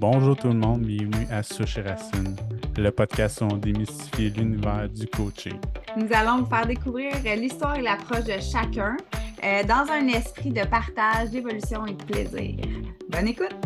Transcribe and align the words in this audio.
Bonjour 0.00 0.36
tout 0.36 0.46
le 0.46 0.54
monde, 0.54 0.82
bienvenue 0.82 1.26
à 1.28 1.42
Souche 1.42 1.76
Racine, 1.84 2.36
le 2.76 2.90
podcast 2.92 3.40
où 3.40 3.46
on 3.46 3.56
démystifie 3.56 4.30
l'univers 4.30 4.88
du 4.88 5.08
coaching. 5.08 5.58
Nous 5.96 6.06
allons 6.12 6.44
vous 6.44 6.46
faire 6.46 6.66
découvrir 6.66 7.14
l'histoire 7.36 7.74
et 7.74 7.82
l'approche 7.82 8.22
de 8.22 8.40
chacun 8.40 8.96
euh, 9.42 9.64
dans 9.64 9.90
un 9.90 10.06
esprit 10.06 10.52
de 10.52 10.64
partage, 10.64 11.30
d'évolution 11.30 11.84
et 11.86 11.94
de 11.94 12.04
plaisir. 12.04 12.54
Bonne 13.10 13.26
écoute! 13.26 13.56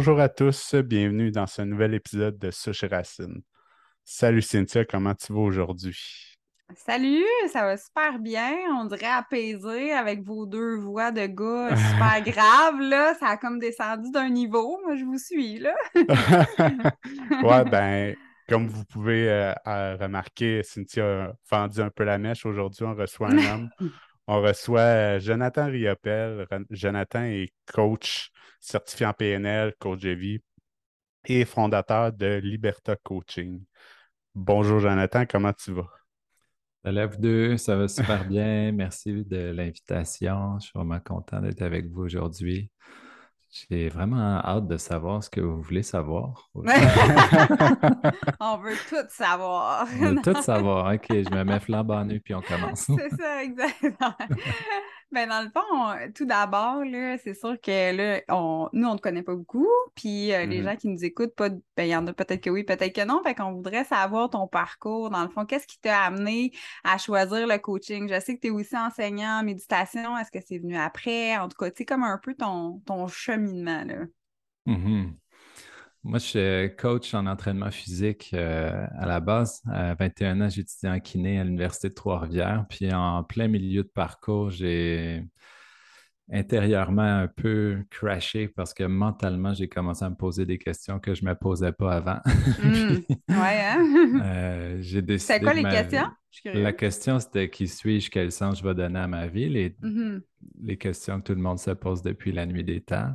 Bonjour 0.00 0.18
à 0.18 0.30
tous, 0.30 0.74
bienvenue 0.76 1.30
dans 1.30 1.46
ce 1.46 1.60
nouvel 1.60 1.92
épisode 1.92 2.38
de 2.38 2.50
Souche 2.50 2.84
Racine. 2.84 3.42
Salut 4.02 4.40
Cynthia, 4.40 4.86
comment 4.86 5.14
tu 5.14 5.30
vas 5.30 5.40
aujourd'hui? 5.40 6.38
Salut, 6.74 7.26
ça 7.52 7.64
va 7.64 7.76
super 7.76 8.18
bien. 8.18 8.50
On 8.78 8.86
dirait 8.86 9.04
apaisé 9.04 9.92
avec 9.92 10.22
vos 10.22 10.46
deux 10.46 10.78
voix 10.78 11.10
de 11.10 11.26
gars 11.26 11.76
super 11.90 12.22
graves. 12.22 12.80
Là. 12.80 13.12
Ça 13.20 13.26
a 13.26 13.36
comme 13.36 13.58
descendu 13.58 14.10
d'un 14.10 14.30
niveau. 14.30 14.80
Moi, 14.86 14.96
je 14.96 15.04
vous 15.04 15.18
suis, 15.18 15.58
là. 15.58 15.74
ouais, 17.42 17.64
ben, 17.70 18.16
comme 18.48 18.68
vous 18.68 18.86
pouvez 18.86 19.28
euh, 19.28 19.52
remarquer, 19.96 20.62
Cynthia 20.62 21.24
a 21.24 21.32
fendu 21.44 21.82
un 21.82 21.90
peu 21.90 22.04
la 22.04 22.16
mèche. 22.16 22.46
Aujourd'hui, 22.46 22.84
on 22.84 22.94
reçoit 22.94 23.28
un 23.28 23.36
homme. 23.36 23.70
On 24.32 24.42
reçoit 24.42 24.80
euh, 25.16 25.18
Jonathan 25.18 25.66
Riopel. 25.66 26.46
Jonathan 26.70 27.24
est 27.24 27.52
coach 27.66 28.30
certifié 28.60 29.06
en 29.06 29.12
PNL, 29.12 29.74
coach 29.80 30.02
de 30.02 30.10
vie 30.10 30.38
et 31.24 31.44
fondateur 31.44 32.12
de 32.12 32.38
Liberta 32.40 32.94
Coaching. 32.94 33.60
Bonjour 34.36 34.78
Jonathan, 34.78 35.24
comment 35.28 35.52
tu 35.52 35.72
vas? 35.72 35.88
Salut 36.84 37.06
vous 37.06 37.16
deux, 37.16 37.56
ça 37.56 37.74
va 37.74 37.88
super 37.88 38.24
bien. 38.24 38.70
Merci 38.70 39.24
de 39.24 39.50
l'invitation. 39.50 40.60
Je 40.60 40.66
suis 40.66 40.72
vraiment 40.76 41.00
content 41.00 41.40
d'être 41.40 41.62
avec 41.62 41.88
vous 41.88 42.02
aujourd'hui. 42.02 42.70
J'ai 43.52 43.88
vraiment 43.88 44.38
hâte 44.38 44.68
de 44.68 44.76
savoir 44.76 45.24
ce 45.24 45.30
que 45.30 45.40
vous 45.40 45.60
voulez 45.60 45.82
savoir. 45.82 46.48
On 46.54 46.62
veut 48.58 48.76
tout 48.88 49.08
savoir. 49.08 49.88
On 50.00 50.14
veut 50.14 50.16
tout 50.22 50.40
savoir. 50.40 50.94
OK, 50.94 51.06
je 51.08 51.34
me 51.34 51.42
mets 51.42 51.58
flambant 51.58 52.04
nu 52.04 52.20
puis 52.20 52.32
on 52.34 52.42
commence. 52.42 52.88
C'est 52.96 53.10
ça, 53.16 53.42
exactement. 53.42 54.14
Ben, 55.12 55.28
dans 55.28 55.42
le 55.42 55.50
fond, 55.50 56.12
tout 56.14 56.24
d'abord, 56.24 56.82
c'est 57.22 57.34
sûr 57.34 57.60
que 57.60 57.96
là, 57.96 58.20
on, 58.28 58.68
nous, 58.72 58.86
on 58.86 58.92
ne 58.92 58.96
te 58.96 59.02
connaît 59.02 59.24
pas 59.24 59.34
beaucoup. 59.34 59.66
Puis 59.96 60.32
euh, 60.32 60.46
les 60.46 60.60
mm-hmm. 60.60 60.64
gens 60.64 60.76
qui 60.76 60.88
nous 60.88 61.04
écoutent, 61.04 61.34
pas, 61.34 61.48
ben, 61.48 61.60
il 61.78 61.88
y 61.88 61.96
en 61.96 62.06
a 62.06 62.12
peut-être 62.12 62.40
que 62.40 62.50
oui, 62.50 62.62
peut-être 62.62 62.94
que 62.94 63.04
non. 63.04 63.20
Fait 63.24 63.34
qu'on 63.34 63.52
voudrait 63.52 63.82
savoir 63.82 64.30
ton 64.30 64.46
parcours. 64.46 65.10
Dans 65.10 65.22
le 65.22 65.28
fond, 65.28 65.44
qu'est-ce 65.46 65.66
qui 65.66 65.80
t'a 65.80 66.02
amené 66.02 66.52
à 66.84 66.96
choisir 66.96 67.48
le 67.48 67.58
coaching? 67.58 68.08
Je 68.08 68.20
sais 68.20 68.36
que 68.36 68.40
tu 68.40 68.46
es 68.48 68.50
aussi 68.50 68.76
enseignant 68.76 69.40
en 69.40 69.42
méditation. 69.42 70.16
Est-ce 70.16 70.30
que 70.30 70.38
c'est 70.46 70.58
venu 70.58 70.76
après? 70.76 71.36
En 71.38 71.48
tout 71.48 71.56
cas, 71.56 71.70
tu 71.70 71.78
sais, 71.78 71.84
comme 71.84 72.04
un 72.04 72.18
peu 72.18 72.34
ton, 72.34 72.80
ton 72.86 73.08
cheminement. 73.08 73.82
Là. 73.84 74.04
Mm-hmm. 74.68 75.12
Moi, 76.02 76.18
je 76.18 76.24
suis 76.24 76.76
coach 76.76 77.12
en 77.12 77.26
entraînement 77.26 77.70
physique 77.70 78.30
euh, 78.32 78.86
à 78.98 79.06
la 79.06 79.20
base. 79.20 79.60
À 79.70 79.94
21 79.94 80.40
ans, 80.40 80.48
j'ai 80.48 80.62
étudié 80.62 80.88
en 80.88 80.98
kiné 80.98 81.38
à 81.38 81.44
l'Université 81.44 81.90
de 81.90 81.94
Trois-Rivières. 81.94 82.64
Puis 82.70 82.92
en 82.92 83.22
plein 83.22 83.48
milieu 83.48 83.82
de 83.82 83.88
parcours, 83.88 84.48
j'ai 84.48 85.22
intérieurement 86.32 87.02
un 87.02 87.28
peu 87.28 87.84
crashé 87.90 88.48
parce 88.48 88.72
que 88.72 88.84
mentalement, 88.84 89.52
j'ai 89.52 89.68
commencé 89.68 90.04
à 90.04 90.10
me 90.10 90.14
poser 90.14 90.46
des 90.46 90.56
questions 90.56 91.00
que 91.00 91.14
je 91.14 91.22
ne 91.22 91.30
me 91.30 91.34
posais 91.34 91.72
pas 91.72 91.96
avant. 91.96 92.20
Mmh. 92.62 93.00
ouais, 93.28 93.60
hein? 93.60 94.20
euh, 94.22 94.78
j'ai 94.80 95.02
décidé. 95.02 95.34
C'est 95.34 95.40
quoi 95.40 95.54
les 95.54 95.64
questions? 95.64 96.06
La 96.44 96.72
question, 96.72 97.18
c'était 97.18 97.50
qui 97.50 97.66
suis-je, 97.68 98.10
quel 98.10 98.30
sens 98.30 98.58
je 98.58 98.64
vais 98.64 98.74
donner 98.74 99.00
à 99.00 99.06
ma 99.06 99.26
vie, 99.26 99.48
les, 99.48 99.76
mmh 99.82 100.18
les 100.62 100.78
questions 100.78 101.20
que 101.20 101.26
tout 101.26 101.34
le 101.34 101.42
monde 101.42 101.58
se 101.58 101.70
pose 101.70 102.02
depuis 102.02 102.32
la 102.32 102.46
nuit 102.46 102.64
des 102.64 102.80
temps. 102.80 103.14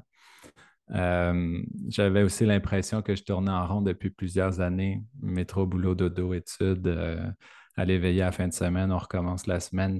Euh, 0.93 1.61
j'avais 1.87 2.23
aussi 2.23 2.45
l'impression 2.45 3.01
que 3.01 3.15
je 3.15 3.23
tournais 3.23 3.51
en 3.51 3.67
rond 3.67 3.81
depuis 3.81 4.09
plusieurs 4.09 4.59
années. 4.59 5.03
Métro, 5.21 5.65
boulot, 5.65 5.95
dodo, 5.95 6.33
études, 6.33 6.87
euh, 6.87 7.27
aller 7.75 7.97
veiller 7.97 8.21
à 8.21 8.25
la 8.25 8.31
fin 8.31 8.47
de 8.47 8.53
semaine, 8.53 8.91
on 8.91 8.97
recommence 8.97 9.47
la 9.47 9.59
semaine. 9.59 9.99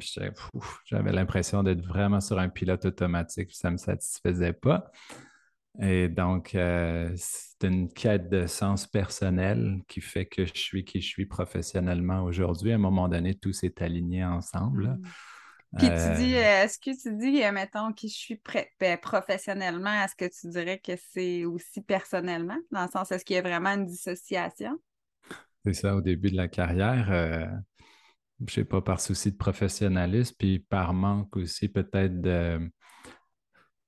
J'avais 0.85 1.12
l'impression 1.12 1.63
d'être 1.63 1.85
vraiment 1.85 2.22
sur 2.22 2.40
un 2.40 2.50
pilote 2.50 2.85
automatique, 2.85 3.51
ça 3.51 3.69
ne 3.69 3.74
me 3.74 3.78
satisfaisait 3.78 4.53
pas. 4.53 4.91
Et 5.81 6.07
donc, 6.07 6.56
euh, 6.56 7.12
c'est 7.18 7.68
une 7.68 7.91
quête 7.91 8.29
de 8.29 8.47
sens 8.47 8.88
personnel 8.88 9.81
qui 9.90 10.00
fait 10.00 10.25
que 10.25 10.45
je 10.45 10.53
suis 10.53 10.85
qui 10.85 11.01
je 11.01 11.07
suis 11.07 11.25
professionnellement 11.25 12.24
aujourd'hui. 12.24 12.72
À 12.72 12.75
un 12.75 12.78
moment 12.79 13.09
donné, 13.09 13.35
tout 13.35 13.51
s'est 13.51 13.84
aligné 13.84 14.24
ensemble. 14.24 14.88
Mmh. 14.88 15.01
Puis 15.78 15.88
tu 15.88 16.24
dis, 16.24 16.36
euh, 16.36 16.63
est-ce 16.63 16.80
que 16.80 16.91
tu 17.02 17.16
dis, 17.18 17.44
euh, 17.44 17.52
mettons, 17.52 17.91
que 17.91 18.08
je 18.08 18.13
suis 18.13 18.41
ben, 18.80 18.97
professionnellement, 18.97 19.91
est-ce 20.03 20.16
que 20.16 20.25
tu 20.25 20.50
dirais 20.50 20.80
que 20.80 20.94
c'est 21.12 21.44
aussi 21.44 21.81
personnellement? 21.81 22.58
Dans 22.72 22.84
le 22.84 22.90
sens, 22.90 23.12
est-ce 23.12 23.25
qu'il 23.25 23.36
y 23.36 23.40
a 23.40 23.41
vraiment 23.41 23.72
une 23.72 23.86
dissociation? 23.86 24.80
C'est 25.66 25.74
ça, 25.74 25.96
au 25.96 26.02
début 26.02 26.31
de 26.31 26.38
la 26.38 26.47
carrière, 26.47 27.12
euh, 27.12 27.46
je 28.40 28.46
ne 28.46 28.50
sais 28.50 28.66
pas, 28.66 28.81
par 28.81 29.02
souci 29.02 29.31
de 29.31 29.38
professionnalisme, 29.38 30.36
puis 30.40 30.59
par 30.59 30.94
manque 30.94 31.36
aussi 31.36 31.68
peut-être 31.68 32.22
de. 32.22 32.69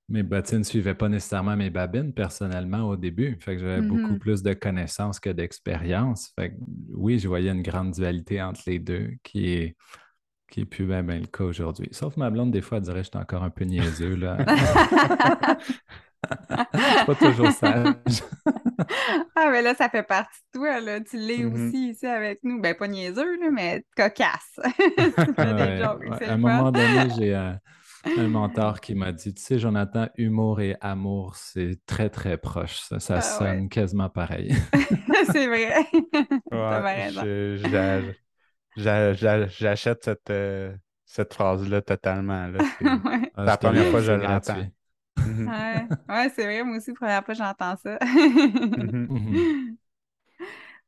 Mes 0.09 0.24
bottines 0.24 0.59
ne 0.59 0.64
suivaient 0.64 0.96
pas 0.96 1.09
nécessairement 1.09 1.58
mes 1.58 1.69
babines 1.69 2.14
personnellement 2.14 2.88
au 2.88 2.96
début. 2.96 3.38
Fait 3.42 3.56
que 3.56 3.59
j'avais 3.59 3.81
beaucoup 3.81 4.14
mm-hmm. 4.14 4.19
plus 4.19 4.42
de 4.42 4.54
connaissances 4.54 5.19
que 5.19 5.30
d'expérience. 5.30 6.31
Fait 6.40 6.52
que 6.52 6.56
oui, 6.94 7.19
je 7.19 7.28
voyais 7.28 7.52
une 7.52 7.62
grande 7.62 7.92
dualité 7.92 8.42
entre 8.42 8.62
les 8.68 8.80
deux 8.80 9.12
qui 9.22 9.50
est 9.50 9.75
qui 10.50 10.62
n'est 10.62 10.66
plus 10.66 10.85
bien, 10.85 11.02
le 11.02 11.25
cas 11.25 11.44
aujourd'hui. 11.44 11.90
Sauf 11.91 12.18
ma 12.18 12.30
blonde, 12.30 12.52
des 12.52 12.62
fois, 12.62 12.78
elle 12.78 12.84
dirait 12.84 13.00
que 13.00 13.06
j'étais 13.06 13.18
encore 13.18 13.44
un 13.44 13.50
peu 13.50 13.66
niaiseux. 13.66 14.16
Là. 14.16 14.38
pas 17.06 17.16
toujours 17.16 17.52
sage. 17.52 17.96
ah, 19.36 19.50
mais 19.52 19.62
là, 19.62 19.75
ça 19.75 19.90
fait 19.90 20.03
partie 20.03 20.40
de 20.53 20.59
toi. 20.59 20.80
Là. 20.80 21.02
Tu 21.02 21.18
l'es 21.18 21.40
mm-hmm. 21.40 21.68
aussi 21.68 21.90
ici 21.90 22.06
avec 22.07 22.40
nous. 22.44 22.62
Ben, 22.62 22.75
pas 22.75 22.88
niaiseux, 22.88 23.40
là, 23.40 23.52
mais 23.52 23.86
cocasse. 23.96 24.59
à 25.38 26.34
un 26.34 26.38
moment 26.38 26.72
donné, 26.72 27.09
j'ai 27.18 27.36
un, 27.36 27.59
mentor 28.28 28.80
qui 28.80 28.96
m'a 28.96 29.12
dit 29.12 29.34
Tu 29.34 29.41
sais, 29.41 29.59
Jonathan, 29.59 30.07
humour 30.18 30.62
et 30.62 30.78
amour, 30.80 31.36
c'est 31.36 31.78
très, 31.86 32.09
très 32.09 32.38
proche. 32.38 32.80
Ça, 32.80 33.00
ça 33.00 33.16
ah 33.18 33.22
sonne 33.22 33.69
quasiment 33.69 34.09
pareil. 34.09 34.56
c'est 35.31 35.47
vrai. 35.47 35.86
Ouais, 36.52 37.91
J'achète 38.78 40.04
cette, 40.04 40.30
euh, 40.30 40.76
cette 41.06 41.34
phrase-là 41.34 41.82
totalement. 41.82 42.52
C'est 42.80 42.86
ah, 43.36 43.44
la 43.44 43.58
première 43.58 43.90
fois 43.90 44.00
que 44.00 44.06
je 44.06 44.12
l'entends. 44.12 44.68
Mhm. 45.18 45.50
ouais, 46.10 46.32
c'est 46.36 46.44
vrai, 46.44 46.64
moi 46.64 46.78
aussi, 46.78 46.92
la 46.92 46.96
première 46.96 47.26
fois 47.26 47.34
que 47.34 47.40
j'entends 47.40 47.76
ça. 47.78 47.98
Mhm. 48.06 49.08
Mhm. 49.10 49.78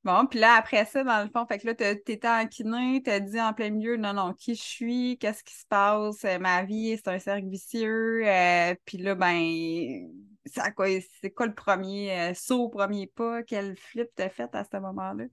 Bon, 0.06 0.26
puis 0.28 0.40
là, 0.40 0.54
après 0.54 0.86
ça, 0.86 1.04
dans 1.04 1.22
le 1.22 1.30
fond, 1.30 1.46
fait 1.46 1.60
que 1.60 1.68
là, 1.68 1.76
t'étais 1.76 2.26
en 2.26 2.48
kiné, 2.48 3.02
t'as 3.04 3.20
dit 3.20 3.40
en 3.40 3.54
plein 3.54 3.70
milieu, 3.70 3.98
non, 3.98 4.14
non, 4.14 4.34
qui 4.34 4.56
je 4.56 4.62
suis, 4.62 5.18
qu'est-ce 5.18 5.44
qui 5.44 5.54
se 5.54 5.66
passe, 5.68 6.24
euh, 6.24 6.40
ma 6.40 6.64
vie, 6.64 6.96
c'est 6.96 7.10
un 7.10 7.20
cercle 7.20 7.50
vicieux, 7.50 8.26
euh, 8.26 8.74
puis 8.86 8.98
là, 8.98 9.16
ben, 9.16 10.10
c'est 10.46 10.74
quoi, 10.74 10.88
quoi 11.36 11.48
le 11.48 11.54
premier 11.54 12.34
saut, 12.34 12.70
premier 12.70 13.08
pas, 13.08 13.44
quel 13.44 13.76
flip 13.76 14.08
t'as 14.16 14.30
fait 14.30 14.50
à 14.56 14.64
ce 14.64 14.78
moment-là? 14.78 15.26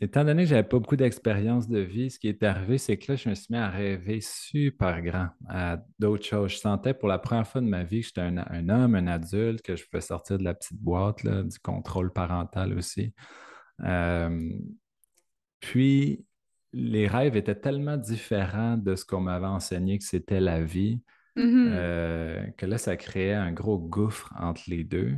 Étant 0.00 0.24
donné 0.24 0.44
que 0.44 0.50
je 0.50 0.54
n'avais 0.54 0.68
pas 0.68 0.78
beaucoup 0.78 0.96
d'expérience 0.96 1.68
de 1.68 1.80
vie, 1.80 2.10
ce 2.10 2.18
qui 2.18 2.28
est 2.28 2.42
arrivé, 2.42 2.78
c'est 2.78 2.96
que 2.96 3.12
là, 3.12 3.16
je 3.16 3.28
me 3.28 3.34
suis 3.34 3.46
mis 3.50 3.58
à 3.58 3.68
rêver 3.68 4.20
super 4.20 5.02
grand 5.02 5.28
à 5.48 5.78
d'autres 5.98 6.24
choses. 6.24 6.52
Je 6.52 6.58
sentais 6.58 6.94
pour 6.94 7.08
la 7.08 7.18
première 7.18 7.46
fois 7.46 7.60
de 7.60 7.66
ma 7.66 7.82
vie 7.82 8.00
que 8.00 8.06
j'étais 8.06 8.20
un, 8.20 8.68
homme, 8.68 8.94
un 8.94 9.06
adulte, 9.08 9.62
que 9.62 9.74
je 9.74 9.84
pouvais 9.84 10.00
sortir 10.00 10.38
de 10.38 10.44
la 10.44 10.54
petite 10.54 10.80
boîte, 10.80 11.26
du 11.26 11.58
contrôle 11.58 12.12
parental 12.12 12.76
aussi. 12.76 13.12
Euh, 13.84 14.50
puis, 15.60 16.24
les 16.72 17.08
rêves 17.08 17.36
étaient 17.36 17.58
tellement 17.58 17.96
différents 17.96 18.76
de 18.76 18.94
ce 18.94 19.04
qu'on 19.04 19.20
m'avait 19.20 19.46
enseigné 19.46 19.98
que 19.98 20.04
c'était 20.04 20.40
la 20.40 20.62
vie, 20.62 21.00
mm-hmm. 21.36 21.70
euh, 21.72 22.46
que 22.56 22.66
là, 22.66 22.78
ça 22.78 22.96
créait 22.96 23.34
un 23.34 23.52
gros 23.52 23.78
gouffre 23.78 24.32
entre 24.38 24.62
les 24.68 24.84
deux. 24.84 25.16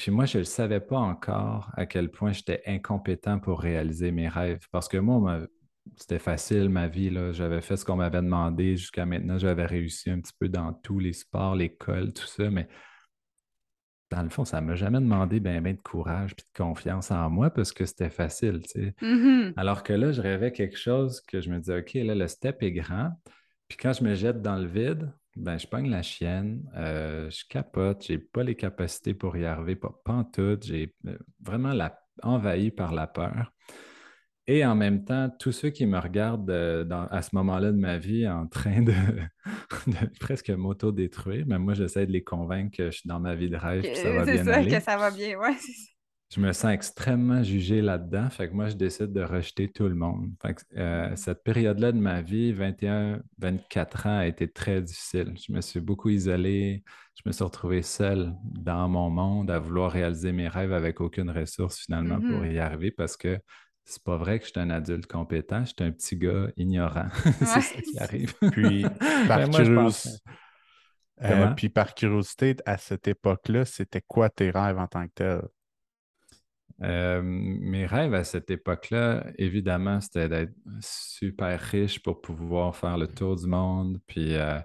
Puis 0.00 0.10
moi, 0.10 0.24
je 0.24 0.38
ne 0.38 0.44
savais 0.44 0.80
pas 0.80 0.96
encore 0.96 1.70
à 1.76 1.84
quel 1.84 2.10
point 2.10 2.32
j'étais 2.32 2.62
incompétent 2.64 3.38
pour 3.38 3.60
réaliser 3.60 4.12
mes 4.12 4.28
rêves. 4.28 4.66
Parce 4.72 4.88
que 4.88 4.96
moi, 4.96 5.40
c'était 5.94 6.18
facile 6.18 6.70
ma 6.70 6.88
vie. 6.88 7.14
J'avais 7.34 7.60
fait 7.60 7.76
ce 7.76 7.84
qu'on 7.84 7.96
m'avait 7.96 8.22
demandé. 8.22 8.78
Jusqu'à 8.78 9.04
maintenant, 9.04 9.36
j'avais 9.36 9.66
réussi 9.66 10.08
un 10.08 10.18
petit 10.18 10.32
peu 10.38 10.48
dans 10.48 10.72
tous 10.72 11.00
les 11.00 11.12
sports, 11.12 11.54
l'école, 11.54 12.14
tout 12.14 12.26
ça. 12.26 12.48
Mais 12.48 12.66
dans 14.10 14.22
le 14.22 14.30
fond, 14.30 14.46
ça 14.46 14.62
ne 14.62 14.68
m'a 14.68 14.74
jamais 14.74 15.00
demandé 15.00 15.38
bien 15.38 15.60
ben 15.60 15.76
de 15.76 15.82
courage 15.82 16.32
et 16.32 16.36
de 16.36 16.64
confiance 16.64 17.10
en 17.10 17.28
moi 17.28 17.50
parce 17.50 17.70
que 17.70 17.84
c'était 17.84 18.08
facile. 18.08 18.62
Mm-hmm. 19.02 19.52
Alors 19.58 19.82
que 19.82 19.92
là, 19.92 20.12
je 20.12 20.22
rêvais 20.22 20.50
quelque 20.50 20.78
chose 20.78 21.20
que 21.20 21.42
je 21.42 21.50
me 21.50 21.58
disais, 21.58 21.78
OK, 21.78 21.92
là, 21.92 22.14
le 22.14 22.26
step 22.26 22.62
est 22.62 22.72
grand. 22.72 23.10
Puis 23.68 23.76
quand 23.76 23.92
je 23.92 24.02
me 24.02 24.14
jette 24.14 24.40
dans 24.40 24.56
le 24.56 24.66
vide, 24.66 25.12
ben, 25.36 25.58
je 25.58 25.66
pogne 25.66 25.88
la 25.88 26.02
chienne, 26.02 26.62
euh, 26.76 27.30
je 27.30 27.44
capote, 27.48 28.04
j'ai 28.06 28.18
pas 28.18 28.42
les 28.42 28.56
capacités 28.56 29.14
pour 29.14 29.36
y 29.36 29.44
arriver, 29.44 29.76
pas, 29.76 30.26
tout, 30.32 30.58
j'ai 30.62 30.94
euh, 31.06 31.16
vraiment 31.40 31.72
la, 31.72 32.00
envahi 32.22 32.70
par 32.70 32.92
la 32.92 33.06
peur. 33.06 33.52
Et 34.46 34.64
en 34.64 34.74
même 34.74 35.04
temps, 35.04 35.30
tous 35.38 35.52
ceux 35.52 35.70
qui 35.70 35.86
me 35.86 35.98
regardent 35.98 36.50
euh, 36.50 36.84
à 37.10 37.22
ce 37.22 37.30
moment-là 37.36 37.70
de 37.70 37.76
ma 37.76 37.98
vie 37.98 38.26
en 38.26 38.48
train 38.48 38.82
de, 38.82 38.92
presque 40.20 40.50
m'auto-détruire, 40.50 41.44
mais 41.46 41.58
moi, 41.58 41.74
j'essaie 41.74 42.06
de 42.06 42.12
les 42.12 42.24
convaincre 42.24 42.76
que 42.76 42.90
je 42.90 42.98
suis 42.98 43.08
dans 43.08 43.20
ma 43.20 43.34
vie 43.34 43.48
de 43.48 43.56
rêve, 43.56 43.82
que 43.82 43.94
ça 43.94 44.10
va 44.10 44.24
bien 44.24 44.44
ça, 44.44 44.64
que 44.64 44.80
ça 44.80 44.96
va 44.96 45.10
bien, 45.10 45.38
ouais, 45.38 45.54
c'est 45.58 45.72
ça 45.72 45.99
je 46.32 46.40
me 46.40 46.52
sens 46.52 46.72
extrêmement 46.72 47.42
jugé 47.42 47.82
là-dedans. 47.82 48.30
Fait 48.30 48.48
que 48.48 48.54
moi, 48.54 48.68
je 48.68 48.76
décide 48.76 49.12
de 49.12 49.22
rejeter 49.22 49.68
tout 49.68 49.88
le 49.88 49.96
monde. 49.96 50.30
Euh, 50.76 51.10
cette 51.16 51.42
période-là 51.42 51.90
de 51.90 51.98
ma 51.98 52.22
vie, 52.22 52.52
21, 52.52 53.20
24 53.38 54.06
ans, 54.06 54.18
a 54.18 54.26
été 54.26 54.48
très 54.48 54.80
difficile. 54.80 55.34
Je 55.36 55.52
me 55.52 55.60
suis 55.60 55.80
beaucoup 55.80 56.08
isolé. 56.08 56.84
Je 57.16 57.22
me 57.26 57.32
suis 57.32 57.42
retrouvé 57.42 57.82
seul 57.82 58.32
dans 58.44 58.88
mon 58.88 59.10
monde 59.10 59.50
à 59.50 59.58
vouloir 59.58 59.90
réaliser 59.90 60.30
mes 60.30 60.46
rêves 60.46 60.72
avec 60.72 61.00
aucune 61.00 61.30
ressource 61.30 61.80
finalement 61.80 62.20
pour 62.20 62.42
mm-hmm. 62.42 62.54
y 62.54 62.58
arriver 62.60 62.90
parce 62.92 63.16
que 63.16 63.38
c'est 63.84 64.04
pas 64.04 64.16
vrai 64.16 64.38
que 64.38 64.46
je 64.46 64.52
suis 64.52 64.60
un 64.60 64.70
adulte 64.70 65.06
compétent, 65.06 65.64
je 65.64 65.72
suis 65.76 65.84
un 65.84 65.90
petit 65.90 66.16
gars 66.16 66.46
ignorant. 66.56 67.08
c'est 67.40 67.44
ça 67.44 67.60
qui 67.60 67.98
arrive. 67.98 68.34
Puis, 68.52 68.84
par, 69.28 69.40
euh, 71.22 71.50
puis 71.54 71.68
par 71.68 71.94
curiosité, 71.94 72.56
à 72.64 72.78
cette 72.78 73.08
époque-là, 73.08 73.64
c'était 73.64 74.02
quoi 74.06 74.30
tes 74.30 74.50
rêves 74.50 74.78
en 74.78 74.86
tant 74.86 75.06
que 75.06 75.12
tel? 75.14 75.40
Euh, 76.82 77.20
mes 77.22 77.84
rêves 77.84 78.14
à 78.14 78.24
cette 78.24 78.50
époque-là, 78.50 79.26
évidemment, 79.36 80.00
c'était 80.00 80.28
d'être 80.28 80.54
super 80.80 81.60
riche 81.60 82.02
pour 82.02 82.20
pouvoir 82.20 82.74
faire 82.74 82.96
le 82.96 83.06
tour 83.06 83.36
du 83.36 83.46
monde. 83.46 83.98
Puis 84.06 84.34
euh, 84.34 84.58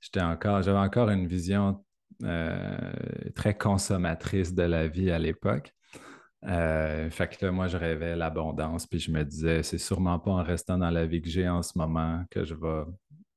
j'étais 0.00 0.20
encore, 0.20 0.62
j'avais 0.62 0.78
encore 0.78 1.10
une 1.10 1.26
vision 1.26 1.84
euh, 2.24 2.92
très 3.34 3.56
consommatrice 3.56 4.54
de 4.54 4.62
la 4.64 4.88
vie 4.88 5.10
à 5.10 5.18
l'époque. 5.18 5.72
fait 6.42 7.38
que 7.38 7.46
là, 7.46 7.52
moi, 7.52 7.68
je 7.68 7.76
rêvais 7.76 8.16
l'abondance, 8.16 8.86
puis 8.86 8.98
je 8.98 9.12
me 9.12 9.24
disais, 9.24 9.62
c'est 9.62 9.78
sûrement 9.78 10.18
pas 10.18 10.32
en 10.32 10.42
restant 10.42 10.78
dans 10.78 10.90
la 10.90 11.06
vie 11.06 11.22
que 11.22 11.28
j'ai 11.28 11.48
en 11.48 11.62
ce 11.62 11.78
moment 11.78 12.24
que 12.30 12.44
je 12.44 12.54
vais 12.54 12.84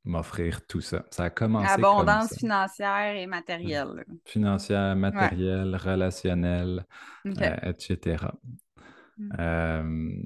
m'offrir 0.05 0.65
tout 0.65 0.81
ça. 0.81 1.05
Ça 1.11 1.25
a 1.25 1.29
commencé 1.29 1.71
Abondance 1.71 2.37
financière 2.37 3.15
et 3.15 3.25
matérielle. 3.25 4.05
Financière, 4.25 4.95
matérielle, 4.95 5.75
relationnelle, 5.75 6.85
euh, 7.25 7.55
etc. 7.63 8.25
Mm. 9.17 9.31
Euh, 9.39 10.21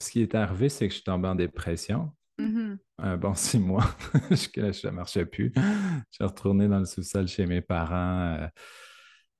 ce 0.00 0.10
qui 0.10 0.22
est 0.22 0.34
arrivé, 0.34 0.68
c'est 0.68 0.86
que 0.88 0.92
je 0.92 0.96
suis 0.96 1.04
tombé 1.04 1.28
en 1.28 1.34
dépression. 1.34 2.12
Mm-hmm. 2.38 2.78
Un 2.98 3.16
bon 3.16 3.34
six 3.34 3.58
mois, 3.58 3.96
je 4.30 4.86
ne 4.86 4.92
marchais 4.92 5.26
plus. 5.26 5.52
Je 5.54 5.60
suis 6.10 6.24
retourné 6.24 6.68
dans 6.68 6.80
le 6.80 6.84
sous-sol 6.84 7.28
chez 7.28 7.46
mes 7.46 7.60
parents, 7.60 8.34
euh, 8.34 8.48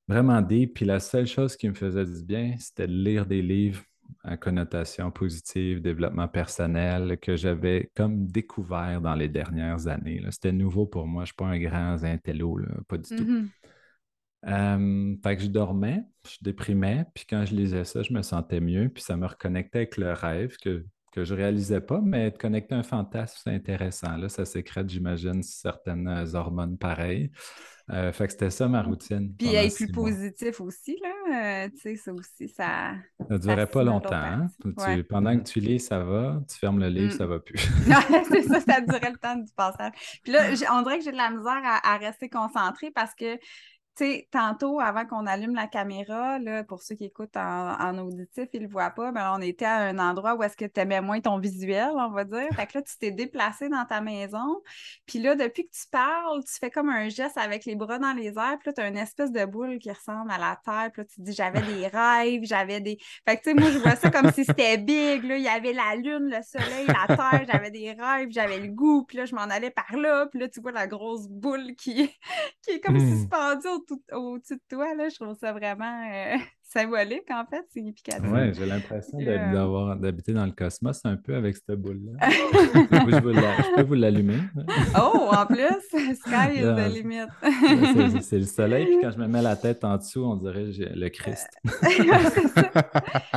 vraiment 0.07 0.41
deep. 0.41 0.75
Puis 0.75 0.85
la 0.85 1.01
seule 1.01 1.27
chose 1.27 1.57
qui 1.57 1.69
me 1.69 1.75
faisait 1.75 2.05
du 2.05 2.23
bien, 2.23 2.55
c'était 2.59 2.87
de 2.87 2.93
lire 2.93 3.27
des 3.27 3.43
livres 3.43 3.83
à 4.23 4.37
connotation 4.37 5.11
positive, 5.11 5.83
développement 5.83 6.29
personnel, 6.29 7.19
que 7.21 7.37
j'avais 7.37 7.91
comme 7.95 8.27
découvert 8.27 9.01
dans 9.01 9.15
les 9.15 9.29
dernières 9.29 9.87
années. 9.87 10.23
C'était 10.31 10.53
nouveau 10.53 10.87
pour 10.87 11.07
moi. 11.07 11.25
Je 11.25 11.25
ne 11.25 11.27
suis 11.27 11.35
pas 11.37 11.47
un 11.47 11.59
grand 11.59 12.05
intello, 12.05 12.59
pas 12.89 12.99
du 12.99 13.17
tout. 13.17 13.49
Mm-hmm. 14.47 15.23
fait 15.23 15.37
que 15.37 15.43
je 15.43 15.49
dormais, 15.49 16.03
je 16.27 16.39
déprimais, 16.41 17.05
puis 17.15 17.25
quand 17.29 17.45
je 17.45 17.55
lisais 17.55 17.85
ça, 17.85 18.03
je 18.03 18.13
me 18.13 18.23
sentais 18.23 18.61
mieux, 18.61 18.89
puis 18.89 19.03
ça 19.03 19.17
me 19.17 19.27
reconnectait 19.27 19.79
avec 19.79 19.97
le 19.97 20.13
rêve 20.13 20.57
que, 20.57 20.85
que 21.15 21.25
je 21.25 21.35
ne 21.35 21.39
réalisais 21.39 21.81
pas, 21.81 22.01
mais 22.03 22.27
être 22.27 22.39
connecté 22.39 22.75
à 22.75 22.79
un 22.79 22.83
fantasme, 22.83 23.39
c'est 23.43 23.55
intéressant. 23.55 24.17
Là, 24.17 24.29
ça 24.29 24.45
sécrète, 24.45 24.91
j'imagine, 24.91 25.43
certaines 25.43 26.09
hormones 26.35 26.77
pareilles. 26.77 27.31
Euh, 27.91 28.13
fait 28.13 28.27
que 28.27 28.33
c'était 28.33 28.51
ça 28.51 28.67
ma 28.67 28.83
routine. 28.83 29.35
Puis 29.37 29.55
être 29.55 29.75
plus 29.75 29.93
positif 29.93 30.61
aussi, 30.63 30.99
là. 31.03 31.65
Euh, 31.67 31.69
tu 31.69 31.81
sais, 31.81 31.97
ça 31.97 32.13
aussi, 32.15 32.49
ça. 32.49 32.95
Ça 33.21 33.35
ne 33.35 33.37
durait 33.37 33.67
pas 33.67 33.85
longtemps. 33.85 34.15
Hein? 34.15 34.47
pendant 35.09 35.39
que 35.39 35.45
tu 35.45 35.61
lis, 35.61 35.81
ça 35.81 36.03
va. 36.03 36.41
Tu 36.51 36.57
fermes 36.57 36.81
le 36.81 36.89
livre, 36.89 37.15
mm. 37.15 37.19
ça 37.19 37.27
va 37.27 37.39
plus. 37.41 37.59
c'est 38.29 38.43
ça, 38.43 38.61
ça 38.61 38.81
durait 38.81 39.11
le 39.11 39.19
temps 39.19 39.37
du 39.37 39.53
passage. 39.55 39.93
Puis 40.23 40.33
là, 40.33 40.45
on 40.73 40.83
dirait 40.83 40.99
que 40.99 41.05
j'ai 41.05 41.13
de 41.13 41.17
la 41.17 41.31
misère 41.31 41.61
à, 41.63 41.95
à 41.95 41.99
rester 41.99 42.31
concentrée 42.31 42.91
parce 42.91 43.15
que 43.15 43.39
sais, 43.97 44.29
tantôt, 44.31 44.81
avant 44.81 45.07
qu'on 45.07 45.27
allume 45.27 45.55
la 45.55 45.67
caméra, 45.67 46.39
là, 46.39 46.65
pour 46.65 46.83
ceux 46.83 46.95
qui 46.95 47.05
écoutent 47.05 47.37
en, 47.37 47.99
auditif, 47.99 48.49
ils 48.53 48.61
ne 48.61 48.67
le 48.67 48.71
voient 48.73 48.91
pas, 48.91 49.13
mais 49.13 49.21
on 49.33 49.41
était 49.41 49.65
à 49.65 49.77
un 49.77 49.99
endroit 49.99 50.35
où 50.35 50.43
est-ce 50.43 50.57
que 50.57 50.65
tu 50.65 50.81
aimais 50.81 51.01
moins 51.01 51.21
ton 51.21 51.39
visuel, 51.39 51.93
on 51.97 52.11
va 52.11 52.25
dire. 52.25 52.49
Fait 52.55 52.67
que 52.67 52.79
là, 52.79 52.83
tu 52.83 52.99
t'es 52.99 53.11
déplacé 53.11 53.69
dans 53.69 53.85
ta 53.85 54.01
maison. 54.01 54.63
Puis 55.07 55.19
là, 55.19 55.37
depuis 55.37 55.67
que 55.67 55.73
tu 55.73 55.89
parles, 55.91 56.43
tu 56.45 56.55
fais 56.59 56.71
comme 56.71 56.89
un 56.89 57.09
geste 57.09 57.39
avec 57.39 57.65
les 57.65 57.77
bras 57.77 57.99
dans 57.99 58.13
les 58.13 58.29
airs. 58.29 58.59
Puis 58.59 58.67
là, 58.67 58.73
tu 58.73 58.81
as 58.81 58.89
une 58.89 58.99
espèce 58.99 59.33
de 59.33 59.45
boule 59.45 59.79
qui 59.79 59.91
ressemble 59.91 60.31
à 60.31 60.39
la 60.39 60.59
terre. 60.65 60.91
Puis 60.93 61.03
là, 61.03 61.05
tu 61.05 61.17
te 61.17 61.23
dis, 61.23 61.33
j'avais 61.33 61.63
des 61.63 61.87
rêves, 61.87 62.43
j'avais 62.45 62.81
des. 62.81 62.99
Fait 63.29 63.37
que, 63.37 63.43
tu 63.43 63.51
sais, 63.51 63.55
moi, 63.55 63.71
je 63.71 63.79
vois 63.79 63.97
ça 63.97 64.11
comme 64.11 64.33
si 64.33 64.45
c'était 64.45 64.79
big. 64.79 65.25
Là. 65.25 65.37
Il 65.37 65.45
y 65.45 65.49
avait 65.49 65.73
la 65.73 65.95
lune, 65.97 66.31
le 66.31 66.43
soleil, 66.43 66.87
la 66.87 67.17
terre, 67.17 67.47
j'avais 67.51 67.71
des 67.71 67.93
rêves, 67.93 68.29
j'avais 68.31 68.59
le 68.59 68.69
goût. 68.69 69.05
Puis 69.05 69.19
là, 69.19 69.25
je 69.25 69.35
m'en 69.35 69.43
allais 69.43 69.71
par 69.71 69.97
là. 69.97 70.27
Puis 70.27 70.41
là, 70.41 70.49
tu 70.49 70.61
vois 70.61 70.73
la 70.73 70.87
grosse 70.87 71.29
boule 71.29 71.75
qui, 71.77 72.11
qui 72.63 72.71
est 72.71 72.81
comme 72.81 72.97
hmm. 72.97 73.19
suspendue 73.19 73.84
au-dessus 74.13 74.57
de 74.57 74.63
toi. 74.69 74.95
Là. 74.95 75.09
Je 75.09 75.17
trouve 75.17 75.35
ça 75.39 75.53
vraiment 75.53 76.11
euh, 76.13 76.37
symbolique, 76.75 77.31
en 77.31 77.45
fait, 77.47 77.65
significatif. 77.71 78.29
Oui, 78.31 78.53
j'ai 78.53 78.67
l'impression 78.67 79.19
euh, 79.21 79.95
d'habiter 79.95 80.33
dans 80.33 80.45
le 80.45 80.53
cosmos 80.53 81.01
un 81.05 81.17
peu 81.17 81.35
avec 81.37 81.57
cette 81.57 81.81
boule-là. 81.81 82.29
je, 82.31 83.77
peux 83.77 83.83
vous 83.83 83.95
l'allumer. 83.95 84.39
oh, 84.97 85.31
en 85.33 85.47
plus, 85.47 85.81
sky 85.91 86.57
is 86.57 86.63
the 86.63 86.89
limit. 86.93 87.27
c'est 88.23 88.39
le 88.39 88.47
soleil, 88.47 88.87
puis 88.87 88.99
quand 89.01 89.13
je 89.13 89.19
me 89.19 89.29
mets 89.29 89.43
la 89.43 89.57
tête 89.57 89.85
en 89.85 89.97
dessous, 89.97 90.25
on 90.25 90.37
dirait 90.37 90.67
le 90.95 91.09
Christ. 91.09 91.49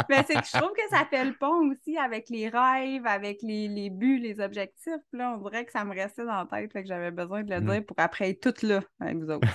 Mais 0.09 0.23
c'est 0.25 0.35
que 0.35 0.47
je 0.47 0.57
trouve 0.57 0.73
que 0.73 0.89
ça 0.89 1.05
fait 1.09 1.25
le 1.25 1.33
pont 1.33 1.71
aussi 1.71 1.97
avec 1.97 2.29
les 2.29 2.49
rêves, 2.49 3.05
avec 3.05 3.41
les, 3.43 3.67
les 3.67 3.89
buts, 3.89 4.19
les 4.19 4.39
objectifs. 4.39 4.93
Là, 5.13 5.37
on 5.37 5.47
dirait 5.47 5.65
que 5.65 5.71
ça 5.71 5.85
me 5.85 5.93
restait 5.93 6.25
dans 6.25 6.37
la 6.37 6.45
tête, 6.45 6.71
fait 6.73 6.81
que 6.81 6.87
j'avais 6.87 7.11
besoin 7.11 7.43
de 7.43 7.51
le 7.51 7.61
mm. 7.61 7.65
dire 7.65 7.85
pour 7.85 7.95
après 7.99 8.29
être 8.29 8.41
toute 8.41 8.63
là 8.63 8.81
avec 8.99 9.17
vous 9.17 9.29
autres. 9.29 9.47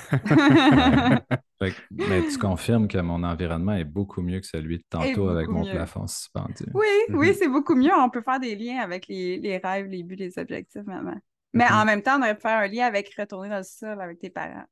mais 1.91 2.23
tu 2.29 2.39
confirmes 2.39 2.89
que 2.89 2.99
mon 2.99 3.23
environnement 3.23 3.72
est 3.75 3.85
beaucoup 3.85 4.23
mieux 4.23 4.41
que 4.41 4.47
celui 4.47 4.79
de 4.79 4.85
tantôt 4.89 5.29
avec 5.29 5.49
mon 5.49 5.65
plafond 5.65 6.07
suspendu. 6.07 6.65
Oui, 6.75 6.87
oui, 7.11 7.35
c'est 7.35 7.49
beaucoup 7.49 7.75
mieux. 7.75 7.93
On 7.97 8.11
peut 8.11 8.23
faire 8.23 8.41
des 8.41 8.57
liens 8.57 8.81
avec 8.81 9.07
les, 9.09 9.61
rêves, 9.63 9.87
les 9.87 10.03
buts, 10.03 10.17
les 10.17 10.39
objectifs, 10.39 10.85
maman. 10.85 11.17
Mais 11.55 11.67
mhm. 11.67 11.75
en 11.75 11.85
même 11.85 12.03
temps, 12.03 12.19
on 12.19 12.23
aurait 12.23 12.35
pu 12.35 12.41
faire 12.41 12.59
un 12.59 12.69
lien 12.69 12.87
avec 12.87 13.15
retourner 13.19 13.51
dans 13.51 13.59
le 13.59 13.63
sol 13.63 14.01
avec 14.01 14.19
tes 14.19 14.31
parents. 14.31 14.65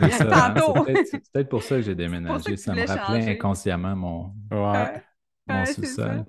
c'est 0.00 0.28
Tantôt. 0.28 0.84
C'est 1.04 1.32
peut-être 1.32 1.48
pour 1.48 1.62
ça 1.62 1.76
que 1.76 1.82
j'ai 1.82 1.94
déménagé. 1.94 2.56
Ça, 2.56 2.74
me 2.74 2.86
rappelait 2.86 3.30
inconsciemment 3.30 3.96
mon, 3.96 4.34
mon 4.50 5.64
sous-sol. 5.64 6.26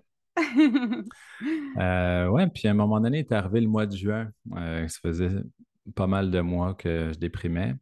euh, 1.80 2.28
ouais, 2.28 2.48
puis 2.48 2.68
à 2.68 2.72
un 2.72 2.76
moment 2.76 3.00
donné, 3.00 3.20
est 3.20 3.32
arrivé 3.32 3.60
le 3.62 3.68
mois 3.68 3.86
de 3.86 3.96
juin. 3.96 4.30
Euh, 4.56 4.88
ça 4.88 5.00
faisait 5.02 5.32
pas 5.96 6.08
mal 6.08 6.32
de 6.32 6.40
mois 6.40 6.74
que 6.74 7.12
je 7.14 7.20
déprimais. 7.20 7.76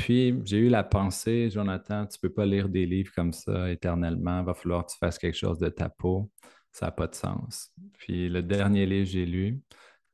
Puis, 0.00 0.34
j'ai 0.46 0.56
eu 0.56 0.68
la 0.70 0.82
pensée, 0.82 1.50
Jonathan, 1.50 2.06
tu 2.06 2.16
ne 2.16 2.26
peux 2.26 2.32
pas 2.32 2.46
lire 2.46 2.70
des 2.70 2.86
livres 2.86 3.12
comme 3.14 3.34
ça 3.34 3.70
éternellement, 3.70 4.40
il 4.40 4.46
va 4.46 4.54
falloir 4.54 4.86
que 4.86 4.92
tu 4.92 4.96
fasses 4.96 5.18
quelque 5.18 5.36
chose 5.36 5.58
de 5.58 5.68
ta 5.68 5.90
peau. 5.90 6.30
Ça 6.72 6.86
n'a 6.86 6.92
pas 6.92 7.06
de 7.06 7.14
sens. 7.14 7.70
Puis, 7.98 8.30
le 8.30 8.42
dernier 8.42 8.86
livre 8.86 9.04
que 9.04 9.10
j'ai 9.10 9.26
lu, 9.26 9.60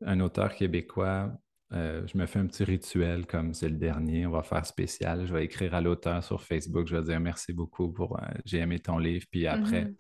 un 0.05 0.19
auteur 0.19 0.57
québécois, 0.57 1.31
euh, 1.73 2.05
je 2.05 2.19
me 2.19 2.27
fais 2.27 2.41
un 2.41 2.47
petit 2.47 2.65
rituel 2.65 3.27
comme 3.27 3.55
c'est 3.55 3.69
le 3.69 3.77
dernier, 3.77 4.27
on 4.27 4.33
va 4.33 4.43
faire 4.43 4.67
spécial. 4.67 5.25
Je 5.25 5.33
vais 5.33 5.45
écrire 5.45 5.73
à 5.73 5.81
l'auteur 5.81 6.25
sur 6.25 6.43
Facebook, 6.43 6.89
je 6.89 6.97
vais 6.97 7.05
dire 7.05 7.21
merci 7.21 7.53
beaucoup 7.53 7.93
pour 7.93 8.19
euh, 8.19 8.27
j'ai 8.45 8.59
aimé 8.59 8.81
ton 8.81 8.99
livre, 8.99 9.27
puis 9.31 9.47
après, 9.47 9.85
mm-hmm. 9.85 9.97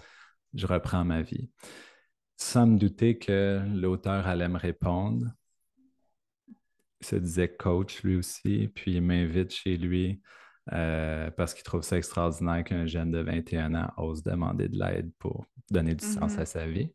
je 0.54 0.66
reprends 0.66 1.04
ma 1.04 1.22
vie. 1.22 1.48
Sans 2.36 2.66
me 2.66 2.76
douter 2.76 3.18
que 3.18 3.62
l'auteur 3.72 4.26
allait 4.26 4.48
me 4.48 4.58
répondre, 4.58 5.26
se 7.00 7.16
disait 7.16 7.48
coach 7.48 8.02
lui 8.02 8.16
aussi, 8.16 8.70
puis 8.74 8.94
il 8.94 9.02
m'invite 9.02 9.52
chez 9.52 9.76
lui 9.76 10.20
euh, 10.72 11.30
parce 11.30 11.54
qu'il 11.54 11.62
trouve 11.62 11.82
ça 11.82 11.96
extraordinaire 11.96 12.64
qu'un 12.64 12.86
jeune 12.86 13.10
de 13.10 13.20
21 13.20 13.74
ans 13.74 13.92
ose 13.98 14.22
demander 14.22 14.68
de 14.68 14.78
l'aide 14.78 15.10
pour 15.18 15.46
donner 15.70 15.94
du 15.94 16.04
sens 16.04 16.34
mm-hmm. 16.34 16.40
à 16.40 16.46
sa 16.46 16.66
vie. 16.66 16.90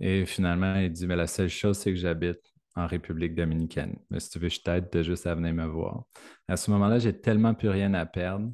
Et 0.00 0.26
finalement, 0.26 0.76
il 0.76 0.92
dit 0.92 1.06
Mais 1.06 1.16
la 1.16 1.26
seule 1.26 1.48
chose, 1.48 1.78
c'est 1.78 1.90
que 1.90 1.98
j'habite 1.98 2.40
en 2.76 2.86
République 2.86 3.34
dominicaine. 3.34 3.96
Mais 4.10 4.20
si 4.20 4.30
tu 4.30 4.38
veux, 4.38 4.48
je 4.48 4.60
t'aide, 4.60 4.90
de 4.92 5.02
juste 5.02 5.26
à 5.26 5.34
venir 5.34 5.54
me 5.54 5.66
voir. 5.66 6.04
À 6.48 6.56
ce 6.56 6.70
moment-là, 6.72 6.98
j'ai 6.98 7.18
tellement 7.18 7.54
plus 7.54 7.68
rien 7.68 7.94
à 7.94 8.04
perdre 8.04 8.50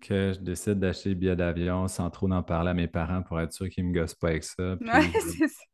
que 0.00 0.32
je 0.32 0.40
décide 0.40 0.78
d'acheter 0.78 1.10
le 1.10 1.14
billet 1.16 1.36
d'avion 1.36 1.88
sans 1.88 2.08
trop 2.08 2.30
en 2.30 2.42
parler 2.42 2.70
à 2.70 2.74
mes 2.74 2.86
parents 2.86 3.22
pour 3.22 3.40
être 3.40 3.52
sûr 3.52 3.68
qu'ils 3.68 3.84
ne 3.84 3.90
me 3.90 4.00
gossent 4.00 4.14
pas 4.14 4.28
avec 4.28 4.44
ça. 4.44 4.76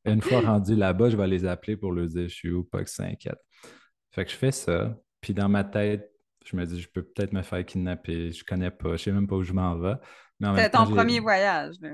Une 0.06 0.22
fois 0.22 0.40
rendu 0.40 0.74
là-bas, 0.74 1.10
je 1.10 1.16
vais 1.16 1.26
les 1.26 1.44
appeler 1.44 1.76
pour 1.76 1.92
leur 1.92 2.06
dire 2.06 2.28
je 2.28 2.34
suis 2.34 2.50
où, 2.50 2.64
pas 2.64 2.78
qu'ils 2.78 2.88
s'inquiètent. 2.88 3.42
Fait 4.14 4.24
que 4.24 4.30
je 4.30 4.36
fais 4.36 4.52
ça. 4.52 4.96
Puis 5.20 5.34
dans 5.34 5.48
ma 5.48 5.64
tête, 5.64 6.10
je 6.44 6.56
me 6.56 6.64
dis, 6.64 6.80
je 6.80 6.88
peux 6.88 7.02
peut-être 7.02 7.32
me 7.32 7.42
faire 7.42 7.64
kidnapper. 7.64 8.30
Je 8.30 8.44
connais 8.44 8.70
pas. 8.70 8.92
Je 8.92 9.04
sais 9.04 9.12
même 9.12 9.26
pas 9.26 9.36
où 9.36 9.42
je 9.42 9.52
m'en 9.52 9.76
vais. 9.76 9.94
C'est 10.56 10.70
ton 10.70 10.86
premier 10.86 11.18
voyage. 11.18 11.76
Là. 11.80 11.90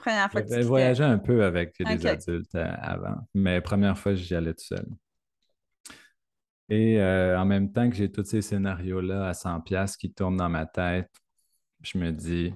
Première 0.00 0.30
fois 0.30 0.42
que 0.42 0.54
tu 0.54 0.60
voyagé 0.60 1.04
un 1.04 1.18
peu 1.18 1.44
avec 1.44 1.76
des 1.78 2.06
adultes 2.06 2.54
euh, 2.54 2.74
avant. 2.78 3.16
Mais 3.32 3.62
première 3.62 3.96
fois, 3.96 4.14
j'y 4.14 4.34
allais 4.34 4.52
tout 4.52 4.64
seul. 4.64 4.86
Et 6.68 7.00
euh, 7.00 7.38
en 7.38 7.44
même 7.46 7.72
temps 7.72 7.88
que 7.88 7.96
j'ai 7.96 8.10
tous 8.10 8.24
ces 8.24 8.42
scénarios-là 8.42 9.28
à 9.28 9.34
100 9.34 9.62
pièces 9.62 9.96
qui 9.96 10.12
tournent 10.12 10.36
dans 10.36 10.48
ma 10.48 10.66
tête, 10.66 11.10
je 11.82 11.96
me 11.98 12.10
dis, 12.10 12.52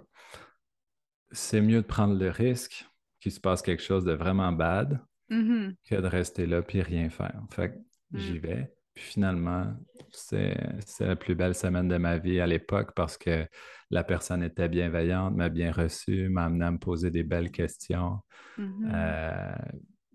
c'est 1.31 1.61
mieux 1.61 1.81
de 1.81 1.87
prendre 1.87 2.19
le 2.19 2.31
risque 2.31 2.87
qu'il 3.21 3.33
se 3.33 3.41
passe 3.41 3.63
quelque 3.63 3.83
chose 3.83 4.05
de 4.05 4.13
vraiment 4.13 4.53
bad 4.53 5.01
mm-hmm. 5.31 5.75
que 5.89 5.95
de 5.95 6.07
rester 6.07 6.47
là 6.47 6.63
puis 6.63 6.83
rien 6.83 7.09
faire. 7.09 7.41
Fait 7.51 7.71
que 7.71 7.79
j'y 8.13 8.35
mm. 8.35 8.39
vais. 8.39 8.78
Puis 8.99 9.13
finalement, 9.13 9.73
c'est 10.11 10.57
la 10.99 11.15
plus 11.15 11.37
belle 11.37 11.55
semaine 11.55 11.87
de 11.87 11.99
ma 11.99 12.19
vie 12.19 12.41
à 12.41 12.49
l'époque 12.49 12.91
parce 12.97 13.17
que 13.17 13.47
la 13.91 14.03
personne 14.03 14.43
était 14.43 14.69
bienveillante, 14.69 15.37
m'a 15.37 15.49
bien 15.49 15.71
reçu, 15.71 16.29
m'a 16.29 16.47
amené 16.47 16.65
à 16.65 16.73
me 16.73 16.79
poser 16.79 17.13
des 17.13 17.23
belles 17.23 17.53
questions. 17.53 18.19
Mm-hmm. 18.59 18.91
Euh, 18.93 19.55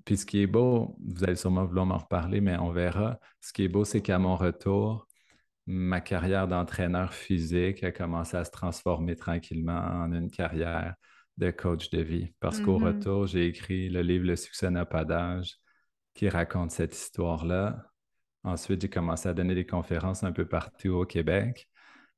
puis 0.04 0.18
ce 0.18 0.26
qui 0.26 0.42
est 0.42 0.48
beau, 0.48 0.98
vous 1.00 1.24
allez 1.24 1.38
sûrement 1.38 1.64
vouloir 1.64 1.86
m'en 1.86 1.98
reparler, 1.98 2.42
mais 2.42 2.58
on 2.58 2.72
verra. 2.72 3.20
Ce 3.40 3.54
qui 3.54 3.64
est 3.64 3.70
beau, 3.70 3.86
c'est 3.86 4.02
qu'à 4.02 4.20
mon 4.20 4.36
retour, 4.36 5.08
ma 5.66 6.02
carrière 6.02 6.50
d'entraîneur 6.50 7.14
physique 7.14 7.86
a 7.86 7.94
commencé 7.94 8.36
à 8.36 8.44
se 8.44 8.52
transformer 8.52 9.16
tranquillement 9.16 9.80
en 9.80 10.12
une 10.12 10.30
carrière 10.30 10.94
de 11.38 11.52
coach 11.52 11.90
de 11.90 12.02
vie. 12.02 12.34
Parce 12.42 12.60
qu'au 12.60 12.82
mm-hmm. 12.82 12.98
retour, 12.98 13.28
j'ai 13.28 13.46
écrit 13.46 13.88
le 13.88 14.02
livre 14.02 14.26
Le 14.26 14.36
succès 14.36 14.70
n'a 14.70 14.86
pas 14.86 15.06
d'âge 15.06 15.56
qui 16.14 16.28
raconte 16.28 16.72
cette 16.72 16.94
histoire-là. 16.94 17.93
Ensuite, 18.44 18.82
j'ai 18.82 18.90
commencé 18.90 19.30
à 19.30 19.34
donner 19.34 19.56
des 19.56 19.66
conférences 19.66 20.24
un 20.24 20.32
peu 20.32 20.46
partout 20.46 20.90
au 20.90 21.06
Québec. 21.06 21.70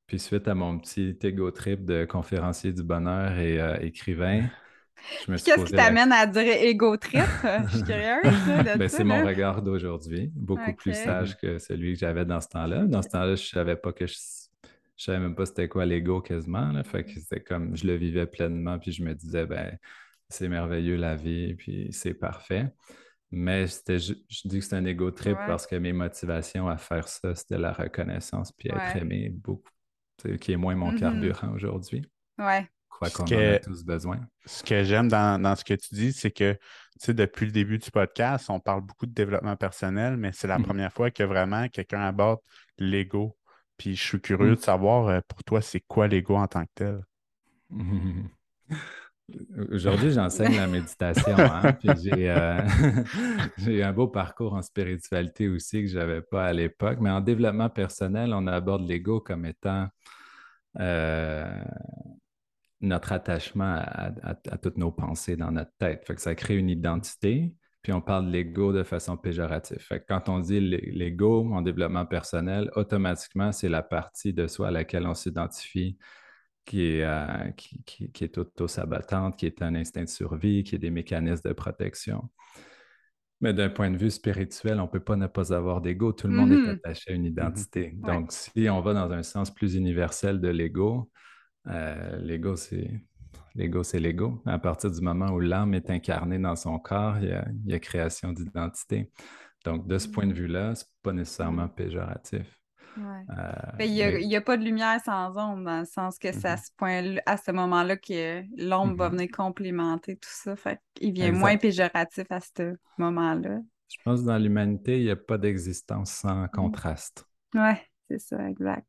Puis 0.08 0.20
suite 0.20 0.48
à 0.48 0.56
mon 0.56 0.78
petit 0.80 1.18
ego 1.24 1.52
trip 1.52 1.84
de 1.86 2.06
conférencier 2.06 2.74
du 2.74 2.84
bonheur 2.84 3.38
et 3.38 3.60
euh, 3.60 3.78
écrivain, 3.82 4.48
Qu'est-ce 5.28 5.66
qui 5.66 5.74
t'amène 5.74 6.12
à 6.12 6.26
dire 6.26 6.64
ego 6.64 6.98
trip? 6.98 7.22
Je 7.72 7.78
suis 7.78 7.84
curieuse. 7.84 8.78
Ben, 8.78 8.88
c'est 8.88 9.04
mon 9.04 9.26
regard 9.26 9.62
d'aujourd'hui, 9.62 10.32
beaucoup 10.34 10.74
plus 10.74 10.94
sage 10.94 11.38
que 11.38 11.60
celui 11.60 11.94
que 11.94 12.00
j'avais 12.00 12.26
dans 12.26 12.42
ce 12.42 12.48
temps-là. 12.50 12.86
Dans 12.86 13.02
ce 13.02 13.10
temps-là, 13.10 13.36
je 13.36 13.46
savais 13.46 13.76
pas 13.76 13.92
que 13.92 14.08
je, 14.08 14.16
je 14.98 15.04
savais 15.04 15.20
même 15.20 15.36
pas 15.36 15.46
c'était 15.46 15.68
quoi 15.68 15.86
l'ego 15.86 16.22
quasiment. 16.22 16.72
Là. 16.72 16.84
Fait 16.84 17.04
que 17.04 17.12
c'était 17.12 17.42
comme 17.42 17.76
je 17.76 17.86
le 17.86 17.96
vivais 17.96 18.26
pleinement, 18.26 18.80
puis 18.80 18.92
je 18.92 19.04
me 19.04 19.14
disais, 19.14 19.46
ben, 19.46 19.78
c'est 20.30 20.48
merveilleux 20.48 20.96
la 20.96 21.16
vie, 21.16 21.56
puis 21.56 21.90
c'est 21.92 22.14
parfait. 22.14 22.74
Mais 23.38 23.68
c'était, 23.68 24.00
je, 24.00 24.14
dis 24.46 24.60
que 24.60 24.66
c'est 24.66 24.76
un 24.76 24.86
ego 24.86 25.12
trip 25.12 25.38
parce 25.46 25.68
que 25.68 25.76
mes 25.76 25.94
motivations 25.94 26.68
à 26.68 26.78
faire 26.78 27.08
ça, 27.08 27.36
c'était 27.36 27.58
la 27.58 27.74
reconnaissance, 27.74 28.52
puis 28.54 28.70
être 28.70 28.96
aimé 28.96 29.30
beaucoup, 29.30 29.70
qui 30.40 30.54
est 30.54 30.58
moins 30.58 30.76
mon 30.76 30.92
mm-hmm. 30.92 31.00
carburant 31.00 31.54
aujourd'hui. 31.54 32.10
Ouais 32.38 32.68
quoi 32.98 33.10
qu'on 33.10 33.24
en 33.24 33.54
a 33.56 33.60
tous 33.60 33.84
besoin. 33.84 34.20
Ce 34.46 34.64
que 34.64 34.84
j'aime 34.84 35.08
dans, 35.08 35.56
ce 35.56 35.64
que 35.64 35.74
tu 35.74 35.96
dis, 35.96 36.14
c'est 36.14 36.32
que 36.32 36.58
depuis 37.08 37.46
le 37.46 37.52
début 37.52 37.78
du 37.78 37.92
podcast, 37.92 38.50
on 38.50 38.60
parle 38.60 38.82
beaucoup 38.82 39.06
de 39.06 39.14
développement 39.14 39.56
personnel, 39.56 40.18
mais 40.18 40.32
c'est 40.32 40.48
la 40.48 40.60
mmh. 40.60 40.64
première 40.64 40.94
fois 40.94 41.12
que 41.12 41.24
vraiment 41.24 41.68
quelqu'un 41.68 42.02
aborde 42.02 42.40
l'ego. 42.78 43.38
Puis 43.78 43.96
je 43.96 44.04
suis 44.04 44.22
curieux 44.22 44.52
mmh. 44.52 44.56
de 44.56 44.62
savoir 44.62 45.08
euh, 45.08 45.20
pour 45.28 45.44
toi, 45.44 45.62
c'est 45.62 45.82
quoi 45.82 46.08
l'ego 46.08 46.36
en 46.36 46.48
tant 46.48 46.64
que 46.64 46.72
tel? 46.76 47.02
Aujourd'hui, 49.72 50.12
j'enseigne 50.12 50.56
la 50.56 50.68
méditation. 50.68 51.36
Hein, 51.38 51.76
euh, 51.86 52.62
j'ai, 53.58 53.84
un 53.84 53.92
beau 53.94 54.08
parcours 54.08 54.54
en 54.54 54.62
spiritualité 54.62 55.48
aussi 55.48 55.82
que 55.82 55.88
je 55.88 55.98
n'avais 55.98 56.22
pas 56.22 56.46
à 56.46 56.54
l'époque. 56.54 57.00
Mais 57.02 57.10
en 57.10 57.22
développement 57.22 57.70
personnel, 57.70 58.34
on 58.34 58.46
aborde 58.46 58.88
l'ego 58.88 59.20
comme 59.20 59.46
étant 59.46 59.88
euh, 60.80 61.64
notre 62.82 63.14
attachement 63.14 63.82
à, 63.84 64.36
toutes 64.62 64.78
nos 64.78 64.92
pensées 64.92 65.36
dans 65.36 65.52
notre 65.52 65.76
tête. 65.80 66.06
Fait 66.06 66.14
que 66.14 66.22
ça 66.22 66.36
crée 66.36 66.58
une 66.58 66.70
identité, 66.70 67.56
puis 67.82 67.94
on 67.94 68.02
parle 68.02 68.28
de 68.28 68.32
l'ego 68.32 68.74
de 68.74 68.84
façon 68.84 69.18
péjorative. 69.18 69.80
Fait 69.80 70.02
que 70.02 70.06
quand 70.08 70.30
on 70.30 70.40
dit 70.40 70.60
l'ego 70.60 71.52
en 71.52 71.64
développement 71.64 72.06
personnel, 72.06 72.70
automatiquement, 72.76 73.52
c'est 73.52 73.70
la 73.70 73.82
partie 73.82 74.34
de 74.34 74.46
soi 74.46 74.68
à 74.68 74.72
laquelle 74.72 75.08
on 75.08 75.16
s'identifie 75.16 75.98
qui 76.66 76.84
est, 76.84 77.04
euh, 77.04 77.52
qui, 77.56 77.84
qui, 77.86 78.24
est 78.24 78.38
auto-sabotante, 78.38 79.38
qui 79.38 79.46
est 79.46 79.62
un 79.62 79.76
instinct 79.76 80.04
de 80.04 80.10
survie, 80.10 80.64
qui 80.64 80.76
est 80.76 80.80
des 80.80 80.90
mécanismes 80.90 81.48
de 81.48 81.54
protection. 81.54 82.30
Mais 83.42 83.54
d'un 83.54 83.70
point 83.70 83.92
de 83.92 83.98
vue 83.98 84.12
spirituel, 84.12 84.80
on 84.80 84.84
ne 84.84 84.90
peut 84.90 85.04
pas 85.04 85.16
ne 85.16 85.28
pas 85.28 85.54
avoir 85.54 85.82
d'ego. 85.82 86.14
Tout 86.14 86.28
le 86.28 86.34
monde 86.34 86.52
est 86.52 86.56
mm-hmm. 86.56 86.76
attaché 86.76 87.12
à 87.12 87.14
une 87.14 87.26
identité. 87.26 87.92
Mm-hmm. 87.92 88.06
Donc, 88.08 88.32
si 88.32 88.70
on 88.70 88.82
va 88.82 88.94
dans 88.94 89.12
un 89.12 89.24
sens 89.24 89.54
plus 89.54 89.76
universel 89.76 90.40
de 90.40 90.48
l'ego, 90.48 91.12
euh, 91.68 92.18
l'ego, 92.18 92.56
c'est 92.56 92.90
l'ego, 93.54 93.84
c'est 93.84 94.00
l'ego. 94.00 94.42
À 94.46 94.58
partir 94.58 94.90
du 94.90 95.02
moment 95.02 95.32
où 95.32 95.40
l'âme 95.40 95.74
est 95.74 95.90
incarnée 95.90 96.40
dans 96.40 96.56
son 96.56 96.80
corps, 96.80 97.18
il 97.20 97.44
y 97.66 97.74
a, 97.74 97.80
création 97.80 98.32
d'identité. 98.32 99.12
Donc, 99.66 99.88
de 99.88 99.98
ce 99.98 100.08
point 100.08 100.28
de 100.28 100.34
mm. 100.34 100.38
vue-là, 100.38 100.76
c'est 100.76 100.88
pas 101.04 101.14
nécessairement 101.14 101.68
péjoratif. 101.68 102.60
Euh, 102.98 103.52
il 103.80 104.28
n'y 104.28 104.36
a, 104.36 104.42
pas 104.42 104.58
de 104.58 104.64
lumière 104.64 105.00
sans 105.04 105.36
ombre, 105.38 105.64
dans 105.64 105.80
le 105.80 105.86
sens 105.86 106.18
que 106.18 106.32
c'est 106.32 106.48
à 106.48 106.56
mm-hmm. 106.56 106.66
ce 106.66 106.72
point 106.78 107.16
à 107.26 107.38
ce 107.38 107.52
moment-là 107.52 107.98
que 107.98 108.44
l'ombre 108.58 108.96
va 108.96 109.10
mm-hmm. 109.10 109.12
venir 109.12 109.28
complémenter 109.32 110.16
tout 110.16 110.30
ça. 110.32 110.56
Fait 110.56 110.80
il 111.02 111.14
vient 111.14 111.32
moins 111.32 111.58
péjoratif 111.58 112.26
à 112.30 112.40
ce 112.40 112.76
moment-là. 112.98 113.60
Je 113.90 113.98
pense 114.04 114.22
que 114.22 114.26
dans 114.26 114.38
l'humanité, 114.38 115.00
il 115.00 115.06
n'y 115.06 115.12
a 115.12 115.16
pas 115.16 115.38
d'existence 115.38 116.12
sans 116.12 116.44
mm. 116.44 116.50
contraste. 116.50 117.26
Oui, 117.54 117.74
c'est 118.10 118.20
ça, 118.20 118.50
exact. 118.50 118.88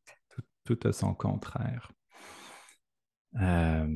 tout, 0.64 0.78
a 0.84 0.92
son 0.92 1.14
contraire. 1.14 1.90
Euh, 3.40 3.86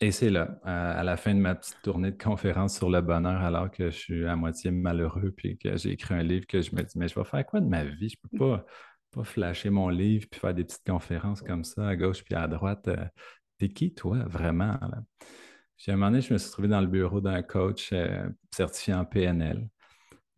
et 0.00 0.10
c'est 0.10 0.30
là, 0.30 0.58
à, 0.64 1.02
la 1.04 1.16
fin 1.16 1.32
de 1.32 1.38
ma 1.38 1.54
petite 1.54 1.80
tournée 1.82 2.10
de 2.10 2.20
conférence 2.20 2.76
sur 2.76 2.90
le 2.90 3.00
bonheur, 3.00 3.40
alors 3.40 3.70
que 3.70 3.90
je 3.90 3.96
suis 3.96 4.26
à 4.26 4.34
moitié 4.34 4.72
malheureux, 4.72 5.32
puis 5.36 5.56
que 5.58 5.76
j'ai 5.76 5.92
écrit 5.92 6.14
un 6.14 6.24
livre, 6.24 6.44
que 6.46 6.60
je 6.60 6.74
me 6.74 6.82
dis, 6.82 6.98
mais 6.98 7.06
je 7.06 7.14
vais 7.14 7.24
faire 7.24 7.46
quoi 7.46 7.60
de 7.60 7.68
ma 7.68 7.84
vie? 7.84 8.08
Je 8.08 8.16
ne 8.16 8.28
peux 8.28 8.38
pas, 8.38 8.66
pas 9.12 9.24
flasher 9.24 9.70
mon 9.70 9.88
livre 9.88 10.26
puis 10.30 10.40
faire 10.40 10.54
des 10.54 10.64
petites 10.64 10.86
conférences 10.86 11.42
comme 11.42 11.64
ça, 11.64 11.88
à 11.88 11.96
gauche 11.96 12.22
puis 12.24 12.34
à 12.34 12.48
droite. 12.48 12.88
Euh, 12.88 13.04
t'es 13.58 13.68
qui, 13.68 13.94
toi, 13.94 14.18
vraiment? 14.26 14.78
Puis 15.76 15.90
à 15.90 15.94
un 15.94 15.96
moment 15.96 16.10
donné, 16.10 16.22
je 16.22 16.32
me 16.32 16.38
suis 16.38 16.50
trouvé 16.50 16.68
dans 16.68 16.80
le 16.80 16.86
bureau 16.86 17.20
d'un 17.20 17.42
coach 17.42 17.90
euh, 17.92 18.28
certifié 18.54 18.94
en 18.94 19.04
PNL. 19.04 19.68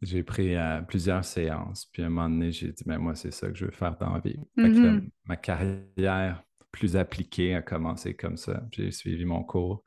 J'ai 0.02 0.22
pris 0.22 0.54
plusieurs 0.86 1.24
séances, 1.24 1.86
puis 1.86 2.02
à 2.02 2.06
un 2.06 2.08
moment 2.10 2.28
donné, 2.28 2.52
j'ai 2.52 2.72
dit, 2.72 2.82
mais 2.84 2.98
moi, 2.98 3.14
c'est 3.14 3.30
ça 3.30 3.48
que 3.48 3.54
je 3.54 3.64
veux 3.64 3.70
faire 3.70 3.96
dans 3.96 4.12
la 4.12 4.20
vie. 4.20 4.38
Mm-hmm. 4.58 5.08
ma 5.24 5.36
carrière 5.36 6.42
plus 6.70 6.96
appliqué 6.96 7.54
a 7.54 7.62
commencé 7.62 8.14
comme 8.14 8.36
ça. 8.36 8.62
J'ai 8.70 8.90
suivi 8.90 9.24
mon 9.24 9.42
cours 9.44 9.82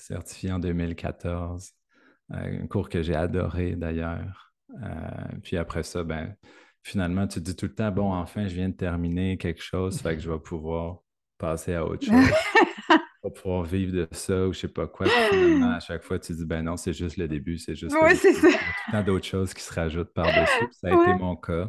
certifié 0.00 0.52
en 0.52 0.58
2014, 0.58 1.72
euh, 2.32 2.62
un 2.62 2.66
cours 2.66 2.88
que 2.88 3.02
j'ai 3.02 3.14
adoré 3.14 3.76
d'ailleurs. 3.76 4.52
Euh, 4.82 5.38
puis 5.42 5.56
après 5.56 5.82
ça, 5.82 6.02
ben, 6.04 6.34
finalement, 6.82 7.26
tu 7.26 7.40
te 7.40 7.44
dis 7.44 7.56
tout 7.56 7.66
le 7.66 7.74
temps, 7.74 7.90
bon, 7.90 8.12
enfin, 8.12 8.46
je 8.46 8.54
viens 8.54 8.68
de 8.68 8.74
terminer 8.74 9.36
quelque 9.36 9.62
chose, 9.62 10.00
fait 10.00 10.16
que 10.16 10.22
je 10.22 10.30
vais 10.30 10.38
pouvoir 10.38 10.98
passer 11.38 11.74
à 11.74 11.84
autre 11.84 12.04
chose. 12.04 12.14
je 12.90 13.28
vais 13.28 13.34
pouvoir 13.34 13.64
vivre 13.64 13.92
de 13.92 14.08
ça 14.12 14.46
ou 14.46 14.52
je 14.52 14.60
sais 14.60 14.68
pas 14.68 14.86
quoi. 14.86 15.06
finalement, 15.06 15.72
à 15.72 15.80
chaque 15.80 16.02
fois, 16.02 16.18
tu 16.18 16.32
dis, 16.32 16.46
ben 16.46 16.62
non, 16.62 16.76
c'est 16.76 16.92
juste 16.92 17.16
le 17.16 17.28
début, 17.28 17.58
c'est 17.58 17.74
juste. 17.74 17.96
Oui, 18.00 18.16
c'est 18.16 18.32
ça. 18.32 18.48
Il 18.48 18.52
y 18.52 18.54
a 18.54 18.58
tout 18.58 18.64
le 18.88 18.92
temps 18.92 19.02
d'autres 19.04 19.26
choses 19.26 19.54
qui 19.54 19.62
se 19.62 19.72
rajoutent 19.72 20.12
par-dessus. 20.12 20.68
Ça 20.72 20.88
a 20.88 20.90
été 20.90 21.14
mon 21.14 21.36
cas. 21.36 21.68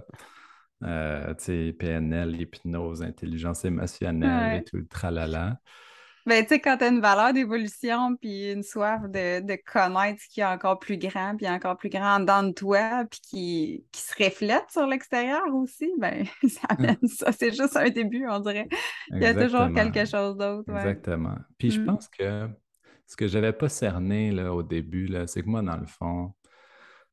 Euh, 0.83 1.33
PNL, 1.73 2.41
hypnose, 2.41 3.03
intelligence 3.03 3.65
émotionnelle 3.65 4.61
et 4.61 4.63
tout 4.63 4.77
le 4.77 4.87
tralala. 4.87 5.59
Ben, 6.25 6.43
tu 6.43 6.49
sais, 6.49 6.59
quand 6.59 6.77
tu 6.77 6.83
as 6.83 6.87
une 6.89 7.01
valeur 7.01 7.33
d'évolution 7.33 8.15
puis 8.15 8.51
une 8.51 8.63
soif 8.63 9.01
de, 9.09 9.55
connaître 9.71 10.21
ce 10.21 10.29
qui 10.29 10.41
est 10.41 10.45
encore 10.45 10.79
plus 10.79 10.97
grand, 10.97 11.35
puis 11.35 11.49
encore 11.49 11.77
plus 11.77 11.89
grand 11.89 12.19
dans 12.19 12.43
de 12.43 12.53
toi, 12.53 13.05
puis 13.09 13.19
qui, 13.21 13.85
qui 13.91 14.01
se 14.01 14.23
reflète 14.23 14.69
sur 14.69 14.85
l'extérieur 14.85 15.43
aussi, 15.53 15.91
ben, 15.97 16.25
ça 16.47 16.67
hum. 16.71 16.85
amène 16.85 17.07
ça. 17.07 17.31
C'est 17.31 17.51
juste 17.51 17.75
un 17.75 17.89
début, 17.89 18.27
on 18.29 18.39
dirait. 18.39 18.67
Il 19.09 19.21
y 19.21 19.25
a 19.25 19.33
toujours 19.33 19.73
quelque 19.73 20.05
chose 20.05 20.37
d'autre. 20.37 20.69
Exactement. 20.69 21.35
Puis 21.57 21.71
je 21.71 21.79
hum. 21.79 21.87
pense 21.87 22.07
que 22.07 22.47
ce 23.07 23.15
que 23.15 23.27
je 23.27 23.37
n'avais 23.37 23.53
pas 23.53 23.69
cerné 23.69 24.31
là, 24.31 24.53
au 24.53 24.63
début, 24.63 25.13
c'est 25.27 25.41
que 25.41 25.49
moi, 25.49 25.61
dans 25.61 25.77
le 25.77 25.87
fond, 25.87 26.33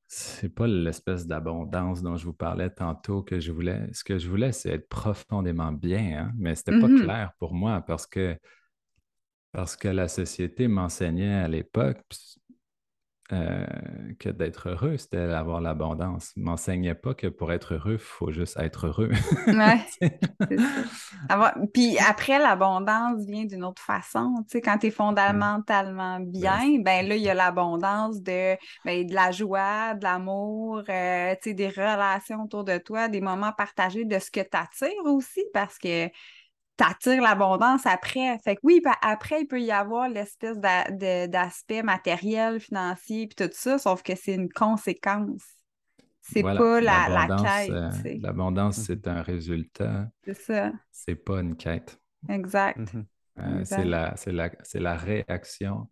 c'est 0.07 0.49
pas 0.49 0.67
l'espèce 0.67 1.27
d'abondance 1.27 2.03
dont 2.03 2.17
je 2.17 2.25
vous 2.25 2.33
parlais 2.33 2.71
tantôt 2.71 3.23
que 3.23 3.41
je 3.41 3.53
voulais. 3.53 3.89
Ce 3.93 4.03
que 4.03 4.19
je 4.19 4.29
voulais, 4.29 4.53
c'est 4.53 4.71
être 4.71 4.89
profondément 4.89 5.71
bien, 5.71 6.19
hein, 6.19 6.33
mais 6.37 6.55
c'était 6.55 6.79
pas 6.81 6.89
mmh 6.89 7.03
clair 7.03 7.33
pour 7.39 7.53
moi 7.53 7.83
parce 7.87 8.07
que 8.07 8.39
parce 9.53 9.77
que 9.77 9.89
la 9.89 10.09
société 10.09 10.69
m'enseignait 10.69 11.35
à 11.35 11.49
l'époque, 11.49 12.01
euh, 13.31 13.67
que 14.19 14.31
d'être 14.31 14.71
heureux, 14.71 14.97
c'était 14.97 15.19
avoir 15.19 15.61
l'abondance. 15.61 16.33
Ne 16.37 16.45
m'enseignait 16.45 16.95
pas 16.95 17.13
que 17.13 17.27
pour 17.27 17.53
être 17.53 17.75
heureux, 17.75 17.93
il 17.93 17.99
faut 17.99 18.33
juste 18.33 18.57
être 18.59 18.87
heureux. 18.87 19.11
oui, 19.49 20.09
Puis 21.75 21.99
après, 21.99 22.39
l'abondance 22.39 23.27
vient 23.27 23.45
d'une 23.45 23.65
autre 23.65 23.83
façon. 23.83 24.33
Tu 24.45 24.53
sais, 24.53 24.61
quand 24.63 24.79
tu 24.79 24.87
es 24.87 24.91
fondamentalement 24.91 26.21
bien, 26.21 26.81
ben 26.81 27.07
là, 27.07 27.17
il 27.17 27.23
y 27.23 27.29
a 27.29 27.35
l'abondance 27.35 28.23
de, 28.23 28.57
ben, 28.87 29.07
de 29.07 29.15
la 29.15 29.31
joie, 29.31 29.93
de 29.93 30.05
l'amour, 30.05 30.85
euh, 30.89 31.35
tu 31.43 31.51
sais, 31.51 31.55
des 31.55 31.69
relations 31.69 32.45
autour 32.45 32.65
de 32.65 32.79
toi, 32.79 33.09
des 33.09 33.21
moments 33.21 33.53
partagés 33.53 34.07
de 34.07 34.19
ce 34.19 34.31
que 34.31 34.41
tu 34.41 34.57
attires 34.57 35.05
aussi, 35.05 35.45
parce 35.53 35.77
que 35.77 36.09
t'attires 36.79 37.21
l'abondance 37.21 37.85
après. 37.85 38.39
Fait 38.39 38.55
que 38.57 38.61
oui, 38.63 38.81
après, 39.03 39.43
il 39.43 39.47
peut 39.47 39.61
y 39.61 39.71
avoir 39.71 40.09
l'espèce 40.09 40.57
d'aspect 40.59 41.83
matériel, 41.83 42.61
financier, 42.61 43.27
puis 43.27 43.37
tout 43.37 43.53
ça, 43.53 43.79
sauf 43.79 44.03
que 44.03 44.15
c'est 44.17 44.35
une 44.35 44.49
conséquence. 44.49 45.43
C'est 46.23 46.43
pas 46.43 46.81
la, 46.81 47.27
quête. 47.43 47.71
Euh, 47.71 47.91
l'abondance, 48.21 48.79
mmh. 48.79 48.83
c'est 48.83 49.09
un 49.09 49.23
résultat. 49.23 50.09
C'est 50.25 50.41
ça. 50.41 50.73
C'est 50.91 51.17
pas 51.17 51.41
une 51.41 51.57
quête. 51.57 52.01
Exact. 52.29 52.95
Mmh 52.95 53.05
euh, 53.41 53.65
c'est 53.65 53.85
la, 53.85 54.17
la, 54.27 54.51
la, 54.75 54.97
réaction 54.97 55.89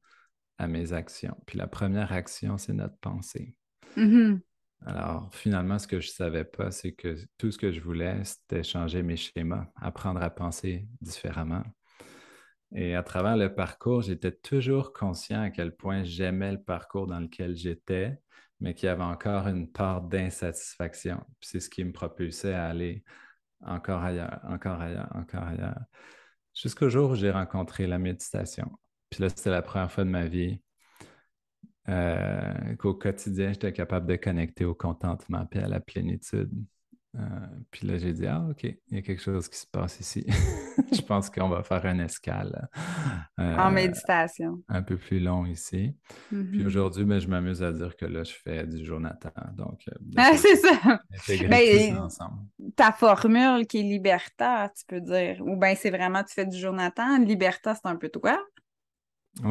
à 0.58 0.66
mes 0.66 0.92
actions. 0.92 1.36
Puis 1.46 1.56
la 1.56 1.68
première 1.68 2.12
action, 2.12 2.58
c'est 2.58 2.72
notre 2.72 2.98
pensée. 2.98 3.54
Mmh 3.96 4.38
Alors, 4.84 5.30
finalement, 5.32 5.78
ce 5.78 5.86
que 5.86 6.00
je 6.00 6.08
ne 6.08 6.12
savais 6.12 6.44
pas, 6.44 6.70
c'est 6.70 6.92
que 6.92 7.16
tout 7.38 7.50
ce 7.50 7.58
que 7.58 7.72
je 7.72 7.80
voulais, 7.80 8.22
c'était 8.24 8.62
changer 8.62 9.02
mes 9.02 9.16
schémas, 9.16 9.66
apprendre 9.76 10.22
à 10.22 10.30
penser 10.30 10.86
différemment. 11.00 11.64
Et 12.74 12.94
à 12.94 13.02
travers 13.02 13.36
le 13.36 13.54
parcours, 13.54 14.02
j'étais 14.02 14.32
toujours 14.32 14.92
conscient 14.92 15.40
à 15.40 15.50
quel 15.50 15.74
point 15.74 16.04
j'aimais 16.04 16.52
le 16.52 16.62
parcours 16.62 17.06
dans 17.06 17.20
lequel 17.20 17.56
j'étais, 17.56 18.18
mais 18.60 18.74
qu'il 18.74 18.86
y 18.86 18.90
avait 18.90 19.02
encore 19.02 19.46
une 19.48 19.70
part 19.70 20.02
d'insatisfaction. 20.02 21.24
C'est 21.40 21.60
ce 21.60 21.70
qui 21.70 21.84
me 21.84 21.92
propulsait 21.92 22.54
à 22.54 22.66
aller 22.66 23.04
encore 23.62 24.02
ailleurs, 24.02 24.40
encore 24.44 24.80
ailleurs, 24.80 25.08
encore 25.14 25.44
ailleurs. 25.44 25.80
Jusqu'au 26.54 26.88
jour 26.88 27.10
où 27.10 27.14
j'ai 27.14 27.30
rencontré 27.30 27.86
la 27.86 27.98
méditation. 27.98 28.70
Puis 29.10 29.22
là, 29.22 29.28
c'était 29.28 29.50
la 29.50 29.62
première 29.62 29.90
fois 29.90 30.04
de 30.04 30.10
ma 30.10 30.26
vie 30.26 30.60
euh, 31.88 32.74
qu'au 32.78 32.94
quotidien, 32.94 33.52
j'étais 33.52 33.72
capable 33.72 34.06
de 34.06 34.16
connecter 34.16 34.64
au 34.64 34.74
contentement 34.74 35.46
et 35.52 35.58
à 35.58 35.68
la 35.68 35.80
plénitude. 35.80 36.50
Euh, 37.18 37.20
puis 37.70 37.86
là, 37.86 37.96
j'ai 37.96 38.12
dit, 38.12 38.26
ah, 38.26 38.44
OK, 38.50 38.64
il 38.64 38.78
y 38.90 38.98
a 38.98 39.02
quelque 39.02 39.22
chose 39.22 39.48
qui 39.48 39.58
se 39.58 39.66
passe 39.66 40.00
ici. 40.00 40.26
je 40.92 41.00
pense 41.00 41.30
qu'on 41.30 41.48
va 41.48 41.62
faire 41.62 41.84
une 41.86 42.00
escale. 42.00 42.68
Euh, 43.40 43.56
en 43.56 43.70
méditation. 43.70 44.62
Un 44.68 44.82
peu 44.82 44.96
plus 44.96 45.20
long 45.20 45.46
ici. 45.46 45.94
Puis 46.28 46.36
mm-hmm. 46.36 46.66
aujourd'hui, 46.66 47.04
ben, 47.04 47.18
je 47.18 47.28
m'amuse 47.28 47.62
à 47.62 47.72
dire 47.72 47.96
que 47.96 48.04
là, 48.04 48.22
je 48.22 48.34
fais 48.34 48.66
du 48.66 48.84
Jonathan. 48.84 49.30
Donc, 49.54 49.80
euh, 49.88 49.94
ah, 50.16 50.32
c'est 50.36 50.56
ça. 50.56 51.00
Ben, 51.48 51.96
ensemble. 51.98 52.40
Ta 52.74 52.92
formule 52.92 53.66
qui 53.66 53.78
est 53.78 53.82
libertaire, 53.82 54.70
tu 54.76 54.84
peux 54.86 55.00
dire. 55.00 55.40
Ou 55.40 55.56
bien 55.56 55.74
c'est 55.74 55.90
vraiment, 55.90 56.22
tu 56.22 56.34
fais 56.34 56.46
du 56.46 56.58
Jonathan. 56.58 57.18
Liberta, 57.18 57.74
c'est 57.74 57.88
un 57.88 57.96
peu 57.96 58.08
toi. 58.08 58.38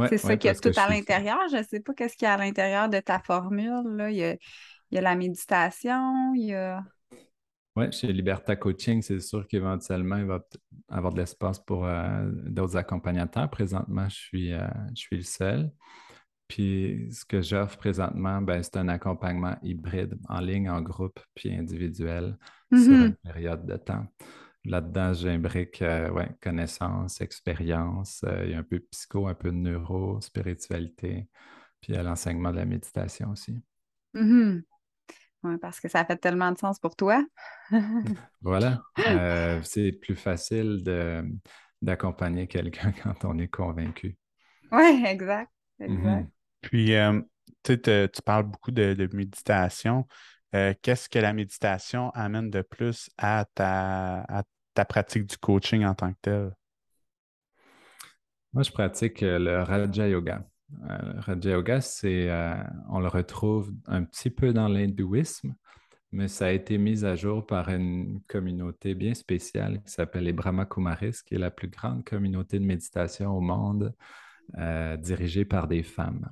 C'est 0.10 0.18
ça 0.18 0.38
qui 0.38 0.48
est 0.48 0.62
tout 0.62 0.80
à 0.80 0.90
l'intérieur. 0.90 1.40
Je 1.52 1.58
ne 1.58 1.64
sais 1.64 1.80
pas 1.80 1.94
qu'est-ce 1.94 2.16
qu'il 2.16 2.26
y 2.26 2.30
a 2.30 2.34
à 2.34 2.38
l'intérieur 2.38 2.90
de 2.90 3.00
ta 3.00 3.20
formule. 3.20 3.96
Là. 3.96 4.10
Il, 4.10 4.18
y 4.18 4.24
a, 4.24 4.34
il 4.34 4.96
y 4.96 4.98
a 4.98 5.02
la 5.02 5.16
méditation, 5.16 6.34
il 6.36 6.48
y 6.48 6.54
a. 6.54 6.84
Oui, 7.76 7.92
chez 7.92 8.14
Liberta 8.14 8.56
Coaching, 8.56 9.02
c'est 9.02 9.20
sûr 9.20 9.46
qu'éventuellement, 9.48 10.16
il 10.16 10.26
va 10.26 10.40
avoir 10.88 11.12
de 11.12 11.20
l'espace 11.20 11.60
pour 11.60 11.86
euh, 11.86 12.26
d'autres 12.46 12.78
accompagnateurs. 12.78 13.50
Présentement, 13.50 14.08
je 14.08 14.16
suis, 14.16 14.54
euh, 14.54 14.66
je 14.92 15.02
suis 15.02 15.18
le 15.18 15.24
seul. 15.24 15.72
Puis 16.48 17.10
ce 17.12 17.26
que 17.26 17.42
j'offre 17.42 17.78
présentement, 17.78 18.42
ben, 18.42 18.64
c'est 18.64 18.78
un 18.78 18.88
accompagnement 18.88 19.58
hybride 19.62 20.18
en 20.30 20.40
ligne, 20.40 20.70
en 20.70 20.82
groupe, 20.82 21.20
puis 21.34 21.54
individuel 21.54 22.38
sur 22.72 22.80
mm-hmm. 22.80 23.06
une 23.08 23.16
période 23.16 23.66
de 23.66 23.76
temps. 23.76 24.06
Là-dedans, 24.66 25.14
j'imbrique 25.14 25.82
euh, 25.82 26.10
ouais, 26.10 26.30
connaissance, 26.42 27.22
expérience, 27.22 28.26
il 28.44 28.52
y 28.52 28.54
a 28.54 28.58
un 28.58 28.64
peu 28.64 28.80
de 28.80 28.86
psycho, 28.92 29.28
un 29.28 29.36
peu 29.36 29.52
de 29.52 29.58
neuro, 29.58 30.20
spiritualité, 30.22 31.28
puis 31.82 31.94
l'enseignement 31.94 32.52
de 32.52 32.58
la 32.58 32.66
méditation 32.66 33.30
aussi. 33.32 33.62
Mm-hmm 34.16 34.64
parce 35.62 35.80
que 35.80 35.88
ça 35.88 36.06
fait 36.06 36.18
tellement 36.18 36.52
de 36.52 36.58
sens 36.58 36.80
pour 36.80 36.96
toi. 36.96 37.26
voilà. 38.42 38.82
Euh, 39.08 39.60
c'est 39.64 39.92
plus 39.92 40.16
facile 40.16 40.82
d'accompagner 41.82 42.48
quelqu'un 42.48 42.92
quand 43.04 43.26
on 43.26 43.38
est 43.38 43.48
convaincu. 43.48 44.18
Oui, 44.72 45.04
exact. 45.06 45.52
exact. 45.80 46.00
Mm-hmm. 46.02 46.30
Puis, 46.62 46.96
euh, 46.96 47.22
tu 47.64 48.22
parles 48.24 48.44
beaucoup 48.44 48.72
de, 48.72 49.10
méditation. 49.14 50.08
Euh, 50.56 50.74
qu'est-ce 50.82 51.10
que 51.10 51.20
la 51.20 51.34
méditation 51.34 52.12
amène 52.12 52.50
de 52.50 52.62
plus 52.62 53.10
à 53.18 53.46
ta, 53.54 54.22
à 54.22 54.44
ta 54.76 54.86
pratique 54.86 55.26
du 55.26 55.38
coaching 55.38 55.84
en 55.84 55.96
tant 55.96 56.14
que 56.14 56.20
tel? 56.22 56.56
Moi, 58.54 58.64
je 58.64 58.72
pratique 58.72 59.22
le 59.22 59.64
Raja 59.64 60.08
Yoga. 60.08 60.46
Euh, 60.90 61.20
Raja 61.20 61.52
Yoga, 61.52 61.82
c'est, 61.82 62.30
euh, 62.30 62.56
on 62.90 63.00
le 63.00 63.08
retrouve 63.08 63.74
un 63.88 64.04
petit 64.04 64.30
peu 64.30 64.54
dans 64.54 64.68
l'hindouisme, 64.68 65.56
mais 66.12 66.28
ça 66.28 66.48
a 66.48 66.52
été 66.52 66.78
mis 66.78 67.04
à 67.04 67.16
jour 67.16 67.46
par 67.46 67.70
une 67.70 68.22
communauté 68.28 68.96
bien 68.96 69.14
spéciale 69.14 69.82
qui 69.84 69.92
s'appelle 69.92 70.24
les 70.24 70.34
Brahma 70.34 70.66
Kumaris, 70.66 71.22
qui 71.26 71.36
est 71.36 71.40
la 71.40 71.52
plus 71.52 71.68
grande 71.68 72.04
communauté 72.04 72.60
de 72.60 72.66
méditation 72.66 73.36
au 73.36 73.42
monde, 73.42 73.94
euh, 74.58 74.96
dirigée 74.98 75.46
par 75.46 75.68
des 75.68 75.84
femmes. 75.84 76.30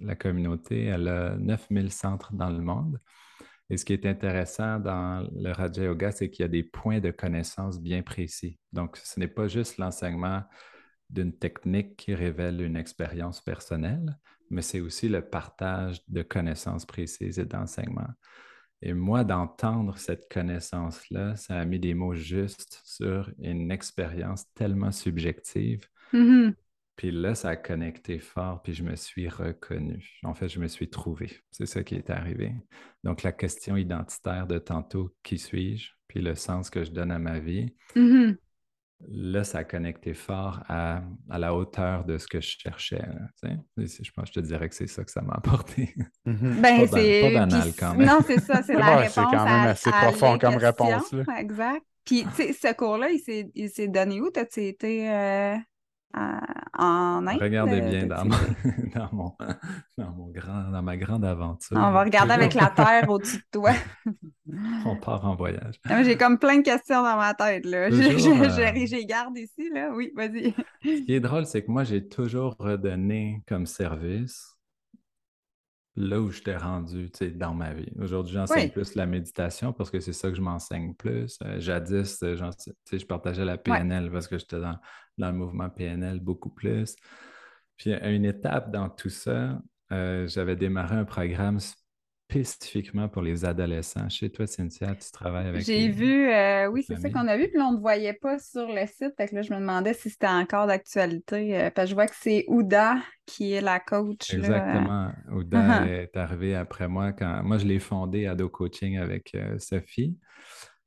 La 0.00 0.16
communauté, 0.16 0.84
elle 0.84 1.08
a 1.08 1.36
9000 1.36 1.92
centres 1.92 2.32
dans 2.32 2.50
le 2.50 2.60
monde. 2.60 2.98
Et 3.70 3.76
ce 3.76 3.84
qui 3.84 3.92
est 3.92 4.04
intéressant 4.04 4.80
dans 4.80 5.26
le 5.32 5.52
Raja 5.52 5.84
Yoga, 5.84 6.10
c'est 6.10 6.28
qu'il 6.28 6.42
y 6.42 6.44
a 6.44 6.48
des 6.48 6.64
points 6.64 6.98
de 6.98 7.12
connaissance 7.12 7.80
bien 7.80 8.02
précis. 8.02 8.58
Donc, 8.72 8.96
ce 8.96 9.20
n'est 9.20 9.28
pas 9.28 9.46
juste 9.46 9.78
l'enseignement 9.78 10.42
d'une 11.08 11.32
technique 11.32 11.96
qui 11.96 12.14
révèle 12.14 12.60
une 12.60 12.76
expérience 12.76 13.40
personnelle, 13.40 14.18
mais 14.50 14.62
c'est 14.62 14.80
aussi 14.80 15.08
le 15.08 15.22
partage 15.22 16.02
de 16.08 16.22
connaissances 16.22 16.84
précises 16.84 17.38
et 17.38 17.44
d'enseignements. 17.44 18.10
Et 18.82 18.92
moi, 18.92 19.24
d'entendre 19.24 19.98
cette 19.98 20.28
connaissance-là, 20.32 21.36
ça 21.36 21.58
a 21.58 21.64
mis 21.64 21.78
des 21.78 21.94
mots 21.94 22.14
justes 22.14 22.80
sur 22.84 23.30
une 23.38 23.70
expérience 23.70 24.52
tellement 24.54 24.90
subjective. 24.90 25.86
Mm-hmm. 26.12 26.54
Puis 27.00 27.12
là, 27.12 27.34
ça 27.34 27.48
a 27.48 27.56
connecté 27.56 28.18
fort, 28.18 28.60
puis 28.60 28.74
je 28.74 28.82
me 28.82 28.94
suis 28.94 29.26
reconnu. 29.26 30.20
En 30.22 30.34
fait, 30.34 30.50
je 30.50 30.60
me 30.60 30.68
suis 30.68 30.90
trouvé. 30.90 31.30
C'est 31.50 31.64
ça 31.64 31.82
qui 31.82 31.94
est 31.94 32.10
arrivé. 32.10 32.52
Donc, 33.04 33.22
la 33.22 33.32
question 33.32 33.78
identitaire 33.78 34.46
de 34.46 34.58
tantôt, 34.58 35.10
qui 35.22 35.38
suis-je? 35.38 35.92
Puis 36.08 36.20
le 36.20 36.34
sens 36.34 36.68
que 36.68 36.84
je 36.84 36.90
donne 36.90 37.10
à 37.10 37.18
ma 37.18 37.38
vie. 37.38 37.74
Mm-hmm. 37.96 38.36
Là, 39.08 39.44
ça 39.44 39.60
a 39.60 39.64
connecté 39.64 40.12
fort 40.12 40.62
à, 40.68 41.00
la 41.30 41.54
hauteur 41.54 42.04
de 42.04 42.18
ce 42.18 42.26
que 42.26 42.42
je 42.42 42.58
cherchais. 42.58 43.08
je 43.42 44.10
pense 44.14 44.28
je 44.28 44.32
te 44.34 44.40
dirais 44.40 44.68
que 44.68 44.74
c'est 44.74 44.86
ça 44.86 45.02
que 45.02 45.10
ça 45.10 45.22
m'a 45.22 45.32
apporté. 45.32 45.94
Mhm. 46.26 46.60
Ben, 46.60 46.86
c'est 46.86 47.22
pas 47.22 47.46
banal 47.46 47.72
quand 47.78 47.94
même. 47.94 48.06
Non, 48.06 48.18
c'est 48.26 48.40
ça, 48.40 48.62
c'est 48.62 48.74
la 48.78 48.98
réponse. 48.98 49.14
C'est 49.14 49.22
quand 49.22 49.44
même 49.46 49.68
assez 49.68 49.90
profond 49.90 50.38
comme 50.38 50.56
réponse. 50.56 51.14
Exact. 51.38 51.82
Puis, 52.04 52.26
ce 52.36 52.74
cours-là, 52.74 53.08
il 53.54 53.70
s'est 53.70 53.88
donné 53.88 54.20
où? 54.20 54.28
T'as-tu 54.28 54.64
été 54.66 55.10
euh, 55.10 55.56
en 56.14 57.26
Inde. 57.26 57.40
Regardez 57.40 57.80
bien 57.80 58.06
dans, 58.96 59.08
mon, 59.12 60.30
grand, 60.30 60.70
dans 60.70 60.82
ma 60.82 60.96
grande 60.96 61.24
aventure. 61.24 61.76
On 61.76 61.92
va 61.92 62.02
regarder 62.02 62.32
avec 62.32 62.54
la 62.54 62.68
Terre 62.68 63.08
au-dessus 63.08 63.38
de 63.38 63.44
toi. 63.52 63.72
On 64.84 64.96
part 64.96 65.24
en 65.24 65.36
voyage. 65.36 65.80
J'ai 66.02 66.16
comme 66.16 66.38
plein 66.38 66.58
de 66.58 66.62
questions 66.62 67.02
dans 67.02 67.16
ma 67.16 67.34
tête. 67.34 67.66
Là. 67.66 67.90
J'ai 67.90 69.06
garde 69.06 69.36
ici. 69.38 69.70
Là. 69.72 69.90
Oui, 69.94 70.12
vas-y. 70.16 70.54
Ce 70.82 71.04
qui 71.04 71.14
est 71.14 71.20
drôle, 71.20 71.46
c'est 71.46 71.62
que 71.62 71.70
moi, 71.70 71.84
j'ai 71.84 72.08
toujours 72.08 72.56
redonné 72.58 73.42
comme 73.46 73.66
service 73.66 74.56
là 75.96 76.20
où 76.20 76.30
je 76.30 76.40
t'ai 76.40 76.56
rendu 76.56 77.10
dans 77.34 77.54
ma 77.54 77.74
vie. 77.74 77.92
Aujourd'hui, 78.00 78.34
j'enseigne 78.34 78.70
plus 78.70 78.94
la 78.94 79.06
méditation 79.06 79.72
parce 79.72 79.90
que 79.90 80.00
c'est 80.00 80.12
ça 80.12 80.30
que 80.30 80.36
je 80.36 80.40
m'enseigne 80.40 80.94
plus. 80.94 81.38
Euh, 81.44 81.60
jadis, 81.60 82.22
euh, 82.22 82.36
je 82.90 83.04
partageais 83.04 83.44
la 83.44 83.58
PNL 83.58 84.10
parce 84.10 84.28
que 84.28 84.38
j'étais 84.38 84.60
dans, 84.60 84.78
le 85.28 85.36
mouvement 85.36 85.68
PNL 85.68 86.20
beaucoup 86.20 86.50
plus. 86.50 86.96
Puis 87.76 87.92
à 87.92 88.10
une 88.10 88.24
étape 88.24 88.70
dans 88.70 88.88
tout 88.88 89.08
ça, 89.10 89.60
euh, 89.92 90.26
j'avais 90.26 90.56
démarré 90.56 90.96
un 90.96 91.04
programme 91.04 91.58
spécifiquement 92.30 93.08
pour 93.08 93.22
les 93.22 93.44
adolescents. 93.44 94.08
Chez 94.08 94.30
toi, 94.30 94.46
Cynthia, 94.46 94.94
tu 94.94 95.10
travailles 95.10 95.48
avec. 95.48 95.64
J'ai 95.64 95.88
vu, 95.88 96.30
euh, 96.30 96.68
oui, 96.68 96.84
c'est 96.86 96.96
ça 96.96 97.10
qu'on 97.10 97.26
a 97.26 97.36
vu, 97.36 97.48
puis 97.48 97.60
on 97.60 97.72
ne 97.72 97.78
voyait 97.78 98.12
pas 98.12 98.38
sur 98.38 98.68
le 98.68 98.86
site. 98.86 99.14
Fait 99.16 99.28
que 99.28 99.34
là, 99.34 99.42
je 99.42 99.52
me 99.52 99.58
demandais 99.58 99.94
si 99.94 100.10
c'était 100.10 100.28
encore 100.28 100.66
d'actualité. 100.66 101.58
Euh, 101.58 101.70
parce 101.70 101.86
que 101.86 101.90
je 101.90 101.94
vois 101.94 102.06
que 102.06 102.14
c'est 102.16 102.44
Ouda 102.48 102.96
qui 103.26 103.52
est 103.52 103.60
la 103.60 103.80
coach. 103.80 104.32
Exactement. 104.32 105.10
Ouda 105.32 105.86
est 105.86 106.16
arrivée 106.16 106.54
après 106.54 106.88
moi 106.88 107.12
quand. 107.12 107.42
Moi, 107.42 107.58
je 107.58 107.66
l'ai 107.66 107.80
fondé 107.80 108.26
Ado 108.26 108.48
Coaching 108.48 108.98
avec 108.98 109.34
euh, 109.34 109.58
Sophie. 109.58 110.16